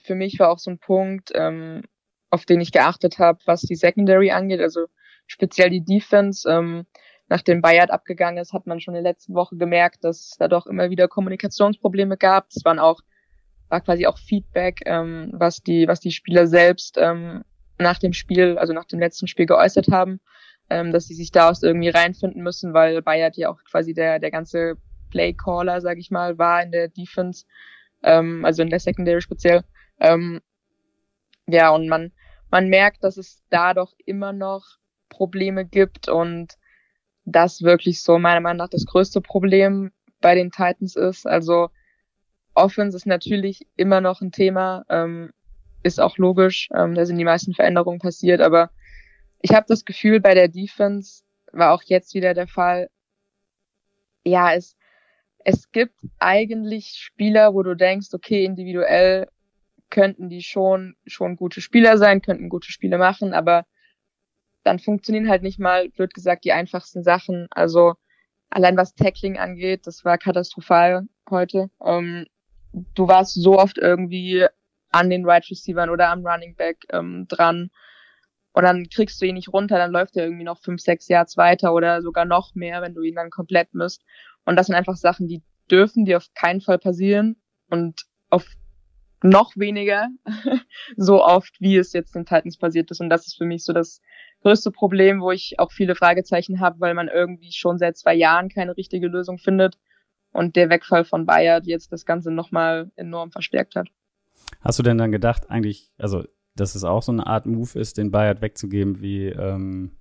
für 0.00 0.16
mich 0.16 0.38
war 0.38 0.50
auch 0.50 0.58
so 0.58 0.70
ein 0.70 0.78
Punkt, 0.78 1.30
ähm, 1.34 1.82
auf 2.30 2.46
den 2.46 2.60
ich 2.60 2.72
geachtet 2.72 3.18
habe, 3.18 3.38
was 3.44 3.60
die 3.60 3.76
Secondary 3.76 4.30
angeht, 4.30 4.60
also 4.60 4.86
speziell 5.26 5.70
die 5.70 5.84
Defense. 5.84 6.48
Ähm, 6.50 6.86
nachdem 7.28 7.60
Bayard 7.60 7.90
abgegangen 7.90 8.42
ist, 8.42 8.52
hat 8.52 8.66
man 8.66 8.80
schon 8.80 8.94
in 8.94 9.04
der 9.04 9.12
letzten 9.12 9.34
Woche 9.34 9.56
gemerkt, 9.56 10.02
dass 10.04 10.34
da 10.38 10.48
doch 10.48 10.66
immer 10.66 10.90
wieder 10.90 11.06
Kommunikationsprobleme 11.06 12.16
gab. 12.16 12.48
Es 12.48 12.64
waren 12.64 12.78
auch 12.78 13.00
war 13.68 13.80
quasi 13.80 14.06
auch 14.06 14.18
Feedback, 14.18 14.80
ähm, 14.84 15.30
was 15.32 15.62
die 15.62 15.88
was 15.88 16.00
die 16.00 16.12
Spieler 16.12 16.46
selbst 16.46 16.96
ähm, 16.98 17.42
nach 17.78 17.98
dem 17.98 18.12
Spiel, 18.12 18.58
also 18.58 18.72
nach 18.72 18.84
dem 18.84 19.00
letzten 19.00 19.28
Spiel 19.28 19.46
geäußert 19.46 19.88
haben 19.88 20.20
ähm, 20.70 20.92
dass 20.92 21.06
sie 21.06 21.14
sich 21.14 21.30
daraus 21.30 21.62
irgendwie 21.62 21.88
reinfinden 21.88 22.42
müssen, 22.42 22.74
weil 22.74 23.02
Bayard 23.02 23.36
ja 23.36 23.50
auch 23.50 23.62
quasi 23.64 23.94
der, 23.94 24.18
der 24.18 24.30
ganze 24.30 24.76
Playcaller, 25.10 25.80
sag 25.80 25.98
ich 25.98 26.10
mal, 26.10 26.38
war 26.38 26.62
in 26.62 26.72
der 26.72 26.88
Defense, 26.88 27.44
ähm, 28.02 28.44
also 28.44 28.62
in 28.62 28.70
der 28.70 28.80
Secondary 28.80 29.20
speziell. 29.20 29.64
Ähm, 30.00 30.40
ja, 31.46 31.70
und 31.70 31.88
man, 31.88 32.12
man 32.50 32.68
merkt, 32.68 33.04
dass 33.04 33.16
es 33.16 33.42
da 33.50 33.74
doch 33.74 33.92
immer 34.06 34.32
noch 34.32 34.64
Probleme 35.08 35.64
gibt 35.64 36.08
und 36.08 36.54
das 37.24 37.62
wirklich 37.62 38.02
so 38.02 38.18
meiner 38.18 38.40
Meinung 38.40 38.58
nach 38.58 38.68
das 38.68 38.86
größte 38.86 39.20
Problem 39.20 39.92
bei 40.20 40.34
den 40.34 40.50
Titans 40.50 40.96
ist. 40.96 41.26
Also 41.26 41.68
Offense 42.54 42.96
ist 42.96 43.06
natürlich 43.06 43.66
immer 43.76 44.00
noch 44.00 44.20
ein 44.20 44.32
Thema, 44.32 44.84
ähm, 44.88 45.30
ist 45.82 46.00
auch 46.00 46.18
logisch, 46.18 46.68
ähm, 46.74 46.94
da 46.94 47.04
sind 47.04 47.18
die 47.18 47.24
meisten 47.24 47.54
Veränderungen 47.54 47.98
passiert, 47.98 48.40
aber 48.40 48.70
ich 49.42 49.52
habe 49.52 49.66
das 49.68 49.84
Gefühl, 49.84 50.20
bei 50.20 50.34
der 50.34 50.48
Defense 50.48 51.22
war 51.52 51.72
auch 51.72 51.82
jetzt 51.82 52.14
wieder 52.14 52.34
der 52.34 52.46
Fall, 52.46 52.88
ja, 54.24 54.54
es, 54.54 54.76
es 55.44 55.70
gibt 55.72 55.98
eigentlich 56.18 56.94
Spieler, 56.96 57.52
wo 57.54 57.62
du 57.62 57.74
denkst, 57.74 58.08
okay, 58.12 58.44
individuell 58.44 59.28
könnten 59.90 60.28
die 60.28 60.42
schon, 60.42 60.96
schon 61.06 61.36
gute 61.36 61.60
Spieler 61.60 61.98
sein, 61.98 62.22
könnten 62.22 62.48
gute 62.48 62.70
Spiele 62.70 62.98
machen, 62.98 63.34
aber 63.34 63.66
dann 64.62 64.78
funktionieren 64.78 65.28
halt 65.28 65.42
nicht 65.42 65.58
mal, 65.58 65.88
blöd 65.90 66.14
gesagt, 66.14 66.44
die 66.44 66.52
einfachsten 66.52 67.02
Sachen. 67.02 67.48
Also 67.50 67.94
allein 68.48 68.76
was 68.76 68.94
Tackling 68.94 69.38
angeht, 69.38 69.86
das 69.86 70.04
war 70.04 70.18
katastrophal 70.18 71.08
heute. 71.28 71.68
Ähm, 71.84 72.26
du 72.72 73.08
warst 73.08 73.34
so 73.34 73.58
oft 73.58 73.78
irgendwie 73.78 74.46
an 74.90 75.10
den 75.10 75.26
Right 75.26 75.50
Receivern 75.50 75.90
oder 75.90 76.10
am 76.10 76.24
Running 76.24 76.54
Back 76.54 76.78
ähm, 76.90 77.26
dran. 77.28 77.70
Und 78.52 78.64
dann 78.64 78.88
kriegst 78.88 79.20
du 79.20 79.26
ihn 79.26 79.34
nicht 79.34 79.52
runter, 79.52 79.78
dann 79.78 79.92
läuft 79.92 80.16
er 80.16 80.24
irgendwie 80.24 80.44
noch 80.44 80.58
fünf, 80.58 80.80
sechs 80.80 81.08
Yards 81.08 81.36
weiter 81.36 81.72
oder 81.72 82.02
sogar 82.02 82.24
noch 82.24 82.54
mehr, 82.54 82.82
wenn 82.82 82.94
du 82.94 83.02
ihn 83.02 83.14
dann 83.14 83.30
komplett 83.30 83.72
misst. 83.72 84.02
Und 84.44 84.56
das 84.56 84.66
sind 84.66 84.74
einfach 84.74 84.96
Sachen, 84.96 85.26
die 85.26 85.42
dürfen 85.70 86.04
dir 86.04 86.18
auf 86.18 86.28
keinen 86.34 86.60
Fall 86.60 86.78
passieren 86.78 87.36
und 87.68 88.02
auf 88.28 88.46
noch 89.22 89.56
weniger 89.56 90.08
so 90.96 91.24
oft, 91.24 91.54
wie 91.60 91.76
es 91.76 91.92
jetzt 91.92 92.14
den 92.14 92.26
Titans 92.26 92.58
passiert 92.58 92.90
ist. 92.90 93.00
Und 93.00 93.08
das 93.08 93.26
ist 93.26 93.36
für 93.36 93.44
mich 93.44 93.64
so 93.64 93.72
das 93.72 94.00
größte 94.42 94.70
Problem, 94.70 95.20
wo 95.20 95.30
ich 95.30 95.58
auch 95.58 95.72
viele 95.72 95.94
Fragezeichen 95.94 96.60
habe, 96.60 96.80
weil 96.80 96.94
man 96.94 97.08
irgendwie 97.08 97.52
schon 97.52 97.78
seit 97.78 97.96
zwei 97.96 98.14
Jahren 98.14 98.48
keine 98.48 98.76
richtige 98.76 99.06
Lösung 99.06 99.38
findet 99.38 99.78
und 100.32 100.56
der 100.56 100.70
Wegfall 100.70 101.04
von 101.04 101.26
Bayard 101.26 101.66
jetzt 101.66 101.92
das 101.92 102.04
Ganze 102.04 102.30
nochmal 102.30 102.90
enorm 102.96 103.30
verstärkt 103.30 103.76
hat. 103.76 103.88
Hast 104.60 104.78
du 104.78 104.82
denn 104.82 104.98
dann 104.98 105.12
gedacht, 105.12 105.50
eigentlich, 105.50 105.92
also, 105.98 106.24
dass 106.54 106.74
es 106.74 106.84
auch 106.84 107.02
so 107.02 107.12
eine 107.12 107.26
Art 107.26 107.46
Move 107.46 107.78
ist, 107.78 107.98
den 107.98 108.10
Bayard 108.10 108.42
wegzugeben, 108.42 109.00
wie, 109.00 109.26
ähm, 109.26 109.92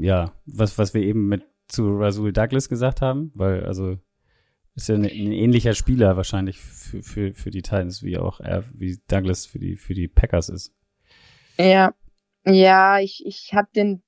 ja, 0.00 0.32
was, 0.46 0.78
was 0.78 0.94
wir 0.94 1.02
eben 1.02 1.28
mit 1.28 1.44
zu 1.68 1.96
Rasul 1.98 2.32
Douglas 2.32 2.68
gesagt 2.68 3.00
haben? 3.00 3.30
Weil, 3.34 3.64
also, 3.64 3.98
ist 4.74 4.88
ja 4.88 4.94
ein, 4.94 5.04
ein 5.04 5.32
ähnlicher 5.32 5.74
Spieler 5.74 6.16
wahrscheinlich 6.16 6.58
für, 6.58 7.02
für, 7.02 7.34
für 7.34 7.50
die 7.50 7.62
Titans, 7.62 8.02
wie 8.02 8.18
auch 8.18 8.40
er, 8.40 8.64
wie 8.72 8.98
Douglas 9.08 9.46
für 9.46 9.58
die, 9.58 9.76
für 9.76 9.94
die 9.94 10.08
Packers 10.08 10.48
ist. 10.48 10.72
Ja, 11.58 11.94
ja, 12.44 12.98
ich, 12.98 13.24
ich 13.26 13.52
habe 13.52 13.68
den 13.74 14.02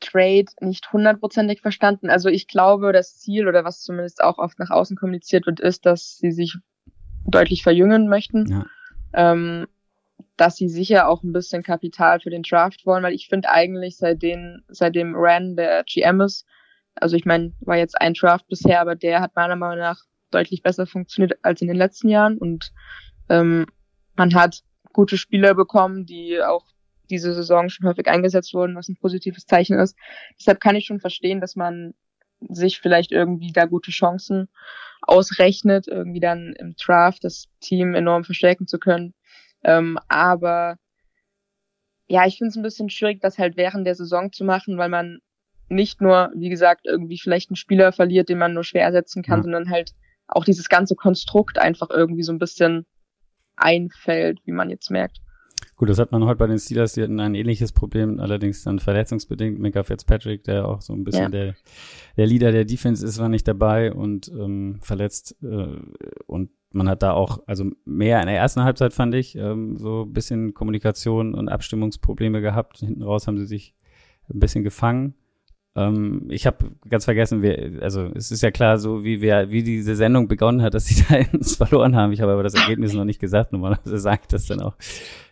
Trade 0.00 0.46
nicht 0.60 0.92
hundertprozentig 0.92 1.60
verstanden. 1.60 2.08
Also 2.08 2.28
ich 2.28 2.46
glaube, 2.46 2.92
das 2.92 3.18
Ziel 3.18 3.48
oder 3.48 3.64
was 3.64 3.80
zumindest 3.80 4.22
auch 4.22 4.38
oft 4.38 4.58
nach 4.58 4.70
außen 4.70 4.96
kommuniziert 4.96 5.46
wird, 5.46 5.60
ist, 5.60 5.86
dass 5.86 6.16
sie 6.18 6.30
sich 6.30 6.56
deutlich 7.26 7.62
verjüngen 7.62 8.08
möchten. 8.08 8.46
Ja. 8.46 8.66
Ähm, 9.12 9.66
dass 10.38 10.56
sie 10.56 10.68
sicher 10.68 11.08
auch 11.08 11.22
ein 11.22 11.32
bisschen 11.32 11.62
Kapital 11.62 12.20
für 12.20 12.30
den 12.30 12.42
Draft 12.42 12.86
wollen, 12.86 13.02
weil 13.02 13.12
ich 13.12 13.28
finde 13.28 13.50
eigentlich 13.50 13.98
seitdem, 13.98 14.62
seitdem 14.68 15.14
Ran 15.14 15.56
der 15.56 15.84
GM 15.84 16.20
ist, 16.20 16.46
also 16.94 17.16
ich 17.16 17.26
meine, 17.26 17.52
war 17.60 17.76
jetzt 17.76 18.00
ein 18.00 18.14
Draft 18.14 18.46
bisher, 18.48 18.80
aber 18.80 18.94
der 18.94 19.20
hat 19.20 19.36
meiner 19.36 19.56
Meinung 19.56 19.78
nach 19.78 20.00
deutlich 20.30 20.62
besser 20.62 20.86
funktioniert 20.86 21.38
als 21.42 21.60
in 21.60 21.68
den 21.68 21.76
letzten 21.76 22.08
Jahren 22.08 22.38
und 22.38 22.70
ähm, 23.28 23.66
man 24.16 24.34
hat 24.34 24.62
gute 24.92 25.18
Spieler 25.18 25.54
bekommen, 25.54 26.06
die 26.06 26.40
auch 26.40 26.64
diese 27.10 27.34
Saison 27.34 27.68
schon 27.68 27.88
häufig 27.88 28.06
eingesetzt 28.06 28.54
wurden, 28.54 28.76
was 28.76 28.88
ein 28.88 28.96
positives 28.96 29.46
Zeichen 29.46 29.78
ist. 29.78 29.96
Deshalb 30.38 30.60
kann 30.60 30.76
ich 30.76 30.86
schon 30.86 31.00
verstehen, 31.00 31.40
dass 31.40 31.56
man 31.56 31.94
sich 32.48 32.78
vielleicht 32.78 33.10
irgendwie 33.10 33.52
da 33.52 33.64
gute 33.64 33.90
Chancen 33.90 34.48
ausrechnet, 35.02 35.88
irgendwie 35.88 36.20
dann 36.20 36.54
im 36.58 36.74
Draft 36.76 37.24
das 37.24 37.46
Team 37.60 37.94
enorm 37.94 38.24
verstärken 38.24 38.66
zu 38.66 38.78
können. 38.78 39.14
Ähm, 39.64 39.98
aber 40.08 40.76
ja, 42.06 42.26
ich 42.26 42.38
finde 42.38 42.48
es 42.48 42.56
ein 42.56 42.62
bisschen 42.62 42.90
schwierig, 42.90 43.20
das 43.20 43.38
halt 43.38 43.56
während 43.56 43.86
der 43.86 43.94
Saison 43.94 44.32
zu 44.32 44.44
machen, 44.44 44.78
weil 44.78 44.88
man 44.88 45.18
nicht 45.68 46.00
nur, 46.00 46.32
wie 46.34 46.48
gesagt, 46.48 46.86
irgendwie 46.86 47.18
vielleicht 47.18 47.50
einen 47.50 47.56
Spieler 47.56 47.92
verliert, 47.92 48.28
den 48.28 48.38
man 48.38 48.54
nur 48.54 48.64
schwer 48.64 48.84
ersetzen 48.84 49.22
kann, 49.22 49.40
ja. 49.40 49.42
sondern 49.42 49.70
halt 49.70 49.92
auch 50.26 50.44
dieses 50.44 50.68
ganze 50.68 50.94
Konstrukt 50.94 51.58
einfach 51.58 51.90
irgendwie 51.90 52.22
so 52.22 52.32
ein 52.32 52.38
bisschen 52.38 52.86
einfällt, 53.56 54.40
wie 54.44 54.52
man 54.52 54.70
jetzt 54.70 54.90
merkt. 54.90 55.18
Gut, 55.78 55.88
das 55.88 56.00
hat 56.00 56.10
man 56.10 56.24
heute 56.24 56.38
bei 56.38 56.48
den 56.48 56.58
Steelers, 56.58 56.94
die 56.94 57.04
hatten 57.04 57.20
ein 57.20 57.36
ähnliches 57.36 57.70
Problem, 57.70 58.18
allerdings 58.18 58.64
dann 58.64 58.80
verletzungsbedingt. 58.80 59.60
Mika 59.60 59.84
Fitzpatrick, 59.84 60.42
der 60.42 60.66
auch 60.66 60.82
so 60.82 60.92
ein 60.92 61.04
bisschen 61.04 61.22
ja. 61.22 61.28
der, 61.28 61.54
der 62.16 62.26
Leader 62.26 62.50
der 62.50 62.64
Defense 62.64 63.06
ist, 63.06 63.20
war 63.20 63.28
nicht 63.28 63.46
dabei 63.46 63.92
und 63.92 64.26
ähm, 64.26 64.80
verletzt. 64.82 65.36
Äh, 65.40 65.76
und 66.26 66.50
man 66.72 66.88
hat 66.88 67.04
da 67.04 67.12
auch, 67.12 67.44
also 67.46 67.70
mehr 67.84 68.20
in 68.20 68.26
der 68.26 68.36
ersten 68.36 68.64
Halbzeit 68.64 68.92
fand 68.92 69.14
ich, 69.14 69.36
ähm, 69.36 69.76
so 69.76 70.02
ein 70.02 70.12
bisschen 70.12 70.52
Kommunikation 70.52 71.32
und 71.32 71.48
Abstimmungsprobleme 71.48 72.40
gehabt. 72.40 72.78
Hinten 72.78 73.04
raus 73.04 73.28
haben 73.28 73.38
sie 73.38 73.46
sich 73.46 73.76
ein 74.28 74.40
bisschen 74.40 74.64
gefangen. 74.64 75.14
Ähm, 75.78 76.26
ich 76.28 76.44
habe 76.46 76.72
ganz 76.88 77.04
vergessen, 77.04 77.40
wer, 77.40 77.82
also 77.82 78.10
es 78.14 78.32
ist 78.32 78.42
ja 78.42 78.50
klar, 78.50 78.78
so 78.78 79.04
wie 79.04 79.20
wir, 79.20 79.50
wie 79.50 79.62
diese 79.62 79.94
Sendung 79.94 80.26
begonnen 80.26 80.60
hat, 80.60 80.74
dass 80.74 80.86
die 80.86 80.94
Titans 81.02 81.54
verloren 81.54 81.94
haben. 81.94 82.12
Ich 82.12 82.20
habe 82.20 82.32
aber 82.32 82.42
das 82.42 82.54
Ergebnis 82.54 82.94
noch 82.94 83.04
nicht 83.04 83.20
gesagt. 83.20 83.52
Normalerweise 83.52 83.98
sage 83.98 84.22
ich 84.22 84.28
das 84.28 84.46
dann 84.46 84.60
auch, 84.60 84.74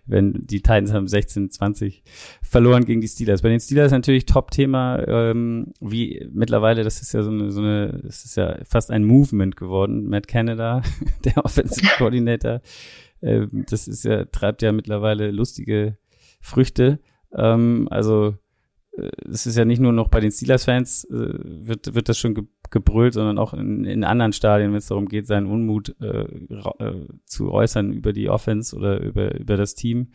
wenn 0.06 0.34
die 0.34 0.60
Titans 0.60 0.92
haben 0.92 1.08
16, 1.08 1.50
20 1.50 2.04
verloren 2.42 2.84
gegen 2.84 3.00
die 3.00 3.08
Steelers. 3.08 3.42
Bei 3.42 3.48
den 3.48 3.58
Steelers 3.58 3.90
natürlich 3.90 4.26
Top-Thema, 4.26 5.02
ähm, 5.08 5.72
wie 5.80 6.28
mittlerweile, 6.32 6.84
das 6.84 7.02
ist 7.02 7.12
ja 7.12 7.24
so 7.24 7.30
eine, 7.30 7.50
so 7.50 7.60
eine, 7.60 8.00
das 8.04 8.24
ist 8.24 8.36
ja 8.36 8.58
fast 8.64 8.92
ein 8.92 9.04
Movement 9.04 9.56
geworden. 9.56 10.06
Matt 10.06 10.28
Canada, 10.28 10.82
der 11.24 11.44
Offensive 11.44 11.90
Coordinator, 11.98 12.60
äh, 13.20 13.46
das 13.50 13.88
ist 13.88 14.04
ja, 14.04 14.26
treibt 14.26 14.62
ja 14.62 14.70
mittlerweile 14.70 15.32
lustige 15.32 15.96
Früchte. 16.40 17.00
Ähm, 17.34 17.88
also 17.90 18.36
es 19.30 19.46
ist 19.46 19.56
ja 19.56 19.64
nicht 19.64 19.80
nur 19.80 19.92
noch 19.92 20.08
bei 20.08 20.20
den 20.20 20.30
Steelers-Fans, 20.30 21.04
äh, 21.04 21.10
wird, 21.12 21.94
wird 21.94 22.08
das 22.08 22.18
schon 22.18 22.34
ge 22.34 22.44
gebrüllt, 22.68 23.14
sondern 23.14 23.38
auch 23.38 23.54
in, 23.54 23.84
in 23.84 24.02
anderen 24.02 24.32
Stadien, 24.32 24.72
wenn 24.72 24.78
es 24.78 24.88
darum 24.88 25.06
geht, 25.06 25.28
seinen 25.28 25.46
Unmut 25.46 25.94
äh, 26.00 26.22
äh, 26.22 27.06
zu 27.24 27.52
äußern 27.52 27.92
über 27.92 28.12
die 28.12 28.28
Offense 28.28 28.74
oder 28.74 29.00
über, 29.00 29.38
über 29.38 29.56
das 29.56 29.76
Team. 29.76 30.08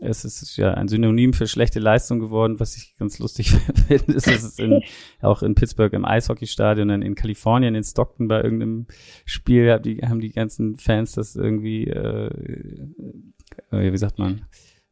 Es 0.00 0.24
ist 0.24 0.56
ja 0.56 0.74
ein 0.74 0.86
Synonym 0.86 1.32
für 1.32 1.48
schlechte 1.48 1.80
Leistung 1.80 2.20
geworden, 2.20 2.60
was 2.60 2.76
ich 2.76 2.94
ganz 2.98 3.18
lustig 3.18 3.50
finde, 3.88 4.12
ist, 4.12 4.28
dass 4.28 4.44
es 4.44 4.60
in, 4.60 4.80
auch 5.22 5.42
in 5.42 5.56
Pittsburgh 5.56 5.92
im 5.92 6.04
Eishockeystadion, 6.04 6.88
in 7.02 7.16
Kalifornien, 7.16 7.74
in 7.74 7.82
Stockton 7.82 8.28
bei 8.28 8.44
irgendeinem 8.44 8.86
Spiel, 9.24 9.72
haben 9.72 9.82
die, 9.82 9.96
haben 10.02 10.20
die 10.20 10.30
ganzen 10.30 10.76
Fans 10.76 11.12
das 11.12 11.34
irgendwie, 11.34 11.88
äh, 11.88 12.30
äh, 13.72 13.92
wie 13.92 13.98
sagt 13.98 14.20
man, 14.20 14.42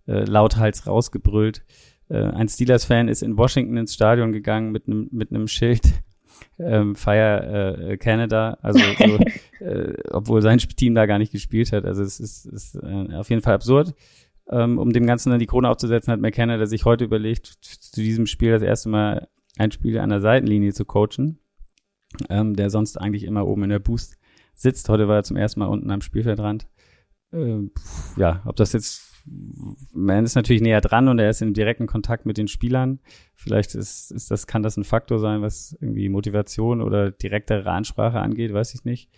äh, 0.09 0.25
lauthals 0.25 0.89
rausgebrüllt 0.89 1.63
äh, 2.09 2.19
ein 2.19 2.49
Steelers-Fan 2.49 3.09
ist 3.09 3.23
in 3.23 3.37
Washington 3.37 3.77
ins 3.77 3.95
Stadion 3.95 4.33
gegangen 4.33 4.73
mit 4.73 4.87
einem 4.87 5.09
mit 5.11 5.31
einem 5.31 5.49
Schild 5.49 5.83
ähm, 6.59 6.95
Fire 6.95 7.79
äh, 7.79 7.97
Canada, 7.97 8.59
also 8.63 8.79
so, 8.79 9.19
äh, 9.65 9.95
obwohl 10.11 10.43
sein 10.43 10.59
Team 10.59 10.95
da 10.95 11.07
gar 11.07 11.19
nicht 11.19 11.33
gespielt 11.33 11.73
hat. 11.73 11.85
Also 11.85 12.03
es 12.03 12.21
ist, 12.21 12.47
ist 12.47 12.75
äh, 12.77 13.15
auf 13.15 13.31
jeden 13.31 13.43
Fall 13.43 13.55
absurd. 13.55 13.95
Ähm, 14.49 14.79
um 14.79 14.93
dem 14.93 15.07
Ganzen 15.07 15.31
dann 15.31 15.41
die 15.41 15.47
Krone 15.47 15.69
aufzusetzen, 15.69 16.13
hat 16.13 16.21
McKenna 16.21 16.65
sich 16.67 16.85
heute 16.85 17.05
überlegt, 17.05 17.47
zu 17.47 18.01
diesem 18.01 18.27
Spiel 18.27 18.53
das 18.53 18.63
erste 18.63 18.89
Mal 18.89 19.29
ein 19.59 19.73
Spiel 19.73 19.99
an 19.99 20.11
der 20.11 20.21
Seitenlinie 20.21 20.73
zu 20.73 20.85
coachen, 20.85 21.41
ähm, 22.29 22.55
der 22.55 22.71
sonst 22.71 22.97
eigentlich 23.01 23.25
immer 23.25 23.47
oben 23.47 23.65
in 23.65 23.71
der 23.71 23.81
Boost 23.81 24.19
sitzt. 24.55 24.89
Heute 24.89 25.09
war 25.09 25.17
er 25.17 25.23
zum 25.25 25.37
ersten 25.37 25.61
Mal 25.61 25.67
unten 25.67 25.91
am 25.91 26.01
Spielfeldrand. 26.01 26.69
Äh, 27.33 27.63
ja, 28.17 28.43
ob 28.45 28.55
das 28.55 28.73
jetzt 28.73 29.16
man 29.93 30.25
ist 30.25 30.35
natürlich 30.35 30.63
näher 30.63 30.81
dran 30.81 31.09
und 31.09 31.19
er 31.19 31.31
ist 31.31 31.43
in 31.43 31.55
direkten 31.55 31.87
Kontakt 31.87 32.27
mit 32.27 32.39
den 32.39 32.49
Spielern. 32.49 33.01
Vielleicht 33.35 33.75
ist, 33.75 34.11
ist 34.11 34.31
das, 34.31 34.47
kann 34.47 34.63
das 34.63 34.77
ein 34.77 34.85
Faktor 34.85 35.19
sein, 35.19 35.43
was 35.43 35.77
irgendwie 35.81 36.09
Motivation 36.09 36.81
oder 36.81 37.11
direktere 37.11 37.71
Ansprache 37.71 38.21
angeht, 38.21 38.53
weiß 38.53 38.75
ich 38.75 38.85
nicht. 38.85 39.11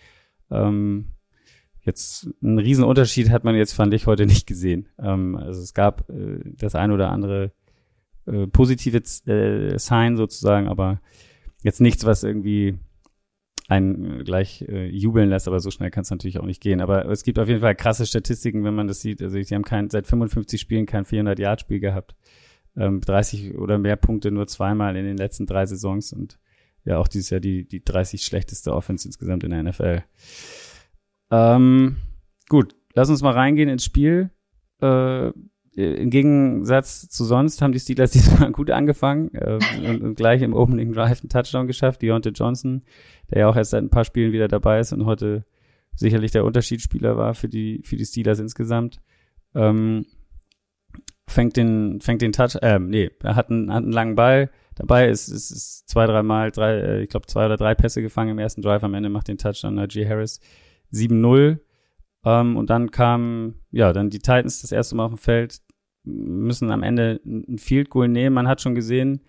Ähm, 0.51 1.13
jetzt 1.83 2.29
einen 2.43 2.59
riesen 2.59 2.85
Unterschied 2.85 3.31
hat 3.31 3.45
man 3.45 3.55
jetzt, 3.55 3.73
fand 3.73 3.95
ich, 3.95 4.07
heute 4.07 4.27
nicht 4.27 4.47
gesehen. 4.47 4.89
Ähm, 4.99 5.37
also 5.37 5.61
es 5.61 5.75
gab 5.75 6.09
äh, 6.11 6.41
das 6.45 6.75
ein 6.75 6.91
oder 6.91 7.11
andere 7.11 7.53
äh, 8.27 8.47
positive 8.47 8.99
äh, 9.27 9.79
Sign 9.79 10.17
sozusagen, 10.17 10.69
aber 10.69 11.01
jetzt 11.63 11.81
nichts, 11.81 12.05
was 12.05 12.25
irgendwie 12.25 12.79
einen 13.69 14.25
gleich 14.25 14.63
äh, 14.63 14.87
jubeln 14.89 15.29
lässt, 15.29 15.47
aber 15.47 15.61
so 15.61 15.71
schnell 15.71 15.91
kann 15.91 16.03
es 16.03 16.11
natürlich 16.11 16.41
auch 16.41 16.47
nicht 16.47 16.63
gehen. 16.63 16.81
Aber 16.81 17.05
es 17.07 17.23
gibt 17.23 17.39
auf 17.39 17.49
jeden 17.49 17.61
Fall 17.61 17.75
krasse 17.75 18.07
Statistiken, 18.07 18.65
wenn 18.65 18.75
man 18.75 18.89
das 18.89 19.03
sieht. 19.03 19.23
Also 19.23 19.41
sie 19.41 19.55
haben 19.55 19.63
kein, 19.63 19.91
seit 19.91 20.07
55 20.07 20.59
Spielen 20.59 20.87
kein 20.87 21.05
400-Yard-Spiel 21.05 21.79
gehabt. 21.79 22.17
Ähm, 22.77 23.03
30 23.03 23.59
oder 23.59 23.79
mehr 23.79 23.97
Punkte 23.97 24.31
nur 24.31 24.47
zweimal 24.47 24.97
in 24.97 25.05
den 25.05 25.19
letzten 25.19 25.47
drei 25.47 25.67
Saisons 25.67 26.13
und 26.13 26.39
ja 26.85 26.99
auch 26.99 27.09
dieses 27.09 27.29
Jahr 27.29 27.41
die, 27.41 27.69
die 27.69 27.85
30 27.85 28.23
schlechteste 28.23 28.73
Offense 28.73 29.07
insgesamt 29.07 29.45
in 29.45 29.51
der 29.51 29.63
NFL. 29.63 30.03
Ähm, 31.31 31.97
gut, 32.49 32.75
lass 32.95 33.11
uns 33.11 33.21
mal 33.21 33.35
reingehen 33.35 33.69
ins 33.69 33.85
Spiel. 33.85 34.31
Äh, 34.81 35.31
im 35.75 36.11
Gegensatz 36.11 37.09
zu 37.09 37.25
sonst 37.25 37.63
haben 37.63 37.73
die 37.73 37.81
Steelers 37.81 38.11
diesmal 38.13 38.53
gut 38.53 38.71
angefangen 38.71 39.33
äh, 39.35 39.59
und, 39.87 40.03
und, 40.03 40.15
gleich 40.17 40.43
im 40.43 40.55
Opening 40.55 40.93
Drive 40.93 41.21
einen 41.21 41.29
Touchdown 41.29 41.67
geschafft. 41.67 42.03
Deontay 42.03 42.31
Johnson, 42.31 42.83
der 43.31 43.41
ja 43.41 43.49
auch 43.49 43.57
erst 43.57 43.71
seit 43.71 43.83
ein 43.83 43.91
paar 43.91 44.05
Spielen 44.05 44.33
wieder 44.33 44.49
dabei 44.49 44.81
ist 44.81 44.93
und 44.93 45.07
heute 45.07 45.45
sicherlich 45.95 46.31
der 46.31 46.45
Unterschiedsspieler 46.45 47.17
war 47.17 47.35
für 47.35 47.49
die, 47.49 47.83
für 47.85 47.97
die 47.97 48.07
Steelers 48.07 48.39
insgesamt. 48.39 49.01
Ähm, 49.55 50.07
fängt 51.27 51.57
den, 51.57 52.01
fängt 52.01 52.23
den 52.23 52.33
Touch, 52.33 52.57
äh, 52.63 52.79
nee, 52.79 53.11
er 53.23 53.37
hat 53.37 53.51
einen, 53.51 53.73
hat 53.73 53.83
einen 53.83 53.93
langen 53.93 54.15
Ball 54.15 54.51
dabei, 54.75 55.09
ist, 55.09 55.29
ist, 55.29 55.51
ist 55.51 55.89
zwei, 55.89 56.07
dreimal, 56.07 56.51
drei, 56.51 56.75
äh, 56.75 57.03
ich 57.03 57.11
glaube 57.11 57.27
zwei 57.27 57.47
oder 57.47 57.57
drei 57.57 57.75
Pässe 57.75 58.03
gefangen 58.03 58.31
im 58.31 58.39
ersten 58.39 58.63
Drive, 58.63 58.83
am 58.85 58.95
Ende 58.95 59.09
macht 59.09 59.29
den 59.29 59.39
Touchdown 59.39 59.75
Najee 59.75 60.09
Harris 60.09 60.41
7-0. 60.93 61.59
Ähm, 62.25 62.57
und 62.57 62.71
dann 62.71 62.91
kam, 62.91 63.55
ja, 63.71 63.93
dann 63.93 64.11
die 64.11 64.19
Titans 64.19 64.63
das 64.63 64.73
erste 64.73 64.97
Mal 64.97 65.05
auf 65.05 65.13
dem 65.13 65.19
Feld, 65.19 65.61
müssen 66.05 66.71
am 66.71 66.83
Ende 66.83 67.21
ein 67.25 67.59
Field 67.59 67.91
Goal 67.91 68.09
nehmen. 68.09 68.35
Man 68.35 68.49
hat 68.49 68.61
schon 68.61 68.75
gesehen, 68.75 69.23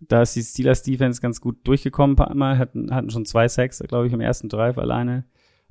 da 0.00 0.22
ist 0.22 0.36
die 0.36 0.42
Steelers 0.42 0.82
Defense 0.82 1.20
ganz 1.20 1.40
gut 1.40 1.66
durchgekommen, 1.66 2.16
paar 2.16 2.34
Mal, 2.34 2.58
hatten, 2.58 2.94
hatten 2.94 3.10
schon 3.10 3.26
zwei 3.26 3.48
Sacks, 3.48 3.80
glaube 3.80 4.06
ich, 4.06 4.12
im 4.12 4.20
ersten 4.20 4.48
Drive 4.48 4.78
alleine. 4.78 5.24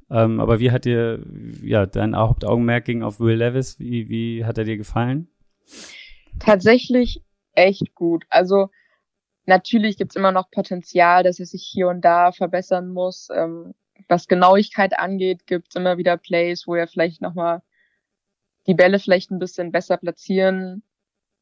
Ähm, 0.10 0.40
aber 0.40 0.60
wie 0.60 0.72
hat 0.72 0.86
dir, 0.86 1.24
ja, 1.62 1.86
dein 1.86 2.16
Hauptaugenmerk 2.16 2.86
ging 2.86 3.04
auf 3.04 3.20
Will 3.20 3.38
Levis? 3.38 3.80
Wie, 3.80 4.10
wie 4.10 4.46
hat 4.46 4.58
er 4.58 4.64
dir 4.64 4.78
gefallen? 4.78 5.28
Tatsächlich 6.40 7.24
echt 7.54 7.96
gut. 7.96 8.26
Also, 8.30 8.70
natürlich 9.46 9.98
gibt's 9.98 10.16
immer 10.16 10.32
noch 10.32 10.52
Potenzial, 10.52 11.24
dass 11.24 11.40
er 11.40 11.46
sich 11.46 11.64
hier 11.64 11.88
und 11.88 12.02
da 12.02 12.32
verbessern 12.32 12.90
muss. 12.90 13.30
Ähm, 13.34 13.74
was 14.08 14.28
Genauigkeit 14.28 14.98
angeht, 14.98 15.48
gibt's 15.48 15.76
immer 15.76 15.98
wieder 15.98 16.18
Plays, 16.18 16.68
wo 16.68 16.76
er 16.76 16.88
vielleicht 16.88 17.22
nochmal 17.22 17.62
die 18.68 18.74
Bälle 18.74 19.00
vielleicht 19.00 19.32
ein 19.32 19.40
bisschen 19.40 19.72
besser 19.72 19.98
platzieren 19.98 20.84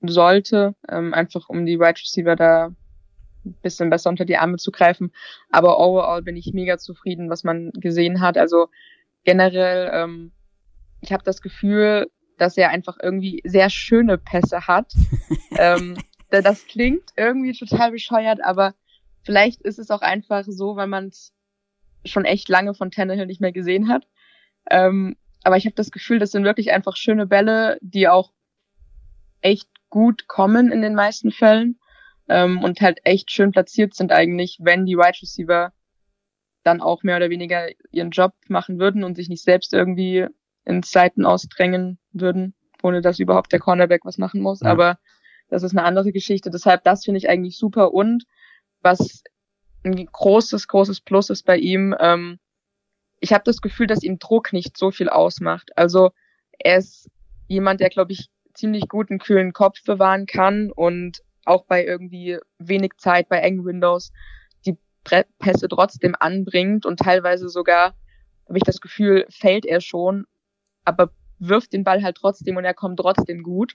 sollte, 0.02 0.76
ähm, 0.90 1.14
einfach 1.14 1.50
um 1.50 1.66
die 1.66 1.80
Wide 1.80 2.00
Receiver 2.00 2.36
da 2.36 2.72
ein 3.46 3.54
bisschen 3.62 3.90
besser 3.90 4.10
unter 4.10 4.26
die 4.26 4.38
Arme 4.38 4.58
zu 4.58 4.72
greifen. 4.72 5.12
Aber 5.50 5.80
overall 5.80 6.22
bin 6.22 6.36
ich 6.36 6.54
mega 6.54 6.78
zufrieden, 6.78 7.30
was 7.30 7.44
man 7.44 7.72
gesehen 7.72 8.22
hat. 8.22 8.38
Also 8.38 8.68
generell, 9.24 9.92
ähm, 9.94 10.32
ich 11.02 11.12
habe 11.12 11.24
das 11.24 11.42
Gefühl, 11.42 12.10
dass 12.38 12.58
er 12.58 12.70
einfach 12.70 12.98
irgendwie 13.02 13.42
sehr 13.46 13.70
schöne 13.70 14.18
Pässe 14.18 14.68
hat. 14.68 14.94
ähm, 15.58 15.98
das 16.30 16.66
klingt 16.66 17.10
irgendwie 17.16 17.54
total 17.54 17.92
bescheuert, 17.92 18.40
aber 18.44 18.74
vielleicht 19.24 19.62
ist 19.62 19.80
es 19.80 19.92
auch 19.92 20.02
einfach 20.02 20.46
so, 20.48 20.76
weil 20.76 20.88
man 20.88 21.08
es 21.08 21.34
schon 22.06 22.26
echt 22.26 22.50
lange 22.50 22.74
von 22.74 22.92
Tannehill 22.92 23.26
nicht 23.26 23.42
mehr 23.42 23.52
gesehen 23.52 23.88
hat. 23.88 24.08
Ähm, 24.70 25.16
aber 25.44 25.58
ich 25.58 25.66
habe 25.66 25.76
das 25.76 25.92
Gefühl, 25.92 26.20
das 26.20 26.32
sind 26.32 26.44
wirklich 26.44 26.72
einfach 26.72 26.96
schöne 26.96 27.26
Bälle, 27.28 27.78
die 27.82 28.08
auch 28.08 28.32
echt 29.42 29.70
gut 29.90 30.28
kommen 30.28 30.72
in 30.72 30.82
den 30.82 30.96
meisten 30.96 31.32
Fällen 31.32 31.80
ähm, 32.30 32.64
und 32.64 32.82
halt 32.82 33.00
echt 33.04 33.32
schön 33.32 33.52
platziert 33.52 33.94
sind 33.94 34.12
eigentlich, 34.12 34.58
wenn 34.62 34.86
die 34.86 34.98
Wide 34.98 35.22
Receiver 35.22 35.74
dann 36.64 36.80
auch 36.80 37.04
mehr 37.04 37.18
oder 37.18 37.30
weniger 37.30 37.70
ihren 37.92 38.12
Job 38.12 38.34
machen 38.48 38.80
würden 38.80 39.04
und 39.04 39.16
sich 39.16 39.30
nicht 39.30 39.44
selbst 39.44 39.74
irgendwie 39.74 40.28
ins 40.64 40.92
Seiten 40.92 41.26
ausdrängen 41.26 41.98
würden, 42.12 42.54
ohne 42.84 43.02
dass 43.02 43.20
überhaupt 43.20 43.52
der 43.52 43.60
Cornerback 43.60 44.06
was 44.06 44.20
machen 44.20 44.42
muss. 44.42 44.62
Ja. 44.62 44.70
Aber 44.70 45.00
das 45.50 45.64
ist 45.64 45.72
eine 45.72 45.84
andere 45.84 46.12
Geschichte. 46.12 46.52
Deshalb, 46.52 46.84
das 46.84 47.04
finde 47.04 47.18
ich 47.18 47.30
eigentlich 47.30 47.58
super. 47.58 47.94
Und 47.94 48.26
was 48.82 49.24
ein 49.84 50.06
großes, 50.06 50.68
großes 50.68 51.02
Plus 51.02 51.30
ist 51.30 51.46
bei 51.46 51.58
ihm, 51.58 51.96
ähm, 52.00 52.40
ich 53.20 53.34
habe 53.34 53.44
das 53.46 53.62
Gefühl, 53.62 53.88
dass 53.88 54.04
ihm 54.04 54.20
Druck 54.20 54.52
nicht 54.52 54.78
so 54.78 54.92
viel 54.92 55.10
ausmacht. 55.10 55.72
Also 55.78 56.12
er 56.58 56.78
ist 56.78 57.10
jemand, 57.48 57.80
der, 57.80 57.90
glaube 57.90 58.14
ich, 58.14 58.30
ziemlich 58.54 58.88
gut 58.88 59.10
einen 59.10 59.20
kühlen 59.20 59.54
Kopf 59.54 59.84
bewahren 59.84 60.26
kann 60.26 60.72
und 60.72 61.22
auch 61.46 61.66
bei 61.66 61.86
irgendwie 61.86 62.40
wenig 62.60 62.94
Zeit, 62.98 63.30
bei 63.30 63.40
engen 63.40 63.66
Windows, 63.66 64.12
die 64.66 64.78
Pässe 65.40 65.68
trotzdem 65.68 66.16
anbringt 66.20 66.86
und 66.86 67.00
teilweise 67.00 67.50
sogar, 67.50 67.96
habe 68.48 68.58
ich 68.58 68.64
das 68.64 68.82
Gefühl, 68.82 69.26
fällt 69.30 69.66
er 69.66 69.82
schon, 69.82 70.26
aber 70.84 71.12
wirft 71.40 71.74
den 71.74 71.84
Ball 71.84 72.04
halt 72.04 72.18
trotzdem 72.18 72.58
und 72.58 72.66
er 72.66 72.74
kommt 72.74 73.00
trotzdem 73.00 73.44
gut 73.44 73.74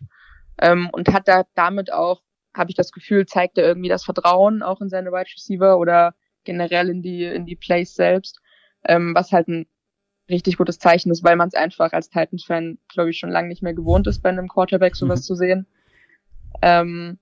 ähm, 0.61 0.89
und 0.93 1.13
hat 1.13 1.29
da 1.29 1.45
damit 1.55 1.93
auch, 1.93 2.23
habe 2.57 2.71
ich 2.71 2.77
das 2.77 2.93
Gefühl, 2.93 3.27
zeigt 3.27 3.59
er 3.59 3.65
irgendwie 3.65 3.89
das 3.89 4.05
Vertrauen 4.05 4.63
auch 4.63 4.81
in 4.81 4.89
seine 4.89 5.11
Wide 5.11 5.31
Receiver 5.35 5.79
oder 5.79 6.15
generell 6.45 6.89
in 6.89 7.03
die 7.03 7.25
in 7.25 7.47
die 7.47 7.57
Plays 7.57 7.95
selbst 7.95 8.41
ähm, 8.89 9.15
was 9.15 9.33
halt 9.33 9.49
ein 9.49 9.67
richtig 10.29 10.57
gutes 10.57 10.79
Zeichen 10.79 11.11
ist, 11.11 11.23
weil 11.23 11.37
man 11.37 11.49
es 11.49 11.55
einfach 11.55 11.93
als 11.93 12.11
Titans-Fan, 12.11 12.79
glaube 12.89 13.11
ich, 13.11 13.19
schon 13.19 13.31
lange 13.31 13.49
nicht 13.49 13.63
mehr 13.63 13.75
gewohnt 13.75 14.07
ist, 14.07 14.23
bei 14.23 14.31
einem 14.31 14.49
Quarterback 14.49 14.97
sowas 14.97 15.21
mhm. 15.21 15.25
zu 15.25 15.35
sehen. 15.37 15.67
Ähm, 16.63 17.19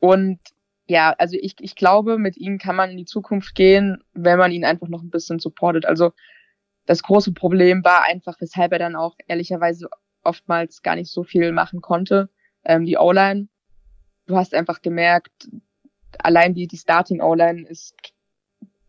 und 0.00 0.40
ja, 0.86 1.14
also 1.18 1.36
ich, 1.40 1.54
ich 1.60 1.76
glaube, 1.76 2.18
mit 2.18 2.36
ihm 2.36 2.58
kann 2.58 2.76
man 2.76 2.90
in 2.90 2.96
die 2.96 3.04
Zukunft 3.04 3.54
gehen, 3.54 4.02
wenn 4.12 4.38
man 4.38 4.52
ihn 4.52 4.64
einfach 4.64 4.88
noch 4.88 5.02
ein 5.02 5.10
bisschen 5.10 5.38
supportet. 5.38 5.86
Also 5.86 6.12
das 6.84 7.02
große 7.02 7.32
Problem 7.32 7.84
war 7.84 8.04
einfach, 8.04 8.40
weshalb 8.40 8.72
er 8.72 8.78
dann 8.78 8.96
auch 8.96 9.16
ehrlicherweise 9.26 9.88
oftmals 10.22 10.82
gar 10.82 10.96
nicht 10.96 11.10
so 11.10 11.22
viel 11.22 11.52
machen 11.52 11.80
konnte, 11.80 12.28
ähm, 12.64 12.84
die 12.84 12.98
O-Line. 12.98 13.48
Du 14.26 14.36
hast 14.36 14.54
einfach 14.54 14.82
gemerkt, 14.82 15.48
allein 16.18 16.54
die, 16.54 16.66
die 16.66 16.76
Starting 16.76 17.20
O-Line 17.20 17.66
ist 17.68 17.94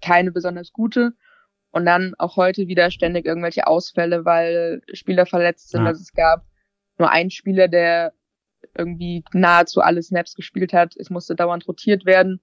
keine 0.01 0.31
besonders 0.31 0.71
gute. 0.71 1.13
Und 1.71 1.85
dann 1.85 2.15
auch 2.17 2.37
heute 2.37 2.67
wieder 2.67 2.89
ständig 2.89 3.25
irgendwelche 3.25 3.67
Ausfälle, 3.67 4.23
weil 4.23 4.81
Spieler 4.93 5.25
verletzt 5.25 5.69
sind. 5.71 5.81
Ja. 5.81 5.87
Also 5.87 6.01
es 6.01 6.13
gab 6.13 6.45
nur 6.97 7.09
einen 7.09 7.31
Spieler, 7.31 7.67
der 7.67 8.13
irgendwie 8.77 9.25
nahezu 9.33 9.81
alle 9.81 10.01
Snaps 10.01 10.35
gespielt 10.35 10.71
hat. 10.71 10.95
Es 10.95 11.09
musste 11.09 11.35
dauernd 11.35 11.67
rotiert 11.67 12.05
werden. 12.05 12.39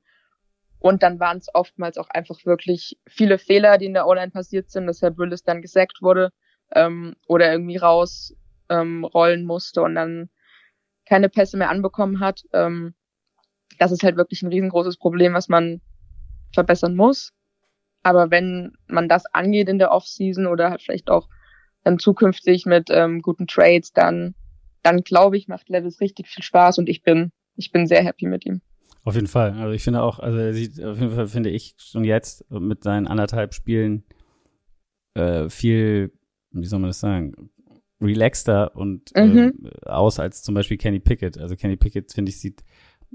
Und 0.79 1.03
dann 1.03 1.21
waren 1.21 1.39
es 1.39 1.47
oftmals 1.55 1.97
auch 1.97 2.11
einfach 2.11 2.45
wirklich 2.45 2.99
viele 3.07 3.39
Fehler, 3.39 3.79
die 3.79 3.87
in 3.87 3.95
der 3.95 4.07
O-Line 4.07 4.33
passiert 4.33 4.71
sind, 4.71 4.87
dass 4.87 5.01
Herr 5.01 5.17
Willis 5.17 5.45
dann 5.45 5.63
gesackt 5.63 6.03
wurde 6.03 6.31
ähm, 6.75 7.15
oder 7.27 7.51
irgendwie 7.51 7.77
raus 7.77 8.35
ähm, 8.69 9.05
rollen 9.05 9.45
musste 9.45 9.83
und 9.83 9.95
dann 9.95 10.29
keine 11.13 11.29
Pässe 11.29 11.59
mehr 11.59 11.69
anbekommen 11.69 12.21
hat. 12.21 12.43
Ähm, 12.55 12.95
das 13.79 13.93
ist 13.93 14.03
halt 14.03 14.17
wirklich 14.17 14.41
ein 14.41 14.49
riesengroßes 14.49 14.97
Problem, 14.97 15.35
was 15.35 15.51
man 15.51 15.83
verbessern 16.55 16.97
muss. 16.97 17.35
Aber 18.03 18.31
wenn 18.31 18.73
man 18.87 19.11
das 19.11 19.27
angeht 19.27 19.69
in 19.69 19.79
der 19.79 19.91
Offseason 19.91 20.47
oder 20.47 20.71
halt 20.71 20.81
vielleicht 20.81 21.11
auch 21.11 21.29
dann 21.85 21.99
zukünftig 21.99 22.65
mit 22.65 22.89
ähm, 22.89 23.21
guten 23.21 23.47
Trades, 23.47 23.93
dann, 23.93 24.35
dann 24.83 25.03
glaube 25.03 25.37
ich, 25.37 25.49
macht 25.49 25.69
Levels 25.69 26.01
richtig 26.01 26.29
viel 26.29 26.43
Spaß 26.43 26.79
und 26.79 26.89
ich 26.89 27.03
bin, 27.03 27.31
ich 27.57 27.73
bin 27.73 27.87
sehr 27.87 28.03
happy 28.03 28.27
mit 28.27 28.47
ihm. 28.47 28.63
Auf 29.05 29.15
jeden 29.15 29.27
Fall. 29.27 29.53
Also 29.53 29.73
ich 29.73 29.85
finde 29.85 30.01
auch, 30.01 30.19
also 30.19 30.39
er 30.39 30.55
sieht, 30.55 30.83
auf 30.83 30.99
jeden 30.99 31.15
Fall 31.15 31.27
finde 31.27 31.51
ich 31.51 31.75
schon 31.77 32.05
jetzt 32.05 32.51
mit 32.51 32.85
seinen 32.85 33.07
anderthalb 33.07 33.53
Spielen 33.53 34.05
äh, 35.13 35.51
viel, 35.51 36.11
wie 36.53 36.65
soll 36.65 36.79
man 36.79 36.89
das 36.89 37.01
sagen, 37.01 37.51
relaxter 38.03 38.75
und 38.77 39.11
mhm. 39.17 39.55
äh, 39.65 39.89
aus 39.89 40.19
als 40.19 40.43
zum 40.43 40.55
Beispiel 40.55 40.77
Kenny 40.77 41.01
Pickett. 41.01 41.39
Also 41.39 41.57
Kenny 41.57 41.77
Pickett, 41.77 42.13
finde 42.13 42.31
ich, 42.31 42.41
sieht 42.41 42.63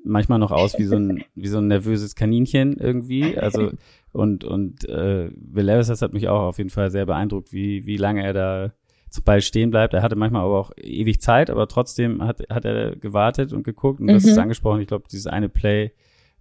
manchmal 0.04 0.39
noch 0.39 0.52
aus 0.52 0.78
wie 0.78 0.86
so 0.86 0.95
ein, 0.95 1.23
wie 1.36 1.47
so 1.47 1.58
ein 1.58 1.67
nervöses 1.67 2.15
Kaninchen 2.15 2.73
irgendwie. 2.73 3.38
Also 3.38 3.71
und, 4.12 4.43
und 4.43 4.88
äh, 4.89 5.30
Will 5.36 5.65
Levis, 5.65 5.88
das 5.88 6.02
hat 6.02 6.13
mich 6.13 6.28
auch 6.28 6.41
auf 6.41 6.58
jeden 6.58 6.69
Fall 6.69 6.89
sehr 6.89 7.06
beeindruckt, 7.06 7.54
wie, 7.54 7.86
wie 7.86 7.97
lange 7.97 8.23
er 8.23 8.34
da 8.34 8.73
zum 9.10 9.23
Ball 9.23 9.41
stehen 9.41 9.69
bleibt. 9.69 9.93
Er 9.93 10.02
hatte 10.02 10.15
manchmal 10.15 10.43
aber 10.43 10.60
auch 10.60 10.71
ewig 10.78 11.21
Zeit, 11.21 11.50
aber 11.50 11.67
trotzdem 11.67 12.23
hat, 12.23 12.41
hat 12.50 12.65
er 12.65 12.95
gewartet 12.95 13.54
und 13.54 13.63
geguckt. 13.63 14.00
Und 14.00 14.08
das 14.08 14.23
mhm. 14.23 14.30
ist 14.30 14.38
angesprochen, 14.38 14.82
ich 14.82 14.88
glaube, 14.88 15.06
dieses 15.12 15.28
eine 15.28 15.50
Play, 15.50 15.91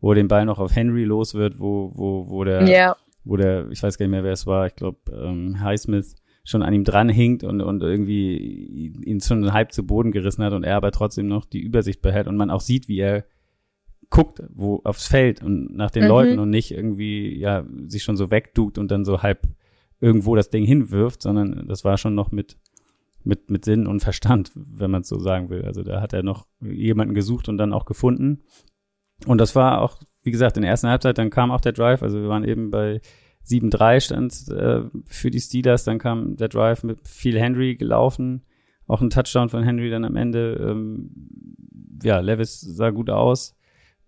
wo 0.00 0.14
den 0.14 0.28
Ball 0.28 0.44
noch 0.44 0.58
auf 0.58 0.74
Henry 0.74 1.04
los 1.04 1.34
wird, 1.34 1.58
wo, 1.58 1.92
wo, 1.94 2.28
wo 2.28 2.44
der, 2.44 2.66
ja. 2.68 2.96
wo 3.24 3.36
der, 3.36 3.70
ich 3.70 3.82
weiß 3.82 3.98
gar 3.98 4.06
nicht 4.06 4.12
mehr, 4.12 4.24
wer 4.24 4.32
es 4.32 4.46
war, 4.46 4.66
ich 4.66 4.74
glaube, 4.74 4.98
ähm, 5.12 5.60
Highsmith 5.60 6.16
schon 6.46 6.62
an 6.62 6.72
ihm 6.72 6.84
dran 6.84 7.08
hinkt 7.08 7.42
und, 7.42 7.60
und 7.60 7.82
irgendwie 7.82 8.92
ihn 9.04 9.20
schon 9.20 9.52
halb 9.52 9.72
zu 9.72 9.84
Boden 9.84 10.12
gerissen 10.12 10.44
hat 10.44 10.52
und 10.52 10.62
er 10.62 10.76
aber 10.76 10.92
trotzdem 10.92 11.26
noch 11.26 11.44
die 11.44 11.60
Übersicht 11.60 12.00
behält 12.00 12.28
und 12.28 12.36
man 12.36 12.50
auch 12.50 12.60
sieht, 12.60 12.88
wie 12.88 13.00
er 13.00 13.24
guckt, 14.10 14.40
wo 14.54 14.80
aufs 14.84 15.08
Feld 15.08 15.42
und 15.42 15.74
nach 15.76 15.90
den 15.90 16.04
mhm. 16.04 16.08
Leuten 16.08 16.38
und 16.38 16.50
nicht 16.50 16.70
irgendwie 16.70 17.36
ja 17.36 17.66
sich 17.88 18.04
schon 18.04 18.16
so 18.16 18.30
wegduckt 18.30 18.78
und 18.78 18.92
dann 18.92 19.04
so 19.04 19.22
halb 19.22 19.48
irgendwo 20.00 20.36
das 20.36 20.48
Ding 20.48 20.64
hinwirft, 20.64 21.20
sondern 21.20 21.66
das 21.66 21.84
war 21.84 21.98
schon 21.98 22.14
noch 22.14 22.30
mit 22.30 22.56
mit 23.24 23.50
mit 23.50 23.64
Sinn 23.64 23.88
und 23.88 23.98
Verstand, 23.98 24.52
wenn 24.54 24.92
man 24.92 25.02
es 25.02 25.08
so 25.08 25.18
sagen 25.18 25.50
will. 25.50 25.64
Also 25.64 25.82
da 25.82 26.00
hat 26.00 26.12
er 26.12 26.22
noch 26.22 26.46
jemanden 26.60 27.14
gesucht 27.14 27.48
und 27.48 27.58
dann 27.58 27.72
auch 27.72 27.86
gefunden. 27.86 28.44
Und 29.26 29.38
das 29.38 29.56
war 29.56 29.80
auch, 29.80 29.98
wie 30.22 30.30
gesagt, 30.30 30.56
in 30.56 30.62
der 30.62 30.70
ersten 30.70 30.88
Halbzeit, 30.88 31.18
dann 31.18 31.30
kam 31.30 31.50
auch 31.50 31.60
der 31.60 31.72
Drive, 31.72 32.02
also 32.04 32.20
wir 32.20 32.28
waren 32.28 32.44
eben 32.44 32.70
bei 32.70 33.00
7-3 33.46 34.00
stand 34.00 34.48
äh, 34.48 34.82
für 35.04 35.30
die 35.30 35.40
Steelers, 35.40 35.84
dann 35.84 35.98
kam 35.98 36.36
der 36.36 36.48
Drive 36.48 36.82
mit 36.82 37.06
viel 37.06 37.38
Henry 37.38 37.76
gelaufen, 37.76 38.42
auch 38.86 39.00
ein 39.00 39.10
Touchdown 39.10 39.48
von 39.48 39.62
Henry 39.62 39.90
dann 39.90 40.04
am 40.04 40.16
Ende. 40.16 40.54
Ähm, 40.54 41.10
ja, 42.02 42.20
Levis 42.20 42.60
sah 42.60 42.90
gut 42.90 43.10
aus 43.10 43.56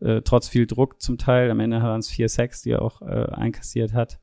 äh, 0.01 0.23
trotz 0.23 0.49
viel 0.49 0.67
Druck 0.67 1.01
zum 1.01 1.19
Teil. 1.19 1.51
Am 1.51 1.61
Ende 1.61 1.83
waren 1.83 2.01
es 2.01 2.09
vier 2.09 2.29
Sacks, 2.29 2.63
die 2.63 2.71
er 2.71 2.83
auch 2.83 3.03
äh, 3.03 3.27
einkassiert 3.33 3.93
hat, 3.93 4.21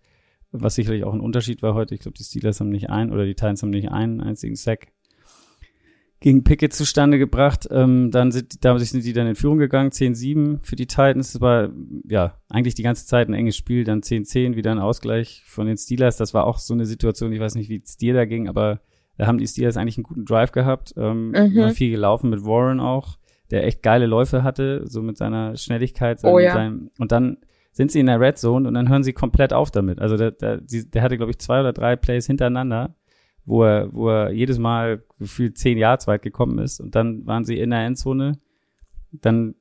was 0.52 0.76
sicherlich 0.76 1.04
auch 1.04 1.14
ein 1.14 1.20
Unterschied 1.20 1.62
war 1.62 1.74
heute. 1.74 1.96
Ich 1.96 2.02
glaube, 2.02 2.18
die 2.18 2.24
Steelers 2.24 2.60
haben 2.60 2.70
nicht 2.70 2.90
ein 2.90 3.12
oder 3.12 3.26
die 3.26 3.36
Titans 3.36 3.62
haben 3.62 3.72
nicht 3.72 3.92
einen 3.92 4.22
einzigen 4.22 4.56
Sack 4.56 4.94
gegen 6.20 6.44
Pickett 6.44 6.74
zustande 6.74 7.20
gebracht. 7.20 7.68
Ähm, 7.70 8.10
dann 8.12 8.32
sind, 8.32 8.64
da 8.64 8.78
sind 8.80 9.06
die 9.06 9.14
dann 9.14 9.28
in 9.28 9.36
Führung 9.36 9.58
gegangen, 9.58 9.92
10-7 9.92 10.60
für 10.64 10.76
die 10.76 10.88
Titans. 10.88 11.34
Das 11.34 11.42
war 11.42 11.70
ja 12.08 12.38
eigentlich 12.50 12.76
die 12.76 12.84
ganze 12.84 13.06
Zeit 13.06 13.28
ein 13.28 13.34
enges 13.34 13.58
Spiel, 13.58 13.84
dann 13.84 14.02
10-10, 14.02 14.56
wieder 14.56 14.72
ein 14.72 14.80
Ausgleich 14.80 15.44
von 15.46 15.68
den 15.68 15.78
Steelers. 15.78 16.18
Das 16.18 16.34
war 16.34 16.48
auch 16.48 16.58
so 16.58 16.74
eine 16.74 16.86
Situation, 16.86 17.32
ich 17.34 17.40
weiß 17.40 17.56
nicht, 17.56 17.70
wie 17.70 17.82
es 17.84 17.98
dir 17.98 18.14
da 18.14 18.26
ging, 18.26 18.48
aber 18.48 18.82
Da 19.18 19.28
haben 19.28 19.38
die 19.38 19.48
Steelers 19.48 19.78
eigentlich 19.78 19.98
einen 19.98 20.04
guten 20.04 20.26
Drive 20.26 20.52
gehabt, 20.52 20.94
ähm, 20.98 21.32
mhm. 21.32 21.70
viel 21.72 21.92
gelaufen 21.92 22.30
mit 22.30 22.44
Warren 22.44 22.80
auch, 22.80 23.18
der 23.52 23.66
echt 23.66 23.82
geile 23.82 24.08
Läufe 24.08 24.44
hatte, 24.44 24.84
so 24.88 25.02
mit 25.02 25.18
seiner 25.18 25.56
Schnelligkeit. 25.56 26.20
Oh, 26.24 26.40
ja. 26.40 26.54
seinem, 26.54 26.92
und 27.00 27.12
dann 27.12 27.38
sind 27.72 27.92
sie 27.92 28.00
in 28.00 28.08
der 28.08 28.20
Red 28.20 28.38
Zone 28.38 28.68
und 28.68 28.74
dann 28.74 28.90
hören 28.90 29.04
sie 29.04 29.14
komplett 29.14 29.54
auf 29.54 29.72
damit. 29.72 30.00
Also 30.00 30.18
der, 30.18 30.32
der, 30.32 30.62
der 30.62 31.02
hatte, 31.02 31.18
glaube 31.18 31.32
ich, 31.32 31.40
zwei 31.40 31.60
oder 31.60 31.74
drei 31.74 31.96
Plays 31.96 32.26
hintereinander, 32.28 32.96
wo 33.46 33.64
er, 33.64 33.94
wo 33.94 34.10
er 34.10 34.32
jedes 34.32 34.60
Mal 34.60 35.04
gefühlt 35.20 35.58
zehn 35.58 35.78
Yards 35.78 36.08
weit 36.08 36.22
gekommen 36.22 36.60
ist 36.60 36.80
und 36.80 36.96
dann 36.96 37.26
waren 37.26 37.46
sie 37.46 37.60
in 37.60 37.70
der 37.70 37.86
Endzone. 37.86 38.40
Dann 39.12 39.56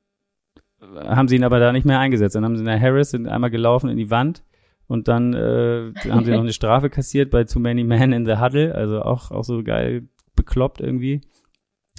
haben 0.81 1.27
sie 1.27 1.35
ihn 1.35 1.43
aber 1.43 1.59
da 1.59 1.71
nicht 1.71 1.85
mehr 1.85 1.99
eingesetzt. 1.99 2.35
Dann 2.35 2.45
haben 2.45 2.55
sie 2.55 2.61
in 2.61 2.67
der 2.67 2.79
Harris 2.79 3.11
sind 3.11 3.27
einmal 3.27 3.49
gelaufen 3.49 3.89
in 3.89 3.97
die 3.97 4.11
Wand 4.11 4.43
und 4.87 5.07
dann 5.07 5.33
äh, 5.33 5.93
haben 6.09 6.25
sie 6.25 6.31
noch 6.31 6.41
eine 6.41 6.53
Strafe 6.53 6.89
kassiert 6.89 7.31
bei 7.31 7.43
Too 7.43 7.59
Many 7.59 7.83
Men 7.83 8.11
in 8.11 8.25
the 8.25 8.37
Huddle, 8.37 8.75
also 8.75 9.01
auch, 9.01 9.31
auch 9.31 9.43
so 9.43 9.63
geil 9.63 10.07
bekloppt 10.35 10.81
irgendwie 10.81 11.21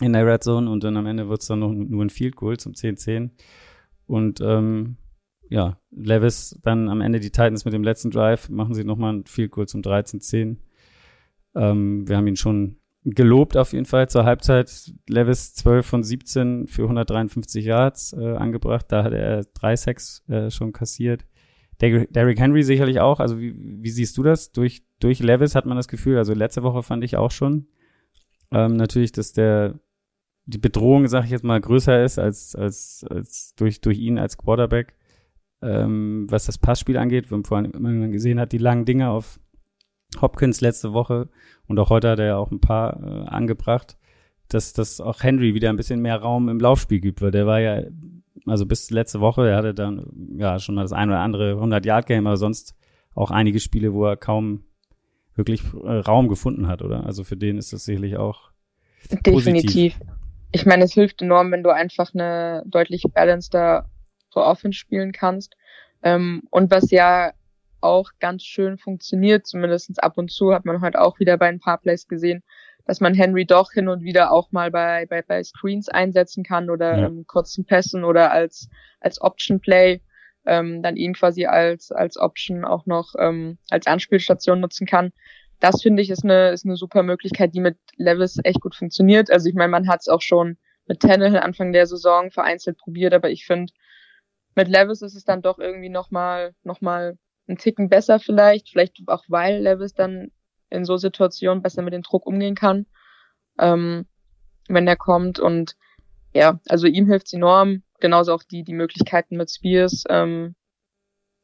in 0.01 0.13
der 0.13 0.27
Red 0.27 0.45
Zone 0.45 0.71
und 0.71 0.85
dann 0.85 0.97
am 0.97 1.07
Ende 1.07 1.29
wird 1.29 1.41
es 1.41 1.49
dann 1.49 1.61
noch 1.61 1.73
nur 1.73 2.05
ein 2.05 2.11
Field 2.11 2.37
Goal 2.37 2.59
zum 2.59 2.73
10-10 2.73 3.31
und 4.07 4.41
ähm, 4.41 4.99
ja, 5.49 5.79
Levis 5.91 6.59
dann 6.63 6.89
am 6.89 7.01
Ende 7.01 7.21
die 7.21 7.31
Titans 7.31 7.65
mit 7.65 7.73
dem 7.73 7.83
letzten 7.83 8.11
Drive 8.11 8.49
machen 8.49 8.75
sie 8.75 8.85
nochmal 8.85 9.15
ein 9.15 9.27
Field 9.27 9.53
Goal 9.53 9.67
zum 9.67 9.81
13-10. 9.81 10.57
Ähm, 11.57 12.07
wir 12.09 12.17
haben 12.17 12.27
ihn 12.27 12.37
schon 12.37 12.77
gelobt 13.05 13.57
auf 13.57 13.73
jeden 13.73 13.87
Fall 13.87 14.09
zur 14.09 14.25
Halbzeit. 14.25 14.93
Levis 15.09 15.55
12 15.55 15.87
von 15.87 16.03
17 16.03 16.67
für 16.67 16.83
153 16.83 17.65
Yards 17.65 18.13
äh, 18.13 18.37
angebracht. 18.37 18.87
Da 18.89 19.05
hat 19.05 19.13
er 19.13 19.45
drei 19.55 19.77
Sacks 19.77 20.25
äh, 20.29 20.51
schon 20.51 20.73
kassiert. 20.73 21.25
Derrick 21.81 22.41
Henry 22.41 22.63
sicherlich 22.63 23.01
auch. 23.01 23.21
Also 23.21 23.39
wie, 23.39 23.55
wie 23.57 23.91
siehst 23.91 24.17
du 24.17 24.23
das? 24.23 24.53
Durch, 24.53 24.83
durch 24.99 25.21
Levis 25.21 25.55
hat 25.55 25.67
man 25.67 25.77
das 25.77 25.89
Gefühl, 25.89 26.17
also 26.17 26.33
letzte 26.33 26.63
Woche 26.63 26.83
fand 26.83 27.05
ich 27.05 27.17
auch 27.17 27.31
schon, 27.31 27.67
ähm, 28.51 28.77
natürlich, 28.77 29.13
dass 29.13 29.33
der 29.33 29.79
die 30.47 30.59
Bedrohung, 30.59 31.09
sag 31.09 31.25
ich 31.25 31.31
jetzt 31.31 31.45
mal, 31.45 31.61
größer 31.61 32.05
ist 32.05 32.19
als, 32.19 32.55
als, 32.55 33.05
als 33.11 33.55
durch, 33.57 33.81
durch 33.81 33.99
ihn 33.99 34.19
als 34.19 34.39
Quarterback, 34.39 34.95
ähm, 35.61 36.27
was 36.31 36.47
das 36.47 36.57
Passspiel 36.57 36.97
angeht. 36.97 37.31
Wir 37.31 37.37
haben 37.37 37.45
vorhin 37.45 37.73
immer 37.73 38.09
gesehen 38.09 38.39
hat, 38.39 38.53
die 38.53 38.59
langen 38.59 38.85
Dinge 38.85 39.11
auf 39.11 39.41
Hopkins 40.21 40.61
letzte 40.61 40.93
Woche 40.93 41.29
und 41.67 41.79
auch 41.79 41.91
heute 41.91 42.11
hat 42.11 42.19
er 42.19 42.27
ja 42.27 42.37
auch 42.37 42.51
ein 42.51 42.61
paar 42.61 43.03
äh, 43.03 43.29
angebracht, 43.29 43.97
dass, 44.49 44.73
dass 44.73 45.01
auch 45.01 45.23
Henry 45.23 45.55
wieder 45.55 45.71
ein 45.71 45.77
bisschen 45.77 46.01
mehr 46.01 46.17
Raum 46.17 46.49
im 46.49 46.61
Laufspiel 46.61 47.01
gibt, 47.01 47.21
weil 47.21 47.31
der 47.31 47.47
war 47.47 47.61
ja, 47.61 47.83
also 48.47 48.67
bis 48.67 48.91
letzte 48.91 49.21
Woche, 49.21 49.49
er 49.49 49.57
hatte 49.57 49.75
dann 49.75 50.07
ja 50.39 50.59
schon 50.59 50.75
mal 50.75 50.83
das 50.83 50.93
ein 50.93 51.09
oder 51.09 51.21
andere 51.21 51.55
100-Yard-Game, 51.55 52.27
aber 52.27 52.37
sonst 52.37 52.75
auch 53.15 53.31
einige 53.31 53.61
Spiele, 53.61 53.93
wo 53.93 54.07
er 54.07 54.17
kaum 54.17 54.65
wirklich 55.35 55.63
äh, 55.85 55.99
Raum 55.99 56.29
gefunden 56.29 56.67
hat, 56.69 56.83
oder? 56.83 57.05
Also 57.05 57.25
für 57.25 57.37
den 57.37 57.59
ist 57.59 57.73
das 57.73 57.85
sicherlich 57.85 58.17
auch 58.17 58.51
Definitiv. 59.11 59.99
Positiv. 59.99 60.01
Ich 60.53 60.67
meine, 60.67 60.85
es 60.85 60.95
hilft 60.95 61.23
enorm, 61.23 61.53
wenn 61.53 61.63
du 61.63 61.71
einfach 61.71 62.15
eine 62.15 62.63
deutlich 62.67 63.05
balanceter 63.13 63.89
Offense 64.35 64.79
spielen 64.79 65.13
kannst. 65.13 65.57
Ähm, 66.03 66.43
und 66.51 66.71
was 66.71 66.91
ja 66.91 67.33
auch 67.87 68.11
ganz 68.21 68.43
schön 68.43 68.79
funktioniert, 68.79 69.47
zumindest 69.47 70.03
ab 70.03 70.19
und 70.19 70.31
zu 70.31 70.53
hat 70.53 70.65
man 70.65 70.81
heute 70.81 71.01
auch 71.01 71.19
wieder 71.19 71.37
bei 71.39 71.49
ein 71.49 71.61
paar 71.61 71.79
Plays 71.79 72.09
gesehen, 72.09 72.43
dass 72.85 73.01
man 73.01 73.15
Henry 73.15 73.45
doch 73.47 73.73
hin 73.73 73.89
und 73.89 74.03
wieder 74.03 74.31
auch 74.33 74.53
mal 74.53 74.71
bei, 74.71 75.07
bei, 75.07 75.23
bei 75.23 75.43
Screens 75.43 75.89
einsetzen 75.89 76.45
kann 76.45 76.71
oder 76.71 76.99
ja. 76.99 77.07
ähm, 77.07 77.25
kurzen 77.27 77.65
Pässen 77.65 78.05
oder 78.05 78.31
als, 78.31 78.69
als 79.01 79.21
Option 79.21 79.61
Play 79.61 80.01
ähm, 80.47 80.83
dann 80.83 80.97
ihn 80.97 81.15
quasi 81.15 81.47
als, 81.47 81.91
als 81.91 82.17
Option 82.17 82.65
auch 82.65 82.87
noch 82.87 83.15
ähm, 83.19 83.59
als 83.71 83.87
Anspielstation 83.87 84.61
nutzen 84.61 84.87
kann. 84.87 85.13
Das 85.59 85.83
finde 85.83 86.03
ich 86.03 86.11
ist 86.11 86.25
eine, 86.25 86.51
ist 86.51 86.65
eine 86.65 86.77
super 86.77 87.03
Möglichkeit, 87.03 87.55
die 87.55 87.61
mit 87.61 87.77
Levis 87.97 88.39
echt 88.45 88.61
gut 88.61 88.77
funktioniert. 88.77 89.31
Also 89.31 89.49
ich 89.49 89.55
meine, 89.55 89.71
man 89.71 89.89
hat 89.89 90.01
es 90.01 90.09
auch 90.09 90.23
schon 90.23 90.59
mit 90.87 91.01
Tannehill 91.01 91.39
Anfang 91.39 91.73
der 91.73 91.87
Saison 91.87 92.31
vereinzelt 92.31 92.79
probiert, 92.79 93.15
aber 93.15 93.31
ich 93.31 93.47
finde, 93.47 93.73
mit 94.55 94.69
Levis 94.69 95.03
ist 95.03 95.17
es 95.17 95.25
dann 95.25 95.43
doch 95.43 95.59
irgendwie 95.59 95.89
nochmal 95.89 96.55
noch 96.63 96.81
mal 96.81 97.19
ein 97.49 97.59
Ticken 97.59 97.89
besser 97.89 98.19
vielleicht, 98.19 98.71
vielleicht 98.71 98.97
auch 99.07 99.25
weil 99.29 99.63
Levis 99.63 99.95
dann 99.95 100.31
in 100.71 100.85
so 100.85 100.97
Situationen 100.97 101.63
besser 101.63 101.83
mit 101.83 101.95
dem 101.95 102.03
Druck 102.03 102.27
umgehen 102.27 102.55
kann, 102.55 102.87
ähm, 103.59 104.07
wenn 104.69 104.89
er 104.89 104.97
kommt. 104.97 105.39
Und 105.39 105.77
ja, 106.35 106.61
also 106.69 106.87
ihm 106.87 107.07
hilft's 107.07 107.33
enorm, 107.33 107.83
genauso 108.01 108.35
auch 108.35 108.43
die 108.43 108.65
die 108.65 108.75
Möglichkeiten 108.75 109.37
mit 109.37 109.51
Spears, 109.51 110.05
ähm, 110.09 110.55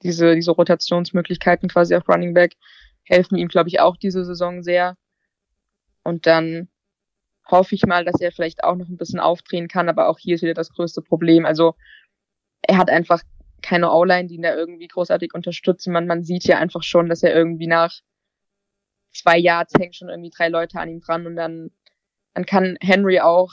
diese 0.02 0.34
diese 0.34 0.50
Rotationsmöglichkeiten 0.50 1.68
quasi 1.68 1.94
auf 1.94 2.08
Running 2.08 2.34
Back 2.34 2.56
helfen 3.04 3.38
ihm 3.38 3.48
glaube 3.48 3.68
ich 3.68 3.80
auch 3.80 3.96
diese 3.96 4.24
Saison 4.24 4.62
sehr. 4.62 4.96
Und 6.04 6.26
dann 6.26 6.68
hoffe 7.48 7.74
ich 7.74 7.86
mal, 7.86 8.04
dass 8.04 8.20
er 8.20 8.32
vielleicht 8.32 8.64
auch 8.64 8.76
noch 8.76 8.88
ein 8.88 8.96
bisschen 8.96 9.20
aufdrehen 9.20 9.68
kann, 9.68 9.88
aber 9.88 10.08
auch 10.08 10.18
hier 10.18 10.34
ist 10.34 10.42
wieder 10.42 10.54
das 10.54 10.70
größte 10.70 11.02
Problem, 11.02 11.46
also 11.46 11.74
er 12.62 12.78
hat 12.78 12.90
einfach 12.90 13.22
keine 13.72 13.90
O-Line, 13.90 14.28
die 14.28 14.34
ihn 14.34 14.42
da 14.42 14.54
irgendwie 14.54 14.86
großartig 14.86 15.32
unterstützen. 15.32 15.94
Man, 15.94 16.06
man 16.06 16.24
sieht 16.24 16.44
ja 16.44 16.58
einfach 16.58 16.82
schon, 16.82 17.08
dass 17.08 17.22
er 17.22 17.34
irgendwie 17.34 17.66
nach 17.66 17.90
zwei 19.14 19.38
Jahren 19.38 19.66
hängen 19.78 19.94
schon 19.94 20.10
irgendwie 20.10 20.28
drei 20.28 20.50
Leute 20.50 20.78
an 20.78 20.90
ihm 20.90 21.00
dran 21.00 21.26
und 21.26 21.36
dann, 21.36 21.70
dann 22.34 22.44
kann 22.44 22.76
Henry 22.82 23.20
auch 23.20 23.50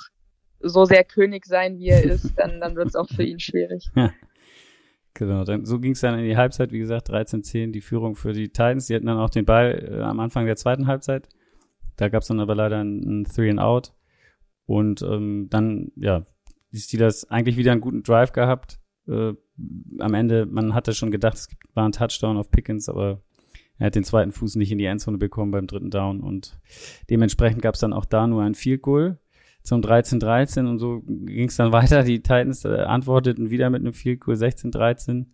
so 0.59 0.83
sehr 0.83 1.05
König 1.05 1.45
sein, 1.45 1.77
wie 1.77 1.87
er 1.87 2.03
ist, 2.03 2.33
dann, 2.37 2.59
dann 2.59 2.75
wird 2.75 2.89
es 2.89 2.95
auch 2.97 3.07
für 3.07 3.23
ihn 3.23 3.39
schwierig. 3.39 3.89
Ja. 3.95 4.13
Genau, 5.15 5.43
dann, 5.43 5.65
so 5.65 5.79
ging 5.79 5.93
es 5.93 6.01
dann 6.01 6.19
in 6.19 6.25
die 6.25 6.37
Halbzeit, 6.37 6.71
wie 6.71 6.79
gesagt, 6.79 7.09
13-10 7.09 7.71
die 7.71 7.81
Führung 7.81 8.15
für 8.15 8.31
die 8.31 8.49
Titans. 8.49 8.87
Die 8.87 8.95
hatten 8.95 9.07
dann 9.07 9.17
auch 9.17 9.31
den 9.31 9.43
Ball 9.43 9.89
äh, 9.91 10.01
am 10.01 10.19
Anfang 10.19 10.45
der 10.45 10.55
zweiten 10.55 10.85
Halbzeit. 10.85 11.27
Da 11.95 12.09
gab 12.09 12.21
es 12.21 12.27
dann 12.27 12.39
aber 12.39 12.55
leider 12.55 12.79
ein, 12.79 13.21
ein 13.21 13.25
Three 13.25 13.49
and 13.49 13.59
Out. 13.59 13.93
Und 14.65 15.01
ähm, 15.01 15.47
dann, 15.49 15.91
ja, 15.95 16.25
die 16.71 16.77
Steelers 16.77 17.29
eigentlich 17.29 17.57
wieder 17.57 17.71
einen 17.71 17.81
guten 17.81 18.03
Drive 18.03 18.31
gehabt, 18.31 18.79
äh, 19.07 19.33
am 19.99 20.13
Ende, 20.13 20.45
man 20.45 20.73
hatte 20.73 20.93
schon 20.93 21.11
gedacht, 21.11 21.37
es 21.37 21.49
war 21.73 21.85
ein 21.85 21.91
Touchdown 21.91 22.37
auf 22.37 22.51
Pickens, 22.51 22.89
aber 22.89 23.21
er 23.77 23.87
hat 23.87 23.95
den 23.95 24.03
zweiten 24.03 24.31
Fuß 24.31 24.55
nicht 24.55 24.71
in 24.71 24.77
die 24.77 24.85
Endzone 24.85 25.17
bekommen 25.17 25.51
beim 25.51 25.67
dritten 25.67 25.89
Down 25.89 26.21
und 26.21 26.59
dementsprechend 27.09 27.61
gab 27.61 27.75
es 27.75 27.79
dann 27.79 27.93
auch 27.93 28.05
da 28.05 28.27
nur 28.27 28.43
ein 28.43 28.55
Field 28.55 28.81
Goal 28.81 29.17
zum 29.63 29.81
13-13 29.81 30.67
und 30.67 30.79
so 30.79 31.01
ging 31.05 31.47
es 31.47 31.55
dann 31.55 31.71
weiter. 31.71 32.03
Die 32.03 32.21
Titans 32.21 32.65
äh, 32.65 32.81
antworteten 32.81 33.49
wieder 33.49 33.69
mit 33.69 33.81
einem 33.81 33.93
Field 33.93 34.21
Goal 34.21 34.35
16-13 34.35 35.27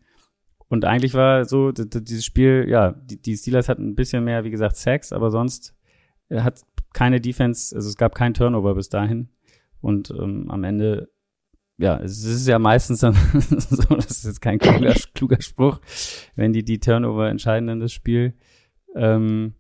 und 0.68 0.86
eigentlich 0.86 1.14
war 1.14 1.46
so 1.46 1.72
dieses 1.72 2.26
Spiel, 2.26 2.66
ja, 2.68 2.92
die, 2.92 3.38
Steelers 3.38 3.70
hatten 3.70 3.90
ein 3.90 3.96
bisschen 3.96 4.24
mehr, 4.24 4.44
wie 4.44 4.52
gesagt, 4.52 4.76
Sacks, 4.78 5.14
aber 5.14 5.32
sonst 5.32 5.76
äh, 6.30 6.42
hat 6.42 6.62
keine 6.94 7.22
Defense, 7.22 7.76
also 7.76 7.90
es 7.90 7.98
gab 7.98 8.16
keinen 8.16 8.34
Turnover 8.34 8.76
bis 8.76 8.90
dahin 8.90 9.30
und 9.82 10.12
ähm, 10.12 10.50
am 10.50 10.64
Ende 10.64 11.10
ja, 11.78 12.00
es 12.00 12.24
ist 12.24 12.48
ja 12.48 12.58
meistens 12.60 13.00
dann 13.00 13.14
so, 13.60 13.96
das 13.96 14.12
ist 14.12 14.26
jetzt 14.26 14.42
kein 14.42 14.60
kluger, 14.60 14.94
kluger 15.14 15.42
Spruch, 15.42 15.80
wenn 16.36 16.54
die 16.54 16.64
die 16.64 16.80
Turnover 16.80 17.30
entscheiden 17.30 17.70
in 17.70 17.80
das 17.80 17.92
Spiel. 17.92 18.34
Ähm, 18.96 19.56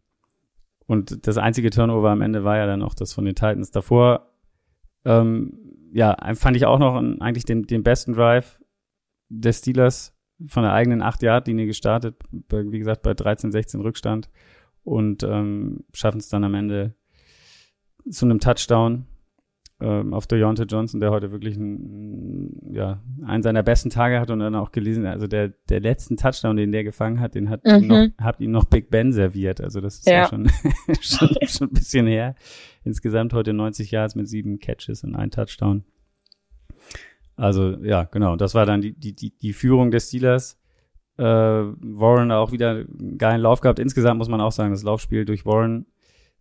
und 0.87 1.27
das 1.27 1.37
einzige 1.37 1.71
Turnover 1.71 2.09
am 2.11 2.21
Ende 2.21 2.43
war 2.43 2.57
ja 2.57 2.67
dann 2.67 2.83
auch 2.83 2.93
das 2.93 3.11
von 3.11 3.25
den 3.25 3.35
Titans. 3.35 3.71
Davor, 3.71 4.31
ähm, 5.03 5.53
ja, 5.91 6.15
fand 6.35 6.55
ich 6.55 6.65
auch 6.65 6.79
noch 6.79 6.95
eigentlich 7.19 7.45
den, 7.45 7.63
den 7.63 7.83
besten 7.83 8.13
Drive 8.13 8.59
des 9.29 9.59
Steelers 9.59 10.13
von 10.47 10.63
der 10.63 10.73
eigenen 10.73 11.01
8-Yard-Linie 11.01 11.65
gestartet, 11.65 12.15
wie 12.31 12.79
gesagt, 12.79 13.01
bei 13.01 13.13
13, 13.13 13.51
16 13.51 13.81
Rückstand 13.81 14.29
und 14.83 15.23
ähm, 15.23 15.85
schaffen 15.93 16.19
es 16.19 16.29
dann 16.29 16.43
am 16.43 16.53
Ende 16.53 16.93
zu 18.09 18.25
einem 18.25 18.39
Touchdown 18.39 19.07
ähm, 19.81 20.13
auf 20.13 20.25
Deontay 20.25 20.63
Johnson, 20.63 21.01
der 21.01 21.11
heute 21.11 21.31
wirklich 21.31 21.57
ein, 21.57 22.73
ja, 22.73 23.01
einen 23.25 23.43
seiner 23.43 23.61
besten 23.61 23.89
Tage 23.89 24.21
hat 24.21 24.31
und 24.31 24.39
dann 24.39 24.55
auch 24.55 24.71
gelesen, 24.71 25.05
also 25.05 25.27
der, 25.27 25.49
der 25.69 25.81
letzten 25.81 26.15
Touchdown, 26.15 26.55
den 26.55 26.71
der 26.71 26.85
gefangen 26.85 27.19
hat, 27.19 27.35
den 27.35 27.49
hat, 27.49 27.65
mhm. 27.65 27.87
noch, 27.87 28.07
hat 28.19 28.39
ihm 28.39 28.51
noch 28.51 28.65
Big 28.65 28.89
Ben 28.89 29.11
serviert. 29.11 29.59
Also 29.59 29.81
das 29.81 29.95
ist 29.95 30.07
ja, 30.07 30.13
ja 30.13 30.27
schon, 30.29 30.49
schon, 31.01 31.29
schon 31.41 31.67
ein 31.67 31.73
bisschen 31.73 32.07
her. 32.07 32.35
Insgesamt 32.85 33.33
heute 33.33 33.51
90 33.53 33.91
Yards 33.91 34.15
mit 34.15 34.29
sieben 34.29 34.59
Catches 34.59 35.03
und 35.03 35.15
ein 35.15 35.29
Touchdown. 35.29 35.83
Also 37.35 37.77
ja, 37.83 38.05
genau, 38.05 38.37
das 38.37 38.55
war 38.55 38.65
dann 38.65 38.79
die, 38.79 38.93
die, 38.93 39.13
die, 39.13 39.35
die 39.35 39.53
Führung 39.53 39.91
des 39.91 40.07
Steelers. 40.07 40.57
Äh, 41.17 41.23
Warren 41.23 42.31
auch 42.31 42.51
wieder 42.51 42.71
einen 42.71 43.17
geilen 43.17 43.41
Lauf 43.41 43.59
gehabt. 43.59 43.79
Insgesamt 43.79 44.19
muss 44.19 44.29
man 44.29 44.41
auch 44.41 44.51
sagen, 44.51 44.71
das 44.71 44.83
Laufspiel 44.83 45.25
durch 45.25 45.45
Warren 45.45 45.85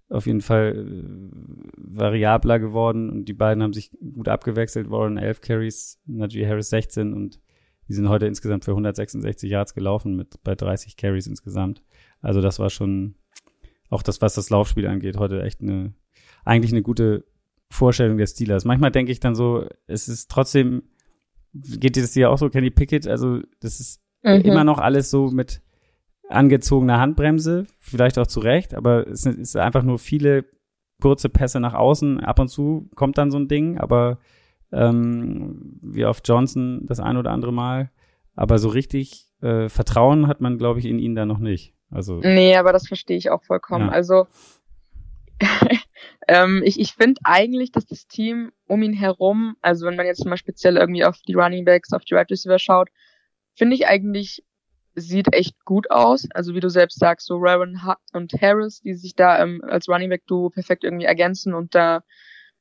auf 0.09 0.27
jeden 0.27 0.41
Fall 0.41 0.75
äh, 0.77 1.29
variabler 1.77 2.59
geworden 2.59 3.11
und 3.11 3.25
die 3.27 3.33
beiden 3.33 3.63
haben 3.63 3.73
sich 3.73 3.91
gut 3.91 4.29
abgewechselt. 4.29 4.91
Warren 4.91 5.17
11 5.17 5.41
Carries, 5.41 6.01
Najee 6.07 6.47
Harris 6.47 6.71
16 6.71 7.13
und 7.13 7.41
die 7.89 7.95
sind 7.95 8.09
heute 8.09 8.27
insgesamt 8.27 8.65
für 8.65 8.73
166 8.73 9.51
Yards 9.51 9.75
gelaufen 9.75 10.17
mit 10.17 10.43
bei 10.43 10.55
30 10.55 10.97
Carries 10.97 11.27
insgesamt. 11.27 11.83
Also 12.21 12.41
das 12.41 12.59
war 12.59 12.71
schon 12.71 13.15
auch 13.91 14.03
das, 14.03 14.21
was 14.21 14.35
das 14.35 14.51
Laufspiel 14.51 14.87
angeht, 14.87 15.19
heute 15.19 15.43
echt 15.43 15.61
eine, 15.61 15.93
eigentlich 16.45 16.73
eine 16.73 16.83
gute 16.83 17.25
Vorstellung 17.71 18.17
der 18.17 18.27
Steelers. 18.27 18.65
Manchmal 18.65 18.91
denke 18.91 19.13
ich 19.13 19.21
dann 19.21 19.35
so, 19.35 19.67
es 19.87 20.09
ist 20.09 20.31
trotzdem, 20.31 20.83
geht 21.53 21.97
dieses 21.97 22.15
Jahr 22.15 22.31
auch 22.31 22.39
so, 22.39 22.49
Kenny 22.49 22.71
Pickett, 22.71 23.07
also 23.07 23.41
das 23.61 23.81
ist 23.81 24.03
mhm. 24.23 24.41
immer 24.41 24.65
noch 24.65 24.79
alles 24.79 25.11
so 25.11 25.31
mit 25.31 25.63
angezogene 26.29 26.99
Handbremse, 26.99 27.67
vielleicht 27.79 28.19
auch 28.19 28.27
zu 28.27 28.41
Recht, 28.41 28.75
aber 28.75 29.07
es 29.07 29.27
ist 29.27 29.57
einfach 29.57 29.83
nur 29.83 29.99
viele 29.99 30.45
kurze 31.01 31.29
Pässe 31.29 31.61
nach 31.61 31.75
außen. 31.75 32.21
Ab 32.21 32.39
und 32.39 32.49
zu 32.49 32.89
kommt 32.95 33.19
dann 33.19 33.31
so 33.31 33.39
ein 33.39 33.49
Ding, 33.49 33.79
aber 33.79 34.19
ähm, 34.73 35.79
wie 35.83 36.05
auf 36.05 36.23
Johnson 36.25 36.87
das 36.87 37.01
ein 37.01 37.17
oder 37.17 37.31
andere 37.31 37.53
Mal. 37.53 37.91
Aber 38.35 38.59
so 38.59 38.69
richtig 38.69 39.27
äh, 39.43 39.69
Vertrauen 39.69 40.27
hat 40.27 40.41
man, 40.41 40.59
glaube 40.59 40.81
ich, 40.81 40.87
in 40.87 40.99
ihn 40.99 41.15
da 41.15 41.27
noch 41.27 41.39
nicht. 41.39 41.75
Also, 41.91 42.17
nee, 42.17 42.57
aber 42.57 42.73
das 42.73 42.89
verstehe 42.89 43.17
ich 43.17 43.31
auch 43.31 43.45
vollkommen. 43.45 43.87
Ja. 43.87 43.93
Also 43.93 44.27
ähm, 46.29 46.63
ich, 46.65 46.81
ich 46.81 46.93
finde 46.93 47.21
eigentlich, 47.25 47.71
dass 47.71 47.87
das 47.87 48.07
Team 48.07 48.51
um 48.67 48.83
ihn 48.83 48.93
herum, 48.93 49.57
also 49.61 49.87
wenn 49.87 49.97
man 49.97 50.07
jetzt 50.07 50.25
mal 50.25 50.37
speziell 50.37 50.77
irgendwie 50.77 51.05
auf 51.05 51.19
die 51.27 51.35
Running 51.35 51.65
Backs, 51.65 51.93
auf 51.93 52.05
die 52.05 52.15
Right 52.15 52.31
Receiver 52.31 52.59
schaut, 52.59 52.89
finde 53.55 53.77
ich 53.77 53.87
eigentlich, 53.87 54.45
sieht 54.95 55.33
echt 55.35 55.65
gut 55.65 55.91
aus. 55.91 56.29
Also 56.35 56.55
wie 56.55 56.61
du 56.61 56.69
selbst 56.69 56.99
sagst, 56.99 57.27
so 57.27 57.37
Raven 57.39 57.81
und 58.13 58.33
Harris, 58.41 58.81
die 58.81 58.95
sich 58.95 59.15
da 59.15 59.43
ähm, 59.43 59.63
als 59.67 59.89
Running 59.89 60.11
Back 60.11 60.27
Duo 60.27 60.51
perfekt 60.51 60.85
irgendwie 60.85 61.07
ergänzen 61.07 61.55
und 61.55 61.75
da 61.75 62.03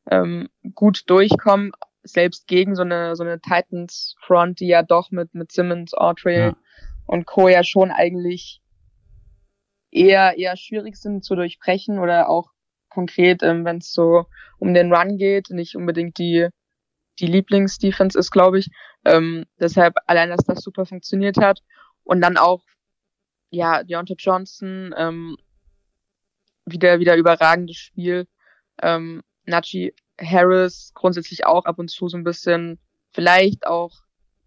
ähm, 0.10 0.50
gut 0.74 1.04
durchkommen 1.08 1.72
selbst 2.04 2.48
gegen 2.48 2.76
so 2.76 2.82
eine, 2.82 3.16
so 3.16 3.24
eine 3.24 3.40
Titans 3.40 4.16
Front, 4.20 4.60
die 4.60 4.68
ja 4.68 4.84
doch 4.84 5.12
mit, 5.12 5.34
mit 5.34 5.52
Simmons, 5.52 5.94
Autry 5.94 6.38
ja. 6.38 6.56
und 7.06 7.26
Co. 7.26 7.48
ja 7.48 7.64
schon 7.64 7.92
eigentlich 7.92 8.62
eher, 9.90 10.38
eher 10.38 10.58
schwierig 10.58 10.98
sind 10.98 11.24
zu 11.24 11.36
durchbrechen 11.36 12.00
oder 12.00 12.30
auch 12.30 12.50
konkret, 12.90 13.42
ähm, 13.42 13.66
wenn 13.66 13.78
es 13.78 13.92
so 13.92 14.26
um 14.60 14.74
den 14.74 14.94
Run 14.94 15.18
geht, 15.18 15.50
nicht 15.50 15.76
unbedingt 15.76 16.18
die, 16.18 16.50
die 17.20 17.28
Lieblingsdefense 17.28 18.20
ist, 18.20 18.32
glaube 18.32 18.60
ich. 18.60 18.70
Ähm, 19.06 19.46
deshalb 19.60 19.96
allein, 20.06 20.30
dass 20.30 20.46
das 20.46 20.62
super 20.62 20.86
funktioniert 20.86 21.38
hat. 21.38 21.62
Und 22.04 22.22
dann 22.22 22.38
auch, 22.38 22.64
ja, 23.50 23.84
Deontay 23.84 24.16
Johnson, 24.18 24.94
ähm, 24.98 25.38
wieder, 26.66 27.00
wieder 27.00 27.16
überragendes 27.16 27.78
Spiel. 27.78 28.28
Ähm, 28.82 29.22
Nachi 29.46 29.94
Harris 30.20 30.92
grundsätzlich 30.94 31.46
auch 31.46 31.66
ab 31.66 31.80
und 31.80 31.90
zu 31.90 32.08
so 32.08 32.18
ein 32.18 32.24
bisschen, 32.24 32.80
vielleicht 33.12 33.66
auch 33.66 33.92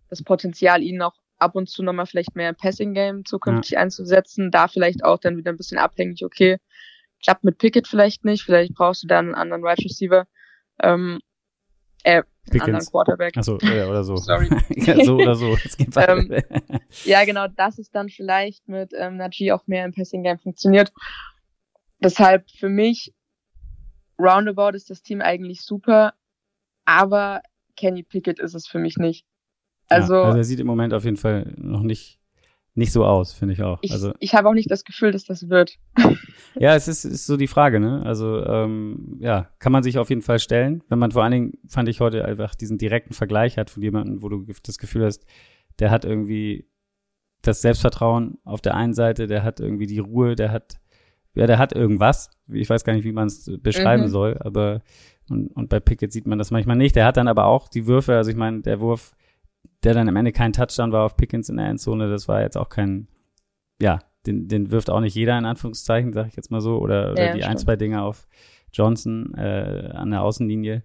das 0.08 0.22
Potenzial, 0.22 0.82
ihn 0.82 1.02
auch 1.02 1.14
ab 1.38 1.54
und 1.54 1.68
zu 1.68 1.82
nochmal 1.82 2.06
vielleicht 2.06 2.34
mehr 2.34 2.50
im 2.50 2.56
Passing 2.56 2.94
Game 2.94 3.24
zukünftig 3.24 3.72
ja. 3.72 3.80
einzusetzen. 3.80 4.50
Da 4.50 4.68
vielleicht 4.68 5.04
auch 5.04 5.18
dann 5.18 5.36
wieder 5.36 5.52
ein 5.52 5.56
bisschen 5.56 5.78
abhängig, 5.78 6.24
okay, 6.24 6.58
klappt 7.22 7.44
mit 7.44 7.58
Pickett 7.58 7.86
vielleicht 7.86 8.24
nicht, 8.24 8.42
vielleicht 8.42 8.74
brauchst 8.74 9.02
du 9.02 9.06
dann 9.06 9.26
einen 9.26 9.34
anderen 9.34 9.62
Wide 9.62 9.84
Receiver. 9.84 10.26
Ähm, 10.82 11.20
äh, 12.06 12.22
einen 12.52 12.60
anderen 12.60 12.86
Quarterback. 12.86 13.36
Achso, 13.36 13.58
ja, 13.60 13.88
oder 13.88 14.04
so. 14.04 14.16
Sorry. 14.16 14.48
ja, 14.70 15.04
so 15.04 15.16
oder 15.16 15.34
so. 15.34 15.56
Ähm, 15.96 16.32
ja, 17.04 17.24
genau, 17.24 17.48
das 17.48 17.78
ist 17.78 17.94
dann 17.94 18.08
vielleicht 18.08 18.68
mit 18.68 18.92
ähm, 18.96 19.16
Najee 19.16 19.52
auch 19.52 19.66
mehr 19.66 19.84
im 19.84 19.92
Passing 19.92 20.22
Game 20.22 20.38
funktioniert. 20.38 20.92
Deshalb 22.00 22.48
für 22.50 22.68
mich 22.68 23.12
roundabout 24.18 24.76
ist 24.76 24.90
das 24.90 25.02
Team 25.02 25.20
eigentlich 25.20 25.62
super, 25.62 26.14
aber 26.84 27.42
Kenny 27.76 28.02
Pickett 28.02 28.38
ist 28.38 28.54
es 28.54 28.66
für 28.66 28.78
mich 28.78 28.96
nicht. 28.96 29.26
Also, 29.88 30.14
ja, 30.14 30.22
also 30.22 30.38
er 30.38 30.44
sieht 30.44 30.60
im 30.60 30.66
Moment 30.66 30.94
auf 30.94 31.04
jeden 31.04 31.16
Fall 31.16 31.54
noch 31.56 31.82
nicht 31.82 32.20
nicht 32.76 32.92
so 32.92 33.04
aus, 33.04 33.32
finde 33.32 33.54
ich 33.54 33.62
auch. 33.62 33.78
Ich, 33.82 33.92
also, 33.92 34.12
ich 34.20 34.34
habe 34.34 34.48
auch 34.48 34.52
nicht 34.52 34.70
das 34.70 34.84
Gefühl, 34.84 35.10
dass 35.10 35.24
das 35.24 35.48
wird. 35.48 35.78
ja, 36.54 36.74
es 36.74 36.88
ist, 36.88 37.04
ist 37.04 37.26
so 37.26 37.36
die 37.36 37.46
Frage, 37.46 37.80
ne? 37.80 38.02
Also 38.04 38.44
ähm, 38.44 39.16
ja, 39.18 39.48
kann 39.58 39.72
man 39.72 39.82
sich 39.82 39.98
auf 39.98 40.10
jeden 40.10 40.22
Fall 40.22 40.38
stellen, 40.38 40.82
wenn 40.88 40.98
man 40.98 41.12
vor 41.12 41.22
allen 41.22 41.32
Dingen, 41.32 41.52
fand 41.68 41.88
ich 41.88 42.00
heute 42.00 42.24
einfach 42.24 42.54
diesen 42.54 42.78
direkten 42.78 43.14
Vergleich 43.14 43.56
hat 43.58 43.70
von 43.70 43.82
jemandem, 43.82 44.22
wo 44.22 44.28
du 44.28 44.46
das 44.62 44.78
Gefühl 44.78 45.04
hast, 45.04 45.24
der 45.78 45.90
hat 45.90 46.04
irgendwie 46.04 46.68
das 47.42 47.62
Selbstvertrauen 47.62 48.38
auf 48.44 48.60
der 48.60 48.74
einen 48.74 48.94
Seite, 48.94 49.26
der 49.26 49.42
hat 49.42 49.60
irgendwie 49.60 49.86
die 49.86 49.98
Ruhe, 49.98 50.36
der 50.36 50.52
hat 50.52 50.78
ja, 51.36 51.46
der 51.46 51.58
hat 51.58 51.74
irgendwas. 51.74 52.30
Ich 52.50 52.68
weiß 52.68 52.82
gar 52.82 52.94
nicht, 52.94 53.04
wie 53.04 53.12
man 53.12 53.26
es 53.26 53.50
beschreiben 53.60 54.04
mhm. 54.04 54.08
soll, 54.08 54.38
aber 54.40 54.80
und, 55.28 55.48
und 55.48 55.68
bei 55.68 55.80
Pickett 55.80 56.12
sieht 56.12 56.26
man 56.26 56.38
das 56.38 56.50
manchmal 56.50 56.76
nicht. 56.76 56.96
Der 56.96 57.04
hat 57.04 57.16
dann 57.16 57.28
aber 57.28 57.46
auch 57.46 57.68
die 57.68 57.86
Würfe, 57.86 58.16
also 58.16 58.30
ich 58.30 58.36
meine, 58.36 58.62
der 58.62 58.80
Wurf, 58.80 59.14
der 59.82 59.94
dann 59.94 60.08
am 60.08 60.16
Ende 60.16 60.32
kein 60.32 60.52
Touchdown 60.52 60.92
war 60.92 61.04
auf 61.04 61.16
Pickens 61.16 61.48
in 61.48 61.56
der 61.56 61.66
Endzone, 61.66 62.08
das 62.08 62.28
war 62.28 62.42
jetzt 62.42 62.56
auch 62.56 62.68
kein, 62.68 63.08
ja, 63.80 64.00
den, 64.26 64.48
den 64.48 64.70
wirft 64.70 64.90
auch 64.90 65.00
nicht 65.00 65.14
jeder 65.14 65.38
in 65.38 65.44
Anführungszeichen, 65.44 66.12
sag 66.12 66.28
ich 66.28 66.36
jetzt 66.36 66.50
mal 66.50 66.60
so, 66.60 66.78
oder, 66.78 67.12
oder 67.12 67.26
ja, 67.26 67.32
die 67.32 67.40
stimmt. 67.40 67.50
ein, 67.50 67.58
zwei 67.58 67.76
Dinge 67.76 68.02
auf 68.02 68.26
Johnson 68.72 69.34
äh, 69.34 69.90
an 69.94 70.10
der 70.10 70.22
Außenlinie. 70.22 70.82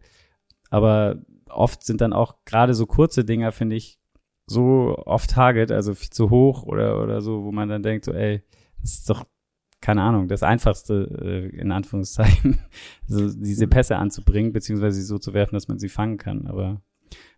Aber 0.70 1.18
oft 1.50 1.84
sind 1.84 2.02
dann 2.02 2.14
auch 2.14 2.46
gerade 2.46 2.74
so 2.74 2.86
kurze 2.86 3.26
Dinger, 3.26 3.52
finde 3.52 3.76
ich, 3.76 4.00
so 4.48 4.96
off 5.06 5.28
Target, 5.28 5.72
also 5.72 5.94
viel 5.94 6.10
zu 6.10 6.30
hoch 6.30 6.64
oder, 6.64 7.02
oder 7.02 7.22
so, 7.22 7.44
wo 7.44 7.52
man 7.52 7.70
dann 7.70 7.84
denkt, 7.84 8.06
so, 8.06 8.14
ey, 8.14 8.44
das 8.82 8.94
ist 8.94 9.10
doch 9.10 9.26
keine 9.82 10.04
Ahnung, 10.04 10.28
das 10.28 10.44
einfachste, 10.44 11.10
äh, 11.22 11.58
in 11.58 11.72
Anführungszeichen, 11.72 12.60
so 13.08 13.34
diese 13.34 13.68
Pässe 13.68 13.98
anzubringen, 13.98 14.54
beziehungsweise 14.54 14.98
sie 14.98 15.06
so 15.06 15.18
zu 15.18 15.34
werfen, 15.34 15.56
dass 15.56 15.68
man 15.68 15.80
sie 15.80 15.90
fangen 15.90 16.18
kann. 16.18 16.46
Aber 16.48 16.82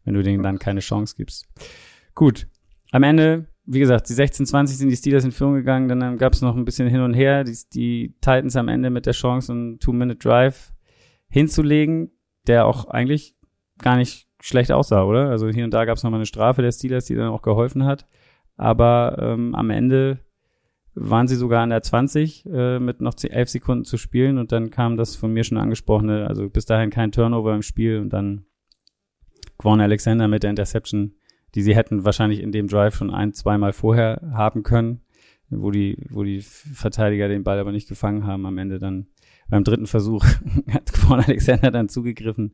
wenn 0.03 0.13
du 0.13 0.23
denen 0.23 0.43
dann 0.43 0.59
keine 0.59 0.79
Chance 0.79 1.15
gibst. 1.17 1.47
Gut. 2.15 2.47
Am 2.91 3.03
Ende, 3.03 3.47
wie 3.65 3.79
gesagt, 3.79 4.09
die 4.09 4.13
16-20 4.13 4.67
sind 4.67 4.89
die 4.89 4.95
Steelers 4.95 5.25
in 5.25 5.31
Führung 5.31 5.55
gegangen, 5.55 5.87
dann 5.87 6.17
gab 6.17 6.33
es 6.33 6.41
noch 6.41 6.55
ein 6.55 6.65
bisschen 6.65 6.87
hin 6.87 7.01
und 7.01 7.13
her. 7.13 7.43
Die, 7.43 7.57
die 7.73 8.15
Titans 8.21 8.55
am 8.55 8.67
Ende 8.67 8.89
mit 8.89 9.05
der 9.05 9.13
Chance, 9.13 9.51
einen 9.51 9.79
Two-Minute-Drive 9.79 10.73
hinzulegen, 11.29 12.11
der 12.45 12.67
auch 12.67 12.85
eigentlich 12.85 13.35
gar 13.79 13.97
nicht 13.97 14.27
schlecht 14.41 14.71
aussah, 14.71 15.03
oder? 15.03 15.29
Also 15.29 15.49
hier 15.49 15.63
und 15.63 15.73
da 15.73 15.85
gab 15.85 15.97
es 15.97 16.03
nochmal 16.03 16.19
eine 16.19 16.25
Strafe 16.25 16.61
der 16.61 16.71
Steelers, 16.71 17.05
die 17.05 17.15
dann 17.15 17.29
auch 17.29 17.41
geholfen 17.41 17.85
hat. 17.85 18.05
Aber 18.57 19.17
ähm, 19.19 19.55
am 19.55 19.69
Ende 19.69 20.19
waren 20.95 21.27
sie 21.27 21.35
sogar 21.35 21.63
an 21.63 21.69
der 21.69 21.81
20 21.81 22.45
äh, 22.45 22.79
mit 22.79 23.01
noch 23.01 23.15
11 23.21 23.49
Sekunden 23.49 23.85
zu 23.85 23.97
spielen 23.97 24.37
und 24.37 24.51
dann 24.51 24.69
kam 24.69 24.97
das 24.97 25.15
von 25.15 25.33
mir 25.33 25.43
schon 25.43 25.57
angesprochene, 25.57 26.27
also 26.27 26.49
bis 26.49 26.65
dahin 26.65 26.91
kein 26.91 27.11
Turnover 27.11 27.55
im 27.55 27.63
Spiel 27.63 27.99
und 27.99 28.11
dann 28.11 28.45
Quan 29.57 29.81
Alexander 29.81 30.27
mit 30.27 30.43
der 30.43 30.49
Interception, 30.49 31.15
die 31.55 31.61
sie 31.61 31.75
hätten 31.75 32.05
wahrscheinlich 32.05 32.41
in 32.41 32.51
dem 32.51 32.67
Drive 32.67 32.95
schon 32.95 33.11
ein, 33.11 33.33
zweimal 33.33 33.73
vorher 33.73 34.21
haben 34.33 34.63
können, 34.63 35.01
wo 35.49 35.71
die, 35.71 35.97
wo 36.09 36.23
die 36.23 36.41
Verteidiger 36.41 37.27
den 37.27 37.43
Ball 37.43 37.59
aber 37.59 37.71
nicht 37.71 37.87
gefangen 37.87 38.25
haben. 38.25 38.45
Am 38.45 38.57
Ende 38.57 38.79
dann 38.79 39.07
beim 39.49 39.63
dritten 39.63 39.87
Versuch 39.87 40.25
hat 40.71 40.91
Quan 40.93 41.19
Alexander 41.19 41.71
dann 41.71 41.89
zugegriffen. 41.89 42.53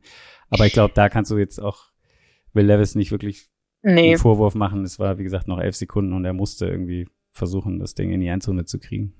Aber 0.50 0.66
ich 0.66 0.72
glaube, 0.72 0.94
da 0.94 1.08
kannst 1.08 1.30
du 1.30 1.38
jetzt 1.38 1.58
auch 1.60 1.90
Will 2.52 2.66
Levis 2.66 2.94
nicht 2.94 3.12
wirklich 3.12 3.48
nee. 3.82 4.10
einen 4.10 4.18
Vorwurf 4.18 4.54
machen. 4.54 4.84
Es 4.84 4.98
war, 4.98 5.18
wie 5.18 5.22
gesagt, 5.22 5.48
noch 5.48 5.60
elf 5.60 5.76
Sekunden 5.76 6.12
und 6.12 6.24
er 6.24 6.32
musste 6.32 6.66
irgendwie 6.66 7.08
versuchen, 7.32 7.78
das 7.78 7.94
Ding 7.94 8.10
in 8.10 8.20
die 8.20 8.26
Endzone 8.26 8.64
zu 8.64 8.78
kriegen. 8.78 9.14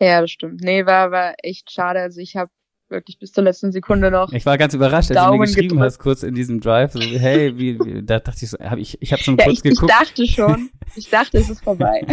Ja, 0.00 0.20
das 0.20 0.30
stimmt. 0.30 0.62
Nee, 0.62 0.86
war, 0.86 1.10
war 1.10 1.34
echt 1.42 1.70
schade. 1.70 2.00
Also 2.00 2.20
ich 2.20 2.34
habe 2.36 2.50
wirklich 2.92 3.18
bis 3.18 3.32
zur 3.32 3.42
letzten 3.42 3.72
Sekunde 3.72 4.10
noch. 4.10 4.32
Ich 4.32 4.46
war 4.46 4.56
ganz 4.56 4.74
überrascht, 4.74 5.10
als 5.10 5.18
Daumen 5.18 5.32
du 5.32 5.38
mir 5.38 5.46
geschrieben 5.46 5.68
gedrückt. 5.70 5.84
hast, 5.84 5.98
kurz 5.98 6.22
in 6.22 6.34
diesem 6.34 6.60
Drive, 6.60 6.92
so, 6.92 7.00
hey, 7.00 7.58
wie, 7.58 7.80
wie 7.80 8.02
da 8.02 8.20
dachte 8.20 8.44
ich 8.44 8.50
so, 8.50 8.58
hab 8.58 8.78
ich, 8.78 9.02
ich 9.02 9.12
habe 9.12 9.22
schon 9.22 9.36
ja, 9.36 9.44
kurz 9.44 9.56
ich, 9.56 9.62
geguckt. 9.64 9.92
Ich 9.92 9.98
dachte 9.98 10.26
schon, 10.26 10.70
ich 10.96 11.10
dachte, 11.10 11.38
es 11.38 11.50
ist 11.50 11.64
vorbei. 11.64 12.06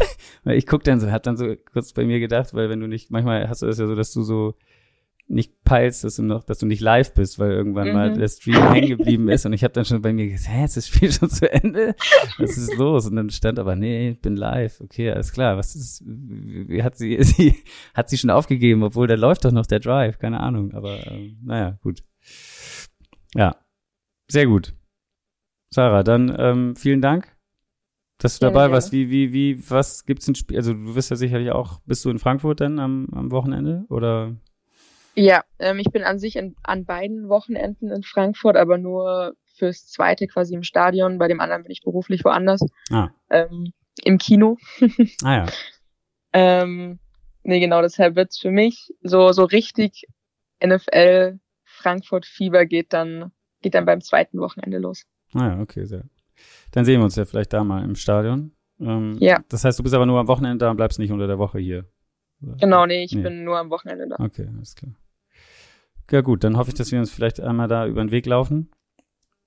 ich 0.44 0.66
guck 0.66 0.84
dann 0.84 1.00
so, 1.00 1.10
hat 1.10 1.26
dann 1.26 1.38
so 1.38 1.54
kurz 1.72 1.94
bei 1.94 2.04
mir 2.04 2.20
gedacht, 2.20 2.52
weil 2.52 2.68
wenn 2.68 2.80
du 2.80 2.86
nicht, 2.86 3.10
manchmal 3.10 3.48
hast 3.48 3.62
du 3.62 3.66
das 3.66 3.78
ja 3.78 3.86
so, 3.86 3.94
dass 3.94 4.12
du 4.12 4.22
so 4.22 4.54
nicht 5.26 5.64
peilst, 5.64 6.04
dass 6.04 6.16
du 6.16 6.22
noch, 6.22 6.44
dass 6.44 6.58
du 6.58 6.66
nicht 6.66 6.80
live 6.80 7.14
bist, 7.14 7.38
weil 7.38 7.52
irgendwann 7.52 7.88
mhm. 7.88 7.94
mal 7.94 8.12
der 8.12 8.28
Stream 8.28 8.62
hängen 8.72 8.88
geblieben 8.88 9.28
ist 9.28 9.46
und 9.46 9.52
ich 9.52 9.64
habe 9.64 9.72
dann 9.72 9.84
schon 9.84 10.02
bei 10.02 10.12
mir 10.12 10.28
gesagt, 10.28 10.54
hä, 10.54 10.64
ist 10.64 10.76
das 10.76 10.88
Spiel 10.88 11.10
schon 11.12 11.30
zu 11.30 11.50
Ende? 11.50 11.94
Was 12.38 12.56
ist 12.58 12.76
los? 12.76 13.06
Und 13.06 13.16
dann 13.16 13.30
stand 13.30 13.58
aber, 13.58 13.74
nee, 13.74 14.10
ich 14.10 14.20
bin 14.20 14.36
live. 14.36 14.80
Okay, 14.80 15.10
alles 15.10 15.32
klar. 15.32 15.56
Was 15.56 15.74
ist, 15.74 16.02
wie 16.06 16.82
hat 16.82 16.96
sie, 16.96 17.16
sie 17.22 17.56
hat 17.94 18.10
sie 18.10 18.18
schon 18.18 18.30
aufgegeben, 18.30 18.82
obwohl 18.82 19.06
da 19.06 19.14
läuft 19.14 19.44
doch 19.44 19.52
noch 19.52 19.66
der 19.66 19.80
Drive, 19.80 20.18
keine 20.18 20.40
Ahnung. 20.40 20.72
Aber 20.72 21.06
ähm, 21.06 21.38
naja, 21.42 21.78
gut. 21.82 22.02
Ja, 23.34 23.56
sehr 24.28 24.46
gut. 24.46 24.74
Sarah, 25.70 26.02
dann 26.02 26.34
ähm, 26.38 26.76
vielen 26.76 27.00
Dank, 27.00 27.34
dass 28.18 28.38
du 28.38 28.46
dabei 28.46 28.66
ja, 28.66 28.72
warst. 28.72 28.92
Wie, 28.92 29.10
wie, 29.10 29.32
wie, 29.32 29.70
was 29.70 30.04
gibt's 30.04 30.28
ein 30.28 30.34
Spiel? 30.34 30.56
Also 30.56 30.74
du 30.74 30.94
wirst 30.94 31.10
ja 31.10 31.16
sicherlich 31.16 31.50
auch, 31.50 31.80
bist 31.86 32.04
du 32.04 32.10
in 32.10 32.18
Frankfurt 32.18 32.60
dann 32.60 32.78
am, 32.78 33.08
am 33.12 33.32
Wochenende 33.32 33.84
oder? 33.88 34.36
Ja, 35.14 35.44
ähm, 35.58 35.78
ich 35.78 35.90
bin 35.90 36.02
an 36.02 36.18
sich 36.18 36.36
in, 36.36 36.56
an 36.62 36.84
beiden 36.84 37.28
Wochenenden 37.28 37.90
in 37.90 38.02
Frankfurt, 38.02 38.56
aber 38.56 38.78
nur 38.78 39.34
fürs 39.56 39.86
zweite 39.86 40.26
quasi 40.26 40.54
im 40.54 40.62
Stadion. 40.62 41.18
Bei 41.18 41.28
dem 41.28 41.40
anderen 41.40 41.62
bin 41.62 41.72
ich 41.72 41.82
beruflich 41.82 42.24
woanders. 42.24 42.60
Ah. 42.90 43.10
Ähm, 43.30 43.72
Im 44.02 44.18
Kino. 44.18 44.58
ah 45.22 45.36
ja. 45.36 45.46
Ähm, 46.32 46.98
nee, 47.44 47.60
genau, 47.60 47.80
deshalb 47.80 48.16
wird's 48.16 48.38
für 48.38 48.50
mich 48.50 48.92
so, 49.02 49.32
so 49.32 49.44
richtig 49.44 50.06
NFL 50.64 51.38
Frankfurt 51.62 52.26
Fieber 52.26 52.66
geht 52.66 52.92
dann, 52.92 53.30
geht 53.62 53.74
dann 53.74 53.84
beim 53.84 54.00
zweiten 54.00 54.40
Wochenende 54.40 54.78
los. 54.78 55.04
Ah 55.32 55.48
ja, 55.48 55.60
okay, 55.60 55.84
sehr. 55.84 56.04
Dann 56.72 56.84
sehen 56.84 57.00
wir 57.00 57.04
uns 57.04 57.16
ja 57.16 57.24
vielleicht 57.24 57.52
da 57.52 57.62
mal 57.62 57.84
im 57.84 57.94
Stadion. 57.94 58.52
Ähm, 58.80 59.16
ja. 59.20 59.44
Das 59.48 59.64
heißt, 59.64 59.78
du 59.78 59.84
bist 59.84 59.94
aber 59.94 60.06
nur 60.06 60.18
am 60.18 60.26
Wochenende 60.26 60.64
da 60.64 60.70
und 60.70 60.76
bleibst 60.76 60.98
nicht 60.98 61.12
unter 61.12 61.28
der 61.28 61.38
Woche 61.38 61.58
hier. 61.58 61.84
Genau, 62.40 62.84
nee, 62.86 63.04
ich 63.04 63.12
nee. 63.12 63.22
bin 63.22 63.44
nur 63.44 63.58
am 63.58 63.70
Wochenende 63.70 64.08
da. 64.08 64.16
Okay, 64.22 64.48
alles 64.56 64.74
klar. 64.74 64.92
Ja 66.10 66.20
gut, 66.20 66.44
dann 66.44 66.56
hoffe 66.56 66.70
ich, 66.70 66.74
dass 66.74 66.92
wir 66.92 66.98
uns 66.98 67.10
vielleicht 67.10 67.40
einmal 67.40 67.68
da 67.68 67.86
über 67.86 68.02
den 68.02 68.10
Weg 68.10 68.26
laufen. 68.26 68.68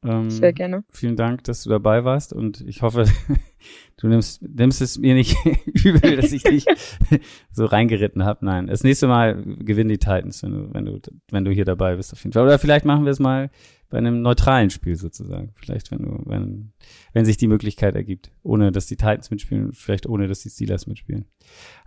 Ähm, 0.04 0.30
Sehr 0.30 0.54
gerne. 0.54 0.84
Vielen 0.92 1.16
Dank, 1.16 1.44
dass 1.46 1.64
du 1.64 1.70
dabei 1.70 2.06
warst 2.06 2.32
und 2.32 2.62
ich 2.62 2.82
hoffe, 2.84 3.06
du 3.98 4.08
nimmst, 4.08 4.42
nimmst 4.44 4.82
es 4.82 4.98
mir 4.98 5.16
nicht 5.16 5.36
übel, 5.84 6.18
dass 6.18 6.32
ich 6.32 6.44
dich 6.44 6.66
so 7.52 7.66
reingeritten 7.66 8.24
habe. 8.24 8.46
Nein, 8.46 8.68
das 8.68 8.84
nächste 8.84 9.08
Mal 9.08 9.42
gewinnen 9.60 9.90
die 9.90 9.98
Titans, 9.98 10.44
wenn 10.44 10.52
du, 10.52 10.74
wenn 10.74 10.86
du, 10.86 11.00
wenn 11.32 11.46
du 11.46 11.52
hier 11.52 11.66
dabei 11.66 11.96
bist 11.96 12.14
auf 12.14 12.24
jeden 12.24 12.34
Fall. 12.34 12.44
Oder 12.44 12.60
vielleicht 12.60 12.86
machen 12.86 13.06
wir 13.06 13.12
es 13.12 13.20
mal 13.20 13.50
bei 13.90 13.98
einem 13.98 14.22
neutralen 14.22 14.70
Spiel 14.70 14.96
sozusagen. 14.96 15.52
Vielleicht, 15.56 15.92
wenn 15.92 16.04
du, 16.04 16.22
wenn, 16.26 16.74
wenn 17.14 17.26
sich 17.26 17.38
die 17.38 17.48
Möglichkeit 17.48 17.96
ergibt, 17.96 18.32
ohne 18.44 18.72
dass 18.72 18.86
die 18.86 18.98
Titans 18.98 19.32
mitspielen, 19.32 19.74
vielleicht 19.74 20.08
ohne 20.08 20.28
dass 20.28 20.42
die 20.42 20.50
Steelers 20.50 20.86
mitspielen. 20.86 21.26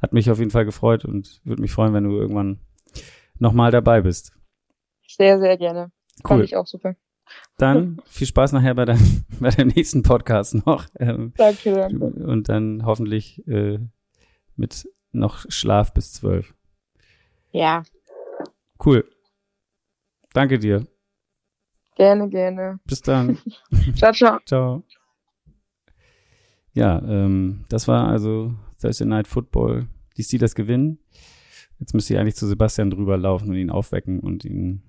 Hat 0.03 0.13
mich 0.13 0.31
auf 0.31 0.39
jeden 0.39 0.51
Fall 0.51 0.65
gefreut 0.65 1.05
und 1.05 1.41
würde 1.45 1.63
mich 1.63 1.73
freuen, 1.73 1.93
wenn 1.93 2.05
du 2.05 2.17
irgendwann 2.19 2.59
nochmal 3.39 3.71
dabei 3.71 4.01
bist. 4.01 4.33
Sehr, 5.21 5.39
sehr 5.39 5.59
gerne. 5.59 5.93
Cool. 6.25 6.29
Fand 6.29 6.45
ich 6.45 6.57
auch 6.57 6.67
super. 6.67 6.97
Dann 7.59 8.01
viel 8.07 8.27
Spaß 8.27 8.53
nachher 8.53 8.75
bei, 8.75 8.87
deinem, 8.87 9.25
bei 9.41 9.51
dem 9.51 9.69
nächsten 9.69 10.03
Podcast 10.03 10.67
noch. 10.67 10.87
Ähm, 10.99 11.35
Danke, 11.37 11.75
danke. 11.75 12.05
und 12.07 12.49
dann 12.49 12.87
hoffentlich 12.87 13.47
äh, 13.47 13.79
mit 14.57 14.89
noch 15.13 15.45
Schlaf 15.51 15.93
bis 15.93 16.15
zwölf. 16.15 16.55
Ja, 17.53 17.83
Cool. 18.83 19.05
Danke 20.33 20.59
dir. 20.59 20.87
gerne, 21.97 22.31
gerne. 22.31 22.81
Bis 22.87 23.03
dann. 23.03 23.37
Ciao, 23.95 24.13
ciao. 24.13 24.39
Ciao. 24.47 24.83
Ja, 26.73 26.99
ähm, 27.07 27.67
das 27.69 27.89
war 27.89 28.09
also 28.09 28.55
Thursday 28.81 29.07
Night 29.07 29.27
Football. 29.29 29.87
Die 30.17 30.23
Steelers 30.23 30.55
gewinnen. 30.55 30.99
Jetzt 31.79 31.93
müsste 31.93 32.15
ich 32.15 32.21
eigentlich 32.21 32.37
zu 32.37 32.47
Sebastian 32.47 32.91
drüber 32.91 33.19
laufen 33.19 33.51
und 33.51 33.57
ihn 33.57 33.69
aufwecken 33.71 34.21
und 34.21 34.47
ihn 34.47 34.83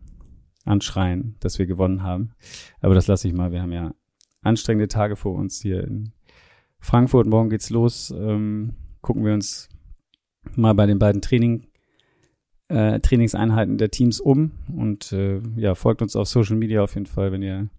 anschreien, 0.65 1.35
dass 1.39 1.59
wir 1.59 1.65
gewonnen 1.65 2.03
haben. 2.03 2.31
Aber 2.79 2.95
das 2.95 3.07
lasse 3.07 3.27
ich 3.27 3.33
mal. 3.33 3.51
Wir 3.51 3.61
haben 3.61 3.71
ja 3.71 3.93
anstrengende 4.41 4.87
Tage 4.87 5.15
vor 5.15 5.35
uns 5.35 5.59
hier 5.61 5.83
in 5.83 6.13
Frankfurt. 6.79 7.27
Morgen 7.27 7.49
geht's 7.49 7.69
los. 7.69 8.11
Ähm, 8.11 8.75
gucken 9.01 9.25
wir 9.25 9.33
uns 9.33 9.69
mal 10.55 10.73
bei 10.73 10.85
den 10.85 10.99
beiden 10.99 11.21
Training, 11.21 11.67
äh, 12.67 12.99
Trainingseinheiten 12.99 13.77
der 13.77 13.91
Teams 13.91 14.19
um 14.19 14.51
und 14.75 15.11
äh, 15.11 15.41
ja, 15.55 15.75
folgt 15.75 16.01
uns 16.01 16.15
auf 16.15 16.27
Social 16.27 16.55
Media 16.55 16.81
auf 16.81 16.95
jeden 16.95 17.05
Fall, 17.05 17.31
wenn 17.31 17.43
ihr 17.43 17.69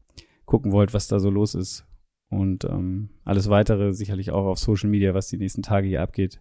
gucken 0.44 0.72
wollt, 0.72 0.94
was 0.94 1.08
da 1.08 1.18
so 1.18 1.30
los 1.30 1.54
ist. 1.54 1.86
Und 2.28 2.64
ähm, 2.64 3.10
alles 3.24 3.50
weitere 3.50 3.92
sicherlich 3.92 4.30
auch 4.30 4.46
auf 4.46 4.58
Social 4.58 4.88
Media, 4.88 5.12
was 5.12 5.28
die 5.28 5.36
nächsten 5.36 5.62
Tage 5.62 5.88
hier 5.88 6.02
abgeht. 6.02 6.40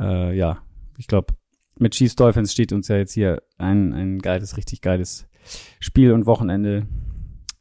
Äh, 0.00 0.36
ja, 0.36 0.62
ich 0.98 1.06
glaube, 1.06 1.34
mit 1.78 1.94
Chiefs 1.94 2.16
Dolphins 2.16 2.52
steht 2.52 2.72
uns 2.72 2.88
ja 2.88 2.96
jetzt 2.96 3.12
hier 3.12 3.42
ein, 3.56 3.92
ein 3.92 4.18
geiles, 4.18 4.56
richtig 4.56 4.80
geiles 4.80 5.29
Spiel 5.78 6.12
und 6.12 6.26
Wochenende 6.26 6.86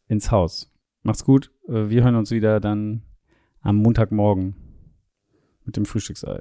ins 0.08 0.32
Haus. 0.32 0.72
Macht's 1.04 1.24
gut. 1.24 1.52
Äh, 1.68 1.90
Wir 1.90 2.04
hören 2.04 2.16
uns 2.16 2.32
wieder 2.32 2.60
dann 2.60 3.04
am 3.62 3.78
Montagmorgen 3.78 4.56
mit 5.64 5.78
dem 5.78 5.86
Frühstücksei. 5.86 6.40